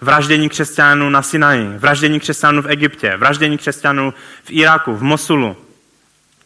vraždění 0.02 0.48
křesťanů 0.48 1.10
na 1.10 1.22
Sinaji, 1.22 1.78
vraždění 1.78 2.20
křesťanů 2.20 2.62
v 2.62 2.66
Egyptě, 2.66 3.16
vraždění 3.16 3.58
křesťanů 3.58 4.14
v 4.44 4.50
Iráku, 4.50 4.96
v 4.96 5.02
Mosulu. 5.02 5.56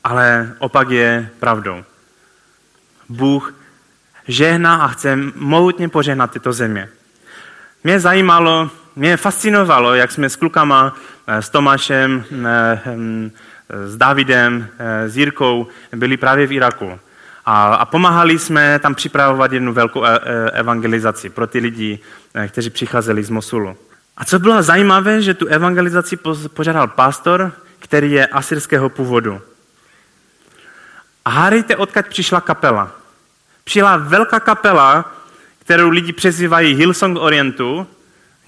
Ale 0.04 0.54
opak 0.58 0.90
je 0.90 1.30
pravdou. 1.40 1.84
Bůh 3.08 3.54
žehná 4.28 4.74
a 4.74 4.88
chce 4.88 5.16
mohutně 5.34 5.88
požehnat 5.88 6.30
tyto 6.30 6.52
země. 6.52 6.88
Mě 7.84 8.00
zajímalo, 8.00 8.70
mě 8.96 9.16
fascinovalo, 9.16 9.94
jak 9.94 10.12
jsme 10.12 10.30
s 10.30 10.36
klukama, 10.36 10.96
eh, 11.26 11.42
s 11.42 11.48
Tomášem, 11.48 12.24
eh, 12.46 12.80
hm, 12.86 13.30
s 13.68 13.96
Davidem, 13.96 14.68
eh, 14.78 15.08
s 15.08 15.16
Jirkou 15.16 15.66
byli 15.92 16.16
právě 16.16 16.46
v 16.46 16.52
Iraku. 16.52 16.98
A, 17.46 17.74
a 17.74 17.84
pomáhali 17.84 18.38
jsme 18.38 18.78
tam 18.78 18.94
připravovat 18.94 19.52
jednu 19.52 19.72
velkou 19.72 20.02
evangelizaci 20.52 21.30
pro 21.30 21.46
ty 21.46 21.58
lidi, 21.58 21.98
kteří 22.48 22.70
přicházeli 22.70 23.24
z 23.24 23.30
Mosulu. 23.30 23.76
A 24.16 24.24
co 24.24 24.38
bylo 24.38 24.62
zajímavé, 24.62 25.22
že 25.22 25.34
tu 25.34 25.46
evangelizaci 25.46 26.18
požádal 26.48 26.88
pastor, 26.88 27.52
který 27.78 28.12
je 28.12 28.26
asyrského 28.26 28.88
původu. 28.88 29.40
A 31.24 31.30
hádejte, 31.30 31.76
odkud 31.76 32.06
přišla 32.06 32.40
kapela. 32.40 32.90
Přijela 33.64 33.96
velká 33.96 34.40
kapela, 34.40 35.12
kterou 35.58 35.88
lidi 35.88 36.12
přezývají 36.12 36.74
Hillsong 36.74 37.18
Orientu, 37.18 37.86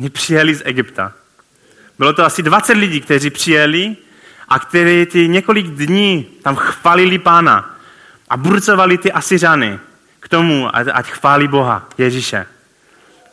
oni 0.00 0.10
přijeli 0.10 0.54
z 0.54 0.62
Egypta. 0.64 1.12
Bylo 1.98 2.12
to 2.12 2.24
asi 2.24 2.42
20 2.42 2.72
lidí, 2.72 3.00
kteří 3.00 3.30
přijeli 3.30 3.96
a 4.48 4.58
kteří 4.58 5.06
ty 5.06 5.28
několik 5.28 5.66
dní 5.66 6.26
tam 6.42 6.56
chválili 6.56 7.18
pána 7.18 7.77
a 8.30 8.36
burcovali 8.36 8.98
ty 8.98 9.12
Asyřany 9.12 9.78
k 10.20 10.28
tomu, 10.28 10.76
ať 10.76 11.06
chválí 11.06 11.48
Boha, 11.48 11.88
Ježíše. 11.98 12.46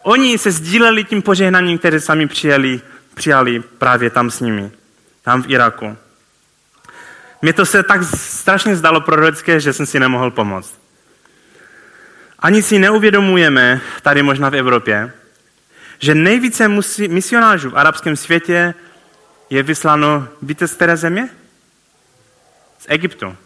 Oni 0.04 0.38
se 0.38 0.52
sdíleli 0.52 1.04
tím 1.04 1.22
požehnaním, 1.22 1.78
které 1.78 2.00
sami 2.00 2.28
přijeli, 2.28 2.82
přijali 3.14 3.60
právě 3.60 4.10
tam 4.10 4.32
s 4.32 4.40
nimi, 4.40 4.72
tam 5.22 5.44
v 5.44 5.50
Iraku. 5.50 5.98
Mně 7.42 7.54
to 7.54 7.66
se 7.66 7.84
tak 7.84 8.04
strašně 8.04 8.76
zdalo 8.76 9.02
prorocké, 9.02 9.60
že 9.60 9.74
jsem 9.74 9.86
si 9.86 10.00
nemohl 10.00 10.32
pomoct. 10.32 10.80
Ani 12.40 12.64
si 12.64 12.80
neuvědomujeme 12.80 13.82
tady 14.02 14.24
možná 14.24 14.50
v 14.50 14.56
Evropě, 14.56 15.14
že 16.00 16.16
nejvíce 16.16 16.68
misionářů 17.08 17.70
v 17.70 17.78
arabském 17.78 18.16
světě 18.16 18.74
je 19.50 19.64
vysláno, 19.64 20.28
víte 20.42 20.68
z 20.68 20.74
které 20.74 20.98
země? 20.98 21.30
Z 22.80 22.86
Egyptu. 22.88 23.38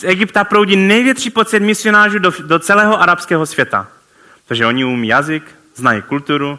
Z 0.00 0.04
Egypta 0.04 0.44
proudí 0.44 0.76
největší 0.76 1.30
počet 1.30 1.60
misionářů 1.60 2.18
do, 2.18 2.32
do 2.40 2.58
celého 2.58 3.00
arabského 3.00 3.46
světa. 3.46 3.88
Protože 4.48 4.66
oni 4.66 4.84
umí 4.84 5.08
jazyk, 5.08 5.44
znají 5.74 6.02
kulturu. 6.02 6.58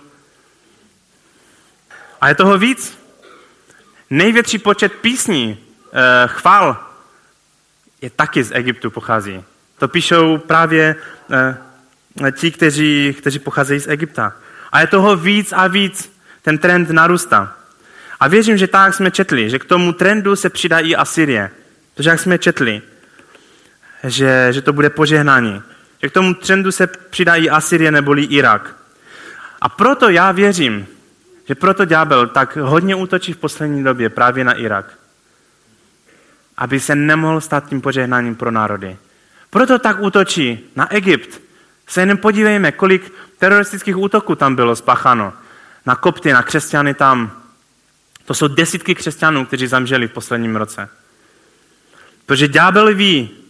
A 2.22 2.30
je 2.30 2.36
toho 2.36 2.58
víc. 2.58 2.98
Největší 4.10 4.58
počet 4.58 4.94
písní, 4.94 5.58
eh, 5.94 6.28
chval, 6.28 6.78
je 8.02 8.10
taky 8.10 8.44
z 8.44 8.52
Egyptu 8.54 8.92
pochází. 8.92 9.44
To 9.78 9.88
píšou 9.88 10.38
právě 10.38 10.96
eh, 11.32 12.32
ti, 12.32 12.52
kteří, 12.52 13.16
kteří 13.18 13.40
pocházejí 13.40 13.80
z 13.80 13.88
Egypta. 13.88 14.34
A 14.72 14.82
je 14.82 14.88
toho 14.88 15.16
víc 15.16 15.54
a 15.54 15.68
víc. 15.68 16.14
Ten 16.42 16.58
trend 16.58 16.90
narůstá. 16.90 17.58
A 18.20 18.28
věřím, 18.28 18.58
že 18.58 18.68
tak 18.68 18.94
jsme 18.94 19.12
četli, 19.12 19.50
že 19.50 19.60
k 19.60 19.66
tomu 19.66 19.94
trendu 19.94 20.36
se 20.36 20.50
přidá 20.50 20.80
i 20.80 20.96
Asyrie. 20.96 21.52
Protože 21.96 22.10
jak 22.10 22.20
jsme 22.20 22.38
četli, 22.38 22.82
že, 24.04 24.48
že 24.52 24.62
to 24.62 24.74
bude 24.74 24.90
požehnání. 24.90 25.62
Že 26.02 26.10
k 26.10 26.14
tomu 26.14 26.34
trendu 26.34 26.72
se 26.72 26.88
přidá 26.88 27.36
i 27.36 27.50
Asyrie 27.50 27.92
neboli 27.92 28.24
Irak. 28.24 28.76
A 29.62 29.70
proto 29.70 30.10
já 30.10 30.32
věřím, 30.32 30.88
že 31.48 31.56
proto 31.56 31.86
ďábel 31.86 32.28
tak 32.28 32.56
hodně 32.56 32.96
útočí 32.96 33.34
v 33.34 33.38
poslední 33.38 33.84
době 33.84 34.10
právě 34.10 34.44
na 34.44 34.54
Irak. 34.54 34.86
Aby 36.58 36.80
se 36.80 36.96
nemohl 36.96 37.42
stát 37.42 37.70
tím 37.70 37.82
požehnáním 37.82 38.36
pro 38.36 38.52
národy. 38.52 38.98
Proto 39.50 39.80
tak 39.80 40.00
útočí 40.00 40.60
na 40.76 40.94
Egypt. 40.94 41.42
Se 41.88 42.02
jenom 42.02 42.18
podívejme, 42.18 42.72
kolik 42.72 43.14
teroristických 43.38 43.98
útoků 43.98 44.36
tam 44.36 44.56
bylo 44.56 44.76
spácháno. 44.76 45.34
Na 45.86 45.96
kopty, 45.96 46.34
na 46.34 46.44
křesťany 46.44 46.94
tam. 46.94 47.32
To 48.26 48.34
jsou 48.34 48.48
desítky 48.48 48.96
křesťanů, 48.96 49.46
kteří 49.46 49.68
zamřeli 49.68 50.08
v 50.08 50.12
posledním 50.12 50.56
roce. 50.56 50.90
Protože 52.26 52.48
ďábel 52.48 52.96
ví, 52.96 53.41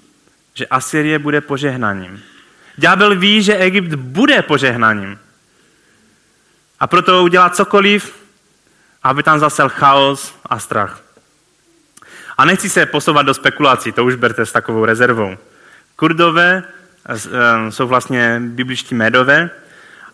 že 0.53 0.67
Asyrie 0.67 1.19
bude 1.19 1.41
požehnáním. 1.41 2.21
Ďábel 2.77 3.15
ví, 3.15 3.41
že 3.41 3.57
Egypt 3.57 3.95
bude 3.95 4.41
požehnáním. 4.41 5.19
A 6.79 6.87
proto 6.87 7.23
udělá 7.23 7.49
cokoliv, 7.49 8.15
aby 9.03 9.23
tam 9.23 9.39
zasel 9.39 9.69
chaos 9.69 10.35
a 10.45 10.59
strach. 10.59 11.01
A 12.37 12.45
nechci 12.45 12.69
se 12.69 12.85
posouvat 12.85 13.25
do 13.25 13.33
spekulací, 13.33 13.91
to 13.91 14.05
už 14.05 14.15
berte 14.15 14.45
s 14.45 14.51
takovou 14.51 14.85
rezervou. 14.85 15.37
Kurdové 15.95 16.63
eh, 16.63 17.71
jsou 17.71 17.87
vlastně 17.87 18.41
bibličtí 18.45 18.95
médové 18.95 19.49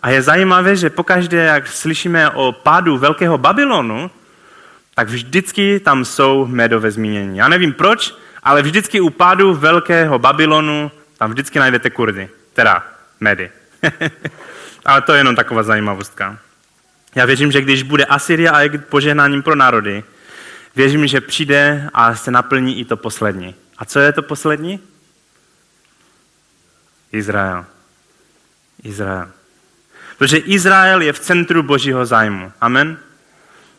a 0.03 0.09
je 0.09 0.21
zajímavé, 0.21 0.75
že 0.75 0.89
pokaždé, 0.89 1.37
jak 1.37 1.67
slyšíme 1.67 2.29
o 2.29 2.51
pádu 2.51 2.97
velkého 2.97 3.37
Babylonu, 3.37 4.11
tak 4.95 5.09
vždycky 5.09 5.79
tam 5.79 6.05
jsou 6.05 6.45
médové 6.45 6.91
zmínění. 6.91 7.37
Já 7.37 7.47
nevím 7.47 7.73
proč, 7.73 8.15
ale 8.47 8.61
vždycky 8.61 9.01
u 9.01 9.09
pádu 9.09 9.53
velkého 9.53 10.19
Babylonu 10.19 10.91
tam 11.17 11.31
vždycky 11.31 11.59
najdete 11.59 11.89
Kurdy, 11.89 12.29
teda 12.53 12.87
médy. 13.19 13.51
ale 14.85 15.01
to 15.01 15.13
je 15.13 15.19
jenom 15.19 15.35
taková 15.35 15.63
zajímavostka. 15.63 16.37
Já 17.15 17.25
věřím, 17.25 17.51
že 17.51 17.61
když 17.61 17.83
bude 17.83 18.05
Asyria 18.05 18.51
a 18.51 18.59
Egypt 18.59 18.85
požehnáním 18.89 19.43
pro 19.43 19.55
národy, 19.55 20.03
věřím, 20.75 21.07
že 21.07 21.21
přijde 21.21 21.89
a 21.93 22.15
se 22.15 22.31
naplní 22.31 22.79
i 22.79 22.85
to 22.85 22.97
poslední. 22.97 23.55
A 23.77 23.85
co 23.85 23.99
je 23.99 24.11
to 24.11 24.21
poslední? 24.23 24.79
Izrael. 27.11 27.65
Izrael. 28.83 29.29
Protože 30.17 30.37
Izrael 30.37 31.01
je 31.01 31.13
v 31.13 31.19
centru 31.19 31.63
božího 31.63 32.05
zájmu. 32.05 32.51
Amen. 32.61 32.97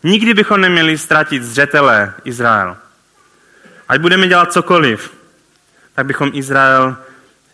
Nikdy 0.02 0.34
bychom 0.34 0.60
neměli 0.60 0.98
ztratit 0.98 1.42
zřetele 1.42 2.14
Izrael. 2.24 2.76
Ať 3.88 4.00
budeme 4.00 4.28
dělat 4.28 4.52
cokoliv, 4.52 5.12
tak 5.94 6.06
bychom 6.06 6.30
Izrael 6.34 6.96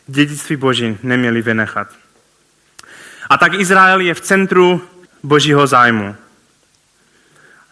dědictví 0.07 0.57
boží 0.57 0.99
neměli 1.03 1.43
vynechat. 1.43 1.89
A 3.31 3.39
tak 3.39 3.55
Izrael 3.55 4.01
je 4.01 4.15
v 4.15 4.21
centru 4.21 4.83
božího 5.23 5.67
zájmu. 5.67 6.17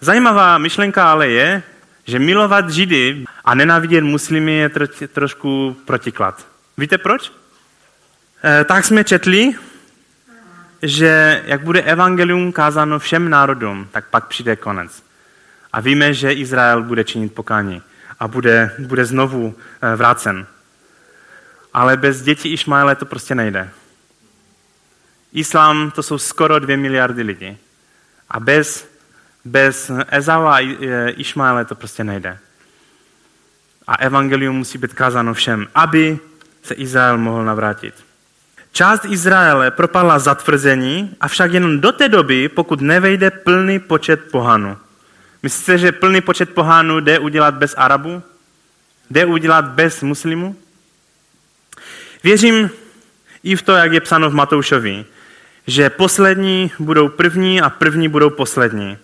Zajímavá 0.00 0.58
myšlenka 0.58 1.10
ale 1.10 1.28
je, 1.28 1.62
že 2.04 2.18
milovat 2.18 2.70
Židy 2.70 3.24
a 3.44 3.54
nenávidět 3.54 4.04
muslimy 4.04 4.52
je 4.52 4.68
tro, 4.68 4.86
trošku 5.12 5.76
protiklad. 5.84 6.46
Víte 6.78 6.98
proč? 6.98 7.32
E, 8.44 8.64
tak 8.64 8.84
jsme 8.84 9.04
četli, 9.04 9.54
že 10.82 11.42
jak 11.46 11.60
bude 11.60 11.82
evangelium 11.82 12.52
kázáno 12.52 12.98
všem 12.98 13.30
národům, 13.30 13.88
tak 13.92 14.04
pak 14.10 14.26
přijde 14.26 14.56
konec. 14.56 15.02
A 15.72 15.80
víme, 15.80 16.14
že 16.14 16.32
Izrael 16.32 16.82
bude 16.82 17.04
činit 17.04 17.34
pokání 17.34 17.82
a 18.22 18.28
bude, 18.28 18.70
bude 18.78 19.04
znovu 19.04 19.54
e, 19.82 19.96
vrácen. 19.96 20.46
Ale 21.74 21.96
bez 21.96 22.22
dětí 22.22 22.52
Išmaele 22.52 22.94
to 22.96 23.06
prostě 23.06 23.34
nejde. 23.34 23.70
Islám 25.32 25.90
to 25.90 26.02
jsou 26.02 26.18
skoro 26.18 26.58
dvě 26.58 26.76
miliardy 26.76 27.22
lidí. 27.22 27.58
A 28.30 28.40
bez, 28.40 28.88
bez 29.44 29.90
Ezau 30.08 30.46
a 30.46 30.58
Išmaele 31.16 31.64
to 31.64 31.74
prostě 31.74 32.04
nejde. 32.04 32.38
A 33.86 33.94
evangelium 33.94 34.56
musí 34.56 34.78
být 34.78 34.94
kázáno 34.94 35.34
všem, 35.34 35.68
aby 35.74 36.18
se 36.62 36.74
Izrael 36.74 37.18
mohl 37.18 37.44
navrátit. 37.44 37.94
Část 38.72 39.04
Izraele 39.04 39.70
propadla 39.70 40.18
zatvrzení, 40.18 41.16
avšak 41.20 41.52
jen 41.52 41.80
do 41.80 41.92
té 41.92 42.08
doby, 42.08 42.48
pokud 42.48 42.80
nevejde 42.80 43.30
plný 43.30 43.78
počet 43.78 44.30
pohanů. 44.30 44.76
Myslíte, 45.42 45.78
že 45.78 45.92
plný 45.92 46.20
počet 46.20 46.54
pohánů 46.54 47.00
jde 47.00 47.18
udělat 47.18 47.54
bez 47.54 47.74
Arabu? 47.76 48.22
Jde 49.10 49.24
udělat 49.26 49.64
bez 49.64 50.02
muslimů? 50.02 50.56
Věřím 52.24 52.70
i 53.42 53.56
v 53.56 53.62
to, 53.62 53.72
jak 53.72 53.92
je 53.92 54.00
psáno 54.00 54.30
v 54.30 54.34
Matoušovi, 54.34 55.04
že 55.66 55.90
poslední 55.90 56.70
budou 56.78 57.08
první 57.08 57.60
a 57.60 57.70
první 57.70 58.08
budou 58.08 58.30
poslední. 58.30 58.98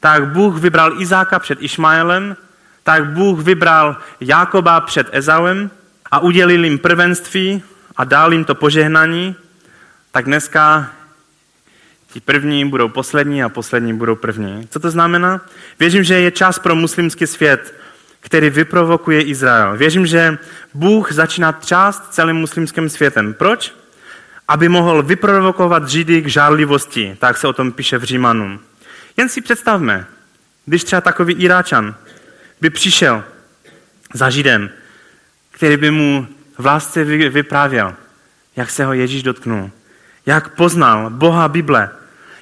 Tak 0.00 0.28
Bůh 0.28 0.60
vybral 0.60 1.02
Izáka 1.02 1.38
před 1.38 1.62
Išmaelem, 1.62 2.36
tak 2.82 3.06
Bůh 3.06 3.40
vybral 3.40 3.96
Jákoba 4.20 4.80
před 4.80 5.08
Ezauem 5.12 5.70
a 6.10 6.18
udělil 6.18 6.64
jim 6.64 6.78
prvenství 6.78 7.62
a 7.96 8.04
dal 8.04 8.32
jim 8.32 8.44
to 8.44 8.54
požehnání, 8.54 9.36
tak 10.10 10.24
dneska 10.24 10.90
ti 12.12 12.20
první 12.20 12.64
budou 12.68 12.88
poslední 12.88 13.42
a 13.42 13.48
poslední 13.48 13.94
budou 13.94 14.14
první. 14.14 14.68
Co 14.70 14.80
to 14.80 14.90
znamená? 14.90 15.46
Věřím, 15.80 16.04
že 16.04 16.20
je 16.20 16.30
čas 16.30 16.58
pro 16.58 16.74
muslimský 16.74 17.26
svět, 17.26 17.74
který 18.20 18.50
vyprovokuje 18.50 19.22
Izrael. 19.22 19.76
Věřím, 19.76 20.06
že 20.06 20.38
Bůh 20.74 21.12
začíná 21.12 21.52
třást 21.52 22.14
celým 22.14 22.36
muslimským 22.36 22.88
světem. 22.88 23.34
Proč? 23.34 23.74
aby 24.48 24.68
mohl 24.68 25.02
vyprovokovat 25.02 25.88
Židy 25.88 26.22
k 26.22 26.26
žárlivosti. 26.26 27.16
Tak 27.20 27.36
se 27.36 27.48
o 27.48 27.52
tom 27.52 27.72
píše 27.72 27.98
v 27.98 28.02
Římanům. 28.02 28.60
Jen 29.16 29.28
si 29.28 29.40
představme, 29.40 30.06
když 30.66 30.84
třeba 30.84 31.00
takový 31.00 31.34
Iráčan 31.34 31.94
by 32.60 32.70
přišel 32.70 33.24
za 34.14 34.30
Židem, 34.30 34.70
který 35.50 35.76
by 35.76 35.90
mu 35.90 36.26
v 36.58 36.66
lásce 36.66 37.04
vyprávěl, 37.04 37.94
jak 38.56 38.70
se 38.70 38.84
ho 38.84 38.92
Ježíš 38.92 39.22
dotknul, 39.22 39.70
jak 40.28 40.48
poznal 40.48 41.10
Boha 41.10 41.48
Bible, 41.48 41.90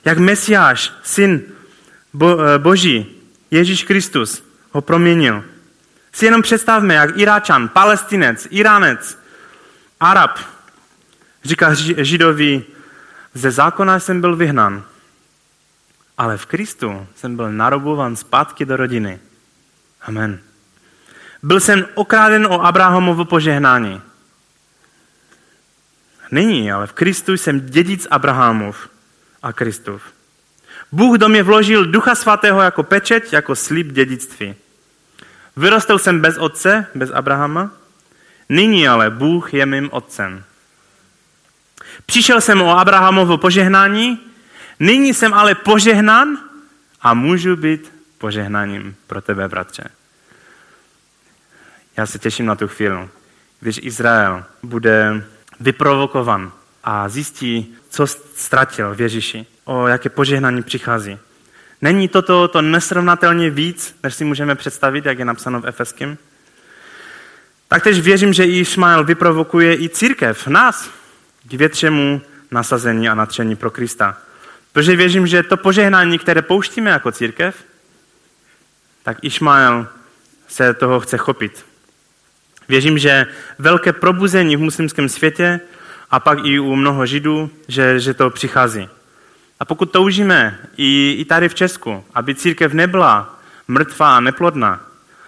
jak 0.05 0.19
Mesiáš, 0.19 0.93
syn 1.03 1.43
Bo, 2.13 2.35
eh, 2.41 2.59
Boží, 2.59 3.07
Ježíš 3.51 3.85
Kristus, 3.85 4.43
ho 4.73 4.81
proměnil. 4.83 5.45
Si 6.13 6.25
jenom 6.25 6.43
představme, 6.43 6.95
jak 6.95 7.19
Iráčan, 7.19 7.69
Palestinec, 7.69 8.47
Iránec, 8.51 9.19
Arab, 10.01 10.39
Říká 11.45 11.75
Židovi, 11.97 12.65
ze 13.35 13.51
zákona 13.51 14.01
jsem 14.01 14.21
byl 14.21 14.37
vyhnán, 14.37 14.83
ale 16.19 16.37
v 16.37 16.47
Kristu 16.47 17.07
jsem 17.15 17.37
byl 17.37 17.53
narobovan 17.53 18.17
zpátky 18.17 18.65
do 18.65 18.77
rodiny. 18.77 19.21
Amen. 20.03 20.39
Byl 21.43 21.61
jsem 21.61 21.87
okráden 21.95 22.47
o 22.47 22.63
Abrahamovo 22.63 23.25
požehnání. 23.25 24.03
Nyní, 26.31 26.73
ale 26.73 26.87
v 26.87 26.93
Kristu 26.93 27.33
jsem 27.33 27.61
dědic 27.61 28.07
Abrahamov 28.11 28.89
a 29.43 29.53
Kristův. 29.53 30.03
Bůh 30.93 31.19
do 31.19 31.29
mě 31.29 31.43
vložil 31.43 31.87
Ducha 31.87 32.15
Svatého 32.15 32.63
jako 32.63 32.83
pečeť, 32.83 33.33
jako 33.33 33.57
slib 33.57 33.87
dědictví. 33.87 34.55
Vyrostl 35.57 35.99
jsem 35.99 36.21
bez 36.21 36.39
otce, 36.39 36.87
bez 36.95 37.11
Abrahama, 37.11 37.71
nyní 38.49 38.89
ale 38.89 39.11
Bůh 39.11 39.55
je 39.55 39.67
mým 39.67 39.89
otcem. 39.93 40.45
Přišel 42.07 42.41
jsem 42.41 42.63
o 42.63 42.79
Abrahamovo 42.79 43.39
požehnání, 43.39 44.21
nyní 44.81 45.15
jsem 45.15 45.35
ale 45.35 45.55
požehnán 45.55 46.39
a 47.01 47.15
můžu 47.15 47.57
být 47.57 47.93
požehnáním 48.19 48.97
pro 49.07 49.21
tebe, 49.21 49.49
bratře. 49.49 49.85
Já 51.97 52.07
se 52.07 52.19
těším 52.19 52.47
na 52.47 52.55
tu 52.55 52.69
chvíli, 52.69 53.09
když 53.61 53.81
Izrael 53.83 54.45
bude 54.63 55.25
vyprovokovan 55.61 56.53
a 56.85 57.09
zjistí, 57.09 57.75
co 57.91 58.07
ztratil 58.07 58.95
v 58.95 59.01
Ježíši, 59.01 59.47
o 59.65 59.87
jaké 59.87 60.09
požehnání 60.09 60.63
přichází. 60.63 61.19
Není 61.83 62.09
toto 62.09 62.49
to 62.49 62.63
nesrovnatelně 62.63 63.51
víc, 63.51 63.97
než 64.03 64.15
si 64.15 64.25
můžeme 64.25 64.55
představit, 64.55 65.07
jak 65.07 65.19
je 65.19 65.25
napsáno 65.25 65.61
v 65.61 65.67
Efeském? 65.67 66.19
Taktéž 67.69 68.01
věřím, 68.01 68.33
že 68.33 68.45
Išmael 68.45 69.05
vyprovokuje 69.05 69.83
i 69.83 69.89
církev, 69.89 70.47
nás, 70.47 70.91
k 71.49 71.53
většímu 71.53 72.23
nasazení 72.51 73.09
a 73.09 73.15
natření 73.15 73.57
pro 73.57 73.71
Krista. 73.71 74.19
Protože 74.73 74.97
věřím, 74.97 75.27
že 75.27 75.43
to 75.43 75.57
požehnání, 75.57 76.19
které 76.19 76.43
pouštíme 76.43 76.91
jako 76.91 77.13
církev, 77.13 77.57
tak 79.03 79.19
Išmael 79.23 79.87
se 80.49 80.75
toho 80.75 81.01
chce 81.01 81.17
chopit. 81.17 81.65
Věřím, 82.69 82.99
že 82.99 83.27
velké 83.59 83.93
probuzení 83.93 84.57
v 84.57 84.61
muslimském 84.61 85.09
světě 85.09 85.61
a 86.11 86.21
pak 86.21 86.39
i 86.45 86.59
u 86.59 86.77
mnoho 86.77 87.07
židů, 87.07 87.51
že, 87.69 88.01
že 88.01 88.15
to 88.15 88.31
přichází. 88.31 88.89
A 89.61 89.65
pokud 89.65 89.91
toužíme 89.91 90.59
i, 90.77 91.17
i 91.19 91.25
tady 91.25 91.49
v 91.49 91.55
Česku, 91.55 92.05
aby 92.15 92.35
církev 92.35 92.73
nebyla 92.73 93.41
mrtvá 93.69 94.17
a 94.17 94.21
neplodná, 94.21 94.81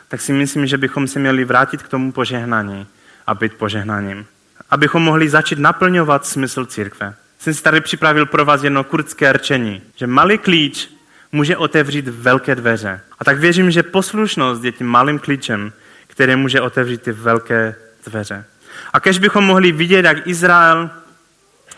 tak 0.08 0.20
si 0.20 0.32
myslím, 0.32 0.66
že 0.66 0.78
bychom 0.78 1.08
se 1.08 1.18
měli 1.18 1.44
vrátit 1.44 1.82
k 1.82 1.88
tomu 1.88 2.12
požehnání 2.12 2.86
a 3.26 3.34
být 3.34 3.54
požehnáním 3.54 4.26
abychom 4.70 5.02
mohli 5.02 5.28
začít 5.28 5.58
naplňovat 5.58 6.26
smysl 6.26 6.66
církve. 6.66 7.14
Jsem 7.38 7.54
si 7.54 7.62
tady 7.62 7.80
připravil 7.80 8.26
pro 8.26 8.44
vás 8.44 8.62
jedno 8.62 8.84
kurdské 8.84 9.32
rčení, 9.32 9.82
že 9.96 10.06
malý 10.06 10.38
klíč 10.38 10.88
může 11.32 11.56
otevřít 11.56 12.08
velké 12.08 12.54
dveře. 12.54 13.00
A 13.18 13.24
tak 13.24 13.38
věřím, 13.38 13.70
že 13.70 13.82
poslušnost 13.82 14.64
je 14.64 14.72
tím 14.72 14.86
malým 14.86 15.18
klíčem, 15.18 15.72
který 16.18 16.36
může 16.36 16.60
otevřít 16.60 17.02
ty 17.02 17.12
velké 17.12 17.74
dveře. 18.06 18.44
A 18.92 19.00
kež 19.00 19.18
bychom 19.18 19.44
mohli 19.44 19.72
vidět, 19.72 20.04
jak 20.04 20.26
Izrael 20.26 20.90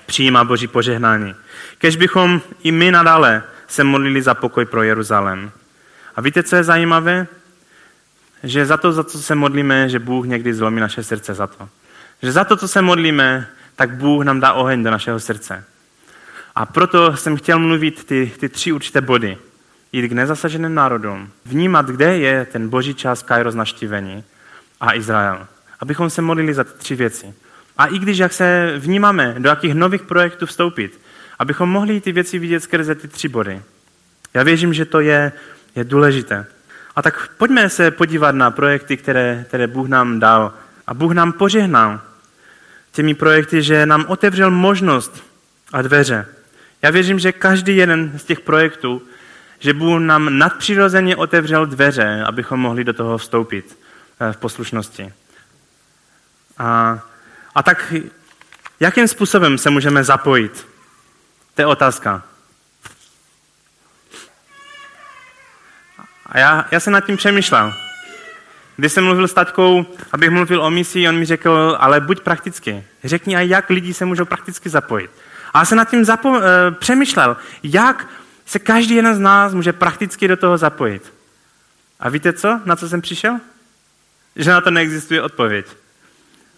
přijímá 0.06 0.44
Boží 0.44 0.66
požehnání. 0.66 1.34
Kež 1.78 1.96
bychom 1.96 2.40
i 2.62 2.72
my 2.72 2.90
nadále 2.90 3.42
se 3.68 3.84
modlili 3.84 4.22
za 4.22 4.34
pokoj 4.34 4.64
pro 4.64 4.82
Jeruzalém. 4.82 5.50
A 6.16 6.20
víte, 6.20 6.42
co 6.42 6.56
je 6.56 6.64
zajímavé? 6.64 7.26
Že 8.42 8.66
za 8.66 8.76
to, 8.76 8.92
za 8.92 9.04
co 9.04 9.22
se 9.22 9.34
modlíme, 9.34 9.88
že 9.88 9.98
Bůh 9.98 10.26
někdy 10.26 10.54
zlomí 10.54 10.80
naše 10.80 11.02
srdce 11.02 11.34
za 11.34 11.46
to. 11.46 11.68
Že 12.22 12.32
za 12.32 12.44
to, 12.44 12.56
co 12.56 12.68
se 12.68 12.82
modlíme, 12.82 13.48
tak 13.76 13.90
Bůh 13.90 14.24
nám 14.24 14.40
dá 14.40 14.52
oheň 14.52 14.84
do 14.84 14.90
našeho 14.90 15.20
srdce. 15.20 15.64
A 16.54 16.66
proto 16.66 17.16
jsem 17.16 17.36
chtěl 17.36 17.58
mluvit 17.58 18.04
ty, 18.04 18.32
ty 18.40 18.48
tři 18.48 18.72
určité 18.72 19.00
body. 19.00 19.38
Jít 19.92 20.08
k 20.08 20.12
nezasaženým 20.12 20.74
národům, 20.74 21.30
vnímat, 21.44 21.86
kde 21.86 22.18
je 22.18 22.46
ten 22.52 22.68
boží 22.68 22.94
čas 22.94 23.22
Kairos 23.22 23.54
naštívení 23.54 24.24
a 24.80 24.94
Izrael. 24.94 25.46
Abychom 25.80 26.10
se 26.10 26.22
modlili 26.22 26.54
za 26.54 26.64
ty 26.64 26.70
tři 26.78 26.94
věci. 26.94 27.34
A 27.78 27.86
i 27.86 27.98
když 27.98 28.18
jak 28.18 28.32
se 28.32 28.74
vnímáme, 28.78 29.34
do 29.38 29.48
jakých 29.48 29.74
nových 29.74 30.02
projektů 30.02 30.46
vstoupit, 30.46 31.00
abychom 31.38 31.68
mohli 31.68 32.00
ty 32.00 32.12
věci 32.12 32.38
vidět 32.38 32.60
skrze 32.60 32.94
ty 32.94 33.08
tři 33.08 33.28
body. 33.28 33.62
Já 34.34 34.42
věřím, 34.42 34.74
že 34.74 34.84
to 34.84 35.00
je, 35.00 35.32
je 35.76 35.84
důležité. 35.84 36.46
A 36.96 37.02
tak 37.02 37.30
pojďme 37.38 37.68
se 37.68 37.90
podívat 37.90 38.34
na 38.34 38.50
projekty, 38.50 38.96
které, 38.96 39.44
které 39.48 39.66
Bůh 39.66 39.88
nám 39.88 40.20
dal. 40.20 40.54
A 40.86 40.94
Bůh 40.94 41.12
nám 41.12 41.32
požehnal 41.32 42.00
těmi 42.92 43.14
projekty, 43.14 43.62
že 43.62 43.86
nám 43.86 44.04
otevřel 44.08 44.50
možnost 44.50 45.24
a 45.72 45.82
dveře. 45.82 46.26
Já 46.82 46.90
věřím, 46.90 47.18
že 47.18 47.32
každý 47.32 47.76
jeden 47.76 48.12
z 48.16 48.24
těch 48.24 48.40
projektů, 48.40 49.02
že 49.60 49.74
Bůh 49.74 50.00
nám 50.00 50.38
nadpřirozeně 50.38 51.16
otevřel 51.16 51.66
dveře, 51.66 52.22
abychom 52.26 52.60
mohli 52.60 52.84
do 52.84 52.92
toho 52.92 53.18
vstoupit 53.18 53.78
eh, 54.20 54.32
v 54.32 54.36
poslušnosti. 54.36 55.12
A, 56.58 56.98
a 57.54 57.62
tak 57.62 57.94
jakým 58.80 59.08
způsobem 59.08 59.58
se 59.58 59.70
můžeme 59.70 60.04
zapojit? 60.04 60.66
To 61.54 61.62
je 61.62 61.66
otázka. 61.66 62.22
A 66.26 66.38
já, 66.38 66.66
já 66.70 66.80
jsem 66.80 66.92
nad 66.92 67.00
tím 67.00 67.16
přemýšlel. 67.16 67.74
Když 68.76 68.92
jsem 68.92 69.04
mluvil 69.04 69.28
s 69.28 69.32
taťkou, 69.32 69.86
abych 70.12 70.30
mluvil 70.30 70.62
o 70.62 70.70
misi, 70.70 71.08
on 71.08 71.18
mi 71.18 71.24
řekl, 71.24 71.76
ale 71.80 72.00
buď 72.00 72.20
prakticky. 72.20 72.84
Řekni 73.04 73.36
a 73.36 73.40
jak 73.40 73.70
lidi 73.70 73.94
se 73.94 74.04
můžou 74.04 74.24
prakticky 74.24 74.68
zapojit. 74.68 75.10
A 75.54 75.58
já 75.58 75.64
jsem 75.64 75.78
nad 75.78 75.90
tím 75.90 76.02
zapo- 76.02 76.42
e, 76.42 76.70
přemýšlel, 76.70 77.36
jak 77.62 78.06
se 78.50 78.58
každý 78.58 78.94
jeden 78.94 79.14
z 79.14 79.18
nás 79.18 79.54
může 79.54 79.72
prakticky 79.72 80.28
do 80.28 80.36
toho 80.36 80.58
zapojit. 80.58 81.12
A 82.00 82.08
víte 82.08 82.32
co? 82.32 82.60
Na 82.64 82.76
co 82.76 82.88
jsem 82.88 83.00
přišel? 83.00 83.40
Že 84.36 84.50
na 84.50 84.60
to 84.60 84.70
neexistuje 84.70 85.22
odpověď. 85.22 85.66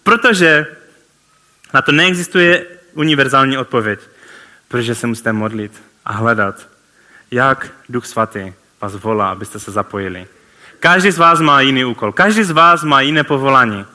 Protože 0.03 0.67
na 1.75 1.83
to 1.83 1.93
neexistuje 1.93 2.67
univerzální 2.95 3.59
odpověď. 3.59 4.01
Protože 4.69 4.95
se 4.95 5.07
musíte 5.07 5.33
modlit 5.33 5.83
a 6.05 6.13
hledat, 6.13 6.69
jak 7.31 7.71
Duch 7.89 8.07
Svatý 8.07 8.53
vás 8.81 8.95
volá, 8.95 9.31
abyste 9.31 9.59
se 9.59 9.71
zapojili. 9.71 10.27
Každý 10.81 11.11
z 11.11 11.19
vás 11.19 11.41
má 11.41 11.61
jiný 11.61 11.85
úkol, 11.85 12.13
každý 12.13 12.43
z 12.43 12.51
vás 12.51 12.85
má 12.85 13.01
jiné 13.01 13.25
povolání. 13.25 13.87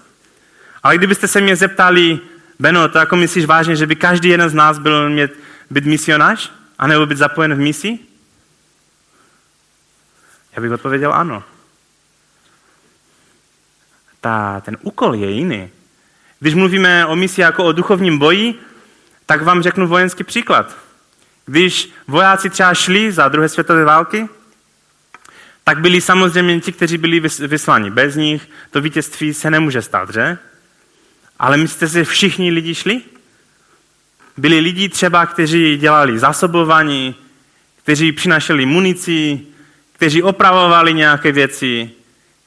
Ale 0.84 0.98
kdybyste 0.98 1.28
se 1.28 1.42
mě 1.42 1.56
zeptali, 1.56 2.20
Beno, 2.60 2.90
to 2.90 2.98
jako 2.98 3.16
myslíš 3.16 3.46
vážně, 3.46 3.76
že 3.76 3.88
by 3.88 3.96
každý 3.96 4.30
jeden 4.30 4.50
z 4.50 4.54
nás 4.54 4.80
byl 4.80 5.10
mět, 5.10 5.34
být 5.70 5.86
misionář? 5.86 6.57
A 6.80 6.88
nebo 6.88 7.06
být 7.06 7.18
zapojen 7.18 7.56
v 7.56 7.60
misi? 7.60 8.00
Já 10.56 10.62
bych 10.62 10.72
odpověděl 10.72 11.14
ano. 11.14 11.44
Ta, 14.22 14.62
ten 14.66 14.78
úkol 14.82 15.16
je 15.16 15.32
jiný. 15.32 15.70
Když 16.40 16.54
mluvíme 16.54 17.06
o 17.06 17.16
misi 17.16 17.42
jako 17.42 17.64
o 17.64 17.72
duchovním 17.72 18.18
boji, 18.18 18.60
tak 19.26 19.42
vám 19.42 19.64
řeknu 19.64 19.88
vojenský 19.88 20.24
příklad. 20.24 20.78
Když 21.46 21.90
vojáci 22.08 22.50
třeba 22.50 22.74
šli 22.74 23.12
za 23.12 23.28
druhé 23.28 23.50
světové 23.50 23.84
války, 23.84 24.30
tak 25.64 25.80
byli 25.80 26.02
samozřejmě 26.02 26.60
ti, 26.60 26.72
kteří 26.72 26.98
byli 26.98 27.20
vysláni. 27.48 27.92
Bez 27.92 28.16
nich 28.16 28.50
to 28.72 28.82
vítězství 28.82 29.34
se 29.34 29.52
nemůže 29.52 29.82
stát, 29.82 30.14
že? 30.14 30.38
Ale 31.40 31.58
myslíte 31.58 31.88
si, 31.88 32.04
všichni 32.04 32.52
lidi 32.52 32.76
šli? 32.76 33.02
Byli 34.38 34.60
lidi 34.60 34.90
třeba, 34.90 35.26
kteří 35.26 35.78
dělali 35.78 36.20
zásobování, 36.20 37.16
kteří 37.84 38.12
přinašeli 38.12 38.66
munici, 38.66 39.42
kteří 39.94 40.24
opravovali 40.24 40.94
nějaké 40.94 41.32
věci, 41.32 41.92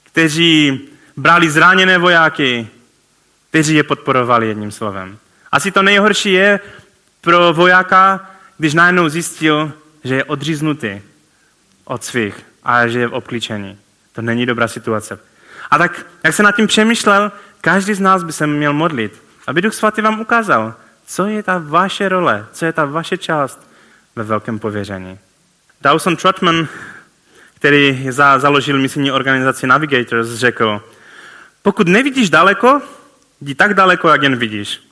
kteří 0.03 0.81
brali 1.17 1.51
zraněné 1.51 1.99
vojáky, 1.99 2.69
kteří 3.49 3.75
je 3.75 3.83
podporovali 3.83 4.49
jedním 4.49 4.71
slovem. 4.71 5.19
Asi 5.53 5.71
to 5.71 5.83
nejhorší 5.83 6.33
je 6.33 6.61
pro 7.21 7.53
vojáka, 7.53 8.31
když 8.59 8.75
najednou 8.75 9.09
zjistil, 9.09 9.73
že 10.05 10.15
je 10.15 10.25
odříznutý 10.25 11.01
od 11.85 12.05
svých 12.05 12.35
a 12.65 12.87
že 12.87 12.99
je 12.99 13.07
v 13.07 13.15
obklíčení. 13.15 13.79
To 14.13 14.23
není 14.23 14.47
dobrá 14.47 14.69
situace. 14.69 15.19
A 15.71 15.79
tak, 15.79 16.07
jak 16.25 16.35
se 16.35 16.43
nad 16.43 16.57
tím 16.57 16.67
přemýšlel, 16.67 17.33
každý 17.61 17.95
z 17.95 18.01
nás 18.01 18.25
by 18.25 18.33
se 18.33 18.47
měl 18.47 18.73
modlit, 18.73 19.23
aby 19.47 19.63
Duch 19.63 19.75
Svatý 19.75 20.03
vám 20.03 20.21
ukázal, 20.21 20.75
co 21.11 21.27
je 21.27 21.43
ta 21.43 21.59
vaše 21.59 22.09
role, 22.09 22.47
co 22.53 22.67
je 22.67 22.73
ta 22.73 22.85
vaše 22.85 23.19
část 23.19 23.61
ve 24.17 24.23
velkém 24.23 24.59
pověření. 24.59 25.19
Dawson 25.81 26.17
Trotman, 26.17 26.69
který 27.55 28.07
za, 28.11 28.39
založil 28.39 28.79
misijní 28.79 29.13
organizaci 29.13 29.67
Navigators, 29.67 30.29
řekl, 30.29 30.83
pokud 31.63 31.89
nevidíš 31.89 32.31
daleko, 32.31 32.81
jdi 33.41 33.55
tak 33.55 33.75
daleko, 33.75 34.09
jak 34.09 34.23
jen 34.23 34.37
vidíš. 34.37 34.83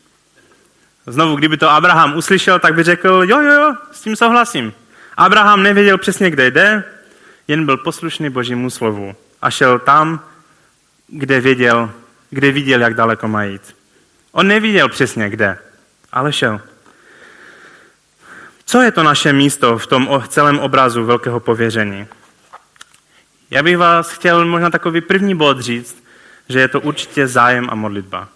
Znovu, 1.06 1.36
kdyby 1.36 1.56
to 1.56 1.70
Abraham 1.70 2.16
uslyšel, 2.16 2.58
tak 2.58 2.74
by 2.74 2.82
řekl, 2.82 3.08
jo, 3.08 3.40
jo, 3.40 3.52
jo, 3.52 3.74
s 3.92 4.00
tím 4.00 4.16
souhlasím. 4.16 4.72
Abraham 5.16 5.62
nevěděl 5.62 5.98
přesně, 5.98 6.30
kde 6.30 6.50
jde, 6.50 6.84
jen 7.48 7.66
byl 7.66 7.76
poslušný 7.76 8.30
božímu 8.30 8.70
slovu 8.70 9.14
a 9.42 9.50
šel 9.50 9.78
tam, 9.78 10.20
kde 11.08 11.40
věděl, 11.40 11.90
kde 12.30 12.52
viděl, 12.52 12.80
jak 12.80 12.94
daleko 12.94 13.28
má 13.28 13.44
jít. 13.44 13.76
On 14.32 14.46
neviděl 14.46 14.88
přesně 14.88 15.30
kde, 15.30 15.58
ale 16.12 16.32
šel. 16.32 16.60
Co 18.64 18.82
je 18.82 18.92
to 18.92 19.02
naše 19.02 19.32
místo 19.32 19.78
v 19.78 19.86
tom 19.86 20.22
celém 20.28 20.58
obrazu 20.58 21.04
velkého 21.04 21.40
pověření? 21.40 22.06
Já 23.50 23.62
bych 23.62 23.78
vás 23.78 24.10
chtěl 24.10 24.46
možná 24.46 24.70
takový 24.70 25.00
první 25.00 25.34
bod 25.34 25.60
říct, 25.60 26.04
že 26.48 26.60
je 26.60 26.68
to 26.68 26.80
určitě 26.80 27.26
zájem 27.26 27.68
a 27.70 27.74
modlitba. 27.74 28.28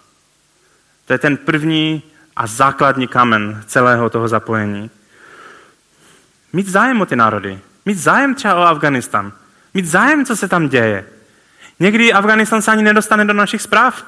To 1.05 1.13
je 1.13 1.19
ten 1.19 1.37
první 1.37 2.03
a 2.35 2.47
základní 2.47 3.07
kamen 3.07 3.63
celého 3.67 4.09
toho 4.09 4.27
zapojení. 4.27 4.91
Mít 6.53 6.67
zájem 6.67 7.01
o 7.01 7.05
ty 7.05 7.15
národy. 7.15 7.59
Mít 7.85 7.97
zájem 7.97 8.35
třeba 8.35 8.55
o 8.55 8.61
Afganistan. 8.61 9.33
Mít 9.73 9.85
zájem, 9.85 10.25
co 10.25 10.35
se 10.35 10.47
tam 10.47 10.69
děje. 10.69 11.05
Někdy 11.79 12.13
Afganistan 12.13 12.61
se 12.61 12.71
ani 12.71 12.83
nedostane 12.83 13.25
do 13.25 13.33
našich 13.33 13.61
zpráv. 13.61 14.05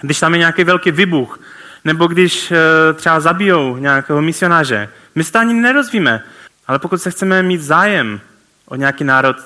Když 0.00 0.20
tam 0.20 0.32
je 0.32 0.38
nějaký 0.38 0.64
velký 0.64 0.90
vybuch, 0.90 1.38
nebo 1.84 2.06
když 2.06 2.50
eh, 2.50 2.58
třeba 2.94 3.20
zabijou 3.20 3.76
nějakého 3.76 4.22
misionáře. 4.22 4.88
My 5.14 5.24
se 5.24 5.32
to 5.32 5.38
ani 5.38 5.54
nerozvíme. 5.54 6.24
Ale 6.66 6.78
pokud 6.78 7.02
se 7.02 7.10
chceme 7.10 7.42
mít 7.42 7.62
zájem 7.62 8.20
o 8.66 8.76
nějaký 8.76 9.04
národ, 9.04 9.36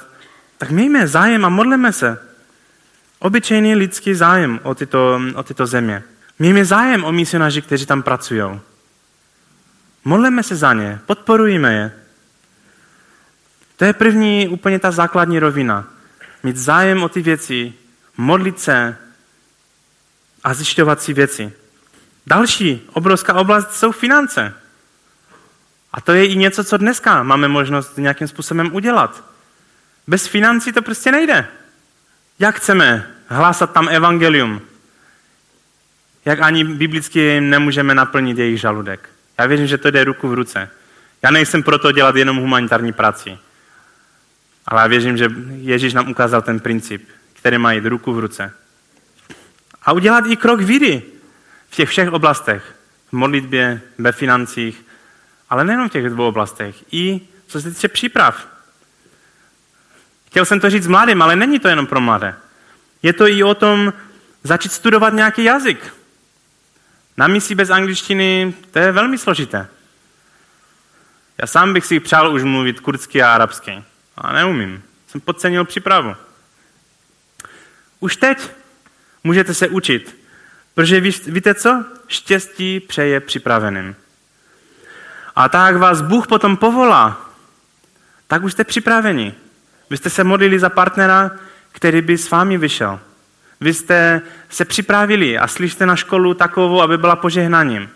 tak 0.59 0.71
mějme 0.71 1.07
zájem 1.09 1.45
a 1.45 1.49
modleme 1.49 1.93
se. 1.93 2.19
Obyčejný 3.19 3.75
lidský 3.75 4.15
zájem 4.15 4.61
o 4.63 4.75
tyto, 4.75 5.21
o 5.35 5.43
tyto 5.43 5.67
země. 5.67 6.03
Mějme 6.39 6.65
zájem 6.65 7.05
o 7.05 7.13
misionáři, 7.13 7.63
kteří 7.63 7.87
tam 7.87 8.03
pracují. 8.03 8.61
Modleme 10.05 10.43
se 10.43 10.57
za 10.57 10.73
ně, 10.73 11.01
podporujeme 11.07 11.75
je. 11.75 11.93
To 13.77 13.85
je 13.85 13.93
první, 13.93 14.49
úplně 14.49 14.79
ta 14.79 14.91
základní 14.91 15.39
rovina. 15.39 15.89
Mít 16.43 16.57
zájem 16.57 17.03
o 17.03 17.09
ty 17.09 17.23
věci, 17.23 17.73
modlit 18.17 18.61
se 18.61 18.97
a 20.45 20.55
zjišťovat 20.55 21.03
si 21.03 21.13
věci. 21.13 21.53
Další 22.27 22.83
obrovská 22.93 23.35
oblast 23.35 23.73
jsou 23.73 23.93
finance. 23.93 24.55
A 25.93 26.01
to 26.01 26.13
je 26.13 26.27
i 26.27 26.37
něco, 26.37 26.65
co 26.65 26.77
dneska 26.77 27.23
máme 27.23 27.49
možnost 27.49 27.99
nějakým 27.99 28.29
způsobem 28.29 28.75
udělat. 28.75 29.25
Bez 30.07 30.27
financí 30.27 30.73
to 30.73 30.83
prostě 30.83 31.13
nejde. 31.13 31.47
Jak 32.39 32.57
chceme 32.57 33.11
hlásat 33.29 33.73
tam 33.73 33.89
evangelium? 33.89 34.61
Jak 36.25 36.41
ani 36.41 36.65
biblicky 36.65 37.41
nemůžeme 37.41 37.95
naplnit 37.95 38.39
jejich 38.39 38.61
žaludek? 38.61 39.09
Já 39.39 39.47
věřím, 39.47 39.67
že 39.67 39.79
to 39.79 39.91
jde 39.91 40.05
ruku 40.05 40.29
v 40.29 40.35
ruce. 40.35 40.71
Já 41.23 41.31
nejsem 41.31 41.63
proto 41.63 41.93
dělat 41.93 42.17
jenom 42.17 42.37
humanitární 42.37 42.93
práci. 42.93 43.39
Ale 44.67 44.81
já 44.83 44.87
věřím, 44.87 45.17
že 45.17 45.29
Ježíš 45.51 45.95
nám 45.95 46.11
ukázal 46.11 46.43
ten 46.43 46.61
princip, 46.61 47.09
který 47.33 47.59
má 47.59 47.73
jít 47.73 47.87
ruku 47.87 48.13
v 48.13 48.19
ruce. 48.19 48.53
A 49.83 49.93
udělat 49.93 50.25
i 50.27 50.37
krok 50.37 50.61
víry 50.61 51.03
v 51.75 51.77
těch 51.77 51.89
všech 51.89 52.13
oblastech. 52.13 52.75
V 53.09 53.13
modlitbě, 53.13 53.81
ve 53.99 54.13
financích, 54.13 54.85
ale 55.51 55.65
nejenom 55.65 55.89
v 55.89 55.93
těch 55.93 56.11
dvou 56.11 56.29
oblastech. 56.29 56.77
I 56.93 57.21
co 57.47 57.61
se 57.61 57.71
týče 57.71 57.89
příprav. 57.89 58.47
Chtěl 60.27 60.45
jsem 60.45 60.61
to 60.61 60.71
říct 60.71 60.87
mladým, 60.87 61.23
ale 61.23 61.37
není 61.37 61.59
to 61.59 61.69
jenom 61.69 61.87
pro 61.87 62.01
mladé. 62.01 62.35
Je 63.03 63.13
to 63.13 63.27
i 63.29 63.43
o 63.45 63.55
tom 63.55 63.93
začít 64.45 64.73
studovat 64.73 65.13
nějaký 65.13 65.45
jazyk. 65.45 65.95
Na 67.17 67.27
misi 67.27 67.55
bez 67.55 67.71
angličtiny 67.71 68.55
to 68.71 68.79
je 68.79 68.93
velmi 68.93 69.19
složité. 69.19 69.69
Já 71.39 71.47
sám 71.47 71.73
bych 71.73 71.87
si 71.87 72.01
přál 72.01 72.35
už 72.35 72.43
mluvit 72.43 72.81
kurdsky 72.81 73.23
a 73.23 73.35
arabsky. 73.35 73.83
A 74.17 74.33
neumím. 74.33 74.83
Jsem 75.07 75.21
podcenil 75.21 75.65
přípravu. 75.65 76.17
Už 78.01 78.17
teď 78.17 78.51
můžete 79.25 79.55
se 79.55 79.69
učit, 79.69 80.24
protože 80.75 81.01
ví, 81.01 81.15
víte 81.27 81.55
co? 81.55 81.85
Štěstí 82.09 82.81
přeje 82.81 83.21
připraveným. 83.21 83.97
A 85.37 85.49
tak 85.49 85.77
vás 85.77 86.03
Bůh 86.03 86.27
potom 86.27 86.57
povolá, 86.57 87.31
tak 88.27 88.43
už 88.43 88.53
jste 88.53 88.65
připraveni. 88.65 89.35
Vy 89.91 89.97
jste 89.97 90.11
se 90.11 90.25
modlili 90.25 90.59
za 90.59 90.69
partnera, 90.69 91.31
který 91.73 92.03
by 92.03 92.19
s 92.19 92.31
vámi 92.31 92.59
vyšel. 92.59 93.01
Vy 93.61 93.75
jste 93.75 94.21
se 94.49 94.65
připravili 94.65 95.39
a 95.39 95.49
slyšte 95.49 95.87
na 95.87 95.97
školu 95.97 96.35
takovou, 96.35 96.83
aby 96.83 96.99
byla 96.99 97.17
požehnáním. 97.17 97.89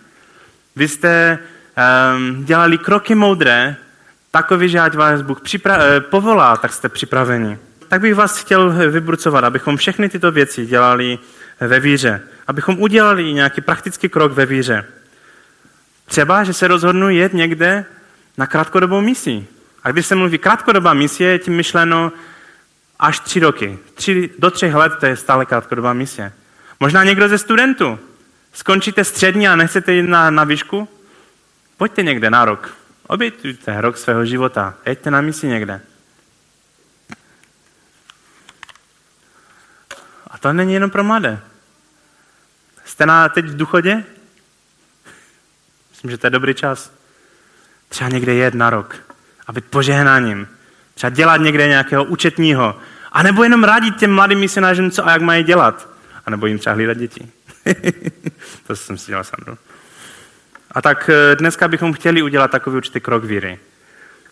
Vy 0.77 0.89
jste 0.89 1.39
um, 1.39 2.45
dělali 2.45 2.79
kroky 2.79 3.15
moudré, 3.15 3.77
takový, 4.31 4.69
že 4.69 4.81
ať 4.81 4.95
vás 4.95 5.23
Bůh 5.23 5.41
připra- 5.41 5.81
eh, 5.81 6.01
povolá, 6.01 6.57
tak 6.57 6.73
jste 6.73 6.89
připraveni. 6.89 7.59
Tak 7.89 8.01
bych 8.01 8.15
vás 8.15 8.39
chtěl 8.39 8.71
vybrucovat, 8.91 9.45
abychom 9.45 9.77
všechny 9.77 10.09
tyto 10.09 10.31
věci 10.33 10.67
dělali 10.67 11.19
ve 11.61 11.81
víře. 11.81 12.23
Abychom 12.49 12.83
udělali 12.83 13.33
nějaký 13.33 13.61
praktický 13.61 14.09
krok 14.09 14.33
ve 14.33 14.47
víře. 14.47 14.85
Třeba, 16.07 16.45
že 16.45 16.53
se 16.53 16.69
rozhodnu 16.69 17.11
jet 17.11 17.33
někde 17.33 17.85
na 18.39 18.47
krátkodobou 18.47 19.01
misi. 19.01 19.47
A 19.85 19.91
když 19.91 20.07
se 20.07 20.15
mluví 20.15 20.39
krátkodobá 20.39 20.95
misie, 20.95 21.31
je 21.31 21.39
tím 21.39 21.57
myšleno 21.57 22.13
až 22.99 23.21
tři 23.21 23.41
roky. 23.41 23.79
Tři, 23.95 24.31
do 24.39 24.51
třech 24.51 24.75
let 24.75 24.93
to 25.01 25.07
je 25.07 25.17
stále 25.17 25.47
krátkodobá 25.47 25.93
misie. 25.93 26.33
Možná 26.81 27.05
někdo 27.05 27.29
ze 27.29 27.39
studentů. 27.39 27.99
Skončíte 28.53 29.05
střední 29.05 29.49
a 29.49 29.57
nechcete 29.57 29.93
jít 29.93 30.09
na, 30.09 30.31
na 30.31 30.45
výšku? 30.45 30.89
Pojďte 31.77 32.03
někde 32.03 32.31
na 32.31 32.45
rok. 32.45 32.75
Obětujte 33.07 33.81
rok 33.81 33.97
svého 33.97 34.25
života. 34.25 34.75
Jeďte 34.87 35.11
na 35.11 35.21
misi 35.21 35.47
někde. 35.47 35.81
A 40.27 40.39
to 40.39 40.53
není 40.53 40.75
jenom 40.75 40.91
pro 40.91 41.05
mladé. 41.05 41.41
Jste 42.99 43.07
na, 43.07 43.29
teď 43.29 43.45
v 43.45 43.57
důchodě? 43.57 44.05
Myslím, 45.91 46.11
že 46.11 46.19
to 46.19 46.27
je 46.27 46.31
dobrý 46.31 46.55
čas. 46.55 46.93
Třeba 47.89 48.11
někde 48.11 48.35
jet 48.35 48.55
na 48.55 48.71
rok 48.71 48.97
a 49.47 49.53
být 49.53 49.65
požehnáním. 49.65 50.49
Třeba 50.95 51.11
dělat 51.11 51.37
někde 51.37 51.69
nějakého 51.69 52.05
účetního. 52.05 52.79
A 53.13 53.23
nebo 53.23 53.43
jenom 53.43 53.65
radit 53.65 53.97
těm 53.97 54.15
mladým 54.15 54.39
misionářům, 54.39 54.91
co 54.91 55.07
a 55.07 55.13
jak 55.13 55.23
mají 55.23 55.45
dělat. 55.45 55.89
A 56.27 56.31
nebo 56.31 56.47
jim 56.47 56.59
třeba 56.59 56.75
hlídat 56.75 56.97
děti. 56.97 57.29
to 58.67 58.77
jsem 58.77 58.99
si 58.99 59.07
dělal 59.07 59.25
sám. 59.25 59.57
A 60.71 60.83
tak 60.83 61.11
eh, 61.13 61.37
dneska 61.37 61.69
bychom 61.69 61.93
chtěli 61.93 62.23
udělat 62.23 62.51
takový 62.51 62.77
určitý 62.77 63.01
krok 63.01 63.25
víry. 63.25 63.59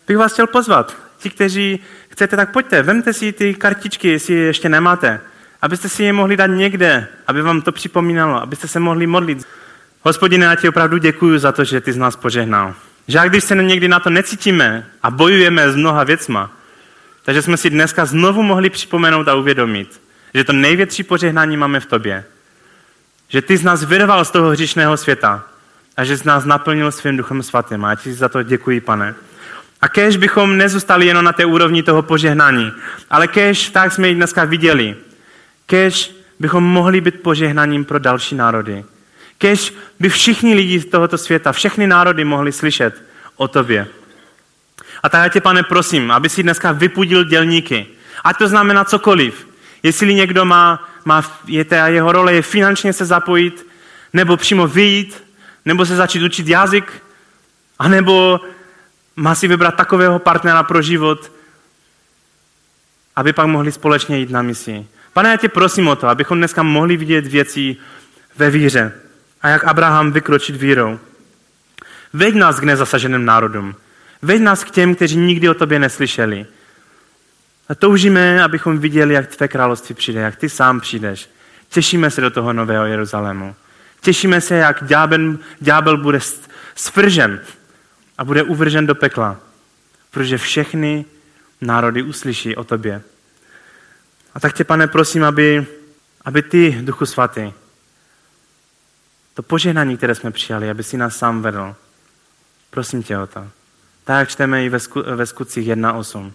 Bych 0.07 0.17
vás 0.17 0.33
chtěl 0.33 0.47
pozvat. 0.47 0.97
Ti, 1.17 1.29
kteří 1.29 1.79
chcete, 2.09 2.35
tak 2.35 2.51
pojďte, 2.51 2.81
vemte 2.81 3.13
si 3.13 3.31
ty 3.31 3.53
kartičky, 3.53 4.07
jestli 4.07 4.33
je 4.33 4.45
ještě 4.45 4.69
nemáte, 4.69 5.21
abyste 5.61 5.89
si 5.89 6.03
je 6.03 6.13
mohli 6.13 6.37
dát 6.37 6.47
někde, 6.47 7.07
aby 7.27 7.41
vám 7.41 7.61
to 7.61 7.71
připomínalo, 7.71 8.41
abyste 8.41 8.67
se 8.67 8.79
mohli 8.79 9.07
modlit. 9.07 9.47
Hospodine, 10.01 10.45
já 10.45 10.55
ti 10.55 10.69
opravdu 10.69 10.97
děkuji 10.97 11.39
za 11.39 11.51
to, 11.51 11.63
že 11.63 11.81
ty 11.81 11.93
z 11.93 11.97
nás 11.97 12.15
požehnal. 12.15 12.73
Že 13.07 13.19
když 13.25 13.43
se 13.43 13.55
někdy 13.55 13.87
na 13.87 13.99
to 13.99 14.09
necítíme 14.09 14.85
a 15.03 15.11
bojujeme 15.11 15.71
s 15.71 15.75
mnoha 15.75 16.03
věcma, 16.03 16.51
takže 17.23 17.41
jsme 17.41 17.57
si 17.57 17.69
dneska 17.69 18.05
znovu 18.05 18.43
mohli 18.43 18.69
připomenout 18.69 19.27
a 19.27 19.35
uvědomit, 19.35 20.01
že 20.33 20.43
to 20.43 20.53
největší 20.53 21.03
požehnání 21.03 21.57
máme 21.57 21.79
v 21.79 21.85
tobě. 21.85 22.25
Že 23.29 23.41
ty 23.41 23.57
z 23.57 23.63
nás 23.63 23.83
vyrval 23.83 24.25
z 24.25 24.31
toho 24.31 24.49
hříšného 24.49 24.97
světa 24.97 25.43
a 25.97 26.03
že 26.03 26.17
z 26.17 26.23
nás 26.23 26.45
naplnil 26.45 26.91
svým 26.91 27.17
duchem 27.17 27.43
svatým. 27.43 27.85
A 27.85 27.89
já 27.89 27.95
ti 27.95 28.13
za 28.13 28.29
to 28.29 28.43
děkuji, 28.43 28.81
pane. 28.81 29.15
A 29.81 29.87
kež 29.89 30.17
bychom 30.17 30.57
nezůstali 30.57 31.05
jenom 31.05 31.25
na 31.25 31.33
té 31.33 31.45
úrovni 31.45 31.83
toho 31.83 32.01
požehnání, 32.01 32.71
ale 33.09 33.27
kež, 33.27 33.69
tak 33.69 33.91
jsme 33.91 34.07
ji 34.07 34.15
dneska 34.15 34.43
viděli, 34.43 34.95
kež 35.67 36.15
bychom 36.39 36.63
mohli 36.63 37.01
být 37.01 37.21
požehnáním 37.21 37.85
pro 37.85 37.99
další 37.99 38.35
národy. 38.35 38.85
Kež 39.37 39.73
by 39.99 40.09
všichni 40.09 40.53
lidi 40.53 40.79
z 40.79 40.85
tohoto 40.85 41.17
světa, 41.17 41.51
všechny 41.51 41.87
národy 41.87 42.25
mohli 42.25 42.51
slyšet 42.51 43.03
o 43.35 43.47
tobě. 43.47 43.87
A 45.03 45.09
tak 45.09 45.23
já 45.23 45.29
tě, 45.29 45.41
pane, 45.41 45.63
prosím, 45.63 46.11
aby 46.11 46.29
si 46.29 46.43
dneska 46.43 46.71
vypudil 46.71 47.23
dělníky. 47.23 47.87
Ať 48.23 48.37
to 48.37 48.47
znamená 48.47 48.85
cokoliv. 48.85 49.47
Jestli 49.83 50.15
někdo 50.15 50.45
má, 50.45 50.89
má 51.05 51.39
je 51.47 51.65
ta 51.65 51.87
jeho 51.87 52.11
role 52.11 52.33
je 52.33 52.41
finančně 52.41 52.93
se 52.93 53.05
zapojit, 53.05 53.67
nebo 54.13 54.37
přímo 54.37 54.67
vyjít, 54.67 55.23
nebo 55.65 55.85
se 55.85 55.95
začít 55.95 56.23
učit 56.23 56.47
jazyk, 56.47 57.03
anebo 57.79 58.39
má 59.15 59.35
si 59.35 59.47
vybrat 59.47 59.75
takového 59.75 60.19
partnera 60.19 60.63
pro 60.63 60.81
život, 60.81 61.31
aby 63.15 63.33
pak 63.33 63.47
mohli 63.47 63.71
společně 63.71 64.17
jít 64.17 64.29
na 64.29 64.41
misi. 64.41 64.87
Pane, 65.17 65.29
já 65.29 65.37
tě 65.37 65.49
prosím 65.49 65.87
o 65.87 65.95
to, 65.95 66.07
abychom 66.07 66.37
dneska 66.37 66.63
mohli 66.63 66.97
vidět 66.97 67.27
věci 67.27 67.75
ve 68.37 68.49
víře. 68.49 68.91
A 69.41 69.49
jak 69.49 69.63
Abraham 69.63 70.11
vykročit 70.11 70.55
vírou. 70.55 70.99
Veď 72.13 72.35
nás 72.35 72.59
k 72.59 72.63
nezasaženým 72.63 73.25
národům. 73.25 73.75
Veď 74.21 74.41
nás 74.41 74.63
k 74.63 74.71
těm, 74.71 74.95
kteří 74.95 75.17
nikdy 75.17 75.49
o 75.49 75.53
tobě 75.53 75.79
neslyšeli. 75.79 76.45
A 77.69 77.75
toužíme, 77.75 78.43
abychom 78.43 78.77
viděli, 78.77 79.13
jak 79.13 79.35
tvé 79.35 79.47
království 79.47 79.95
přijde, 79.95 80.19
jak 80.19 80.35
ty 80.35 80.49
sám 80.49 80.79
přijdeš. 80.79 81.29
Těšíme 81.69 82.11
se 82.11 82.21
do 82.21 82.29
toho 82.29 82.53
nového 82.53 82.85
Jeruzalému. 82.85 83.55
Těšíme 84.01 84.41
se, 84.41 84.55
jak 84.55 84.83
ďábel, 84.83 85.37
ďábel 85.59 85.97
bude 85.97 86.19
svržen 86.75 87.41
a 88.17 88.25
bude 88.25 88.43
uvržen 88.43 88.87
do 88.87 88.95
pekla, 88.95 89.37
protože 90.11 90.37
všechny 90.37 91.05
národy 91.61 92.03
uslyší 92.03 92.55
o 92.55 92.63
tobě. 92.63 93.01
A 94.37 94.39
tak 94.39 94.53
tě, 94.53 94.63
pane, 94.63 94.87
prosím, 94.87 95.23
aby, 95.23 95.65
aby 96.25 96.41
ty, 96.41 96.77
Duchu 96.81 97.05
Svatý, 97.05 97.53
to 99.33 99.43
požehnání, 99.43 99.97
které 99.97 100.15
jsme 100.15 100.31
přijali, 100.31 100.69
aby 100.69 100.83
si 100.83 100.97
nás 100.97 101.17
sám 101.17 101.41
vedl. 101.41 101.75
Prosím 102.69 103.03
tě 103.03 103.17
o 103.17 103.27
to. 103.27 103.47
Tak, 104.03 104.19
jak 104.19 104.29
čteme 104.29 104.65
i 104.65 104.69
ve, 104.69 104.79
sku, 104.79 105.03
ve 105.15 105.25
skutcích 105.25 105.67
1.8. 105.67 106.31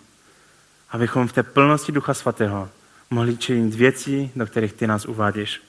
Abychom 0.91 1.29
v 1.29 1.33
té 1.33 1.43
plnosti 1.43 1.93
Ducha 1.93 2.15
Svatého 2.15 2.71
mohli 3.11 3.37
činit 3.37 3.75
věci, 3.75 4.31
do 4.37 4.47
kterých 4.47 4.73
ty 4.73 4.87
nás 4.87 5.05
uvádíš. 5.05 5.63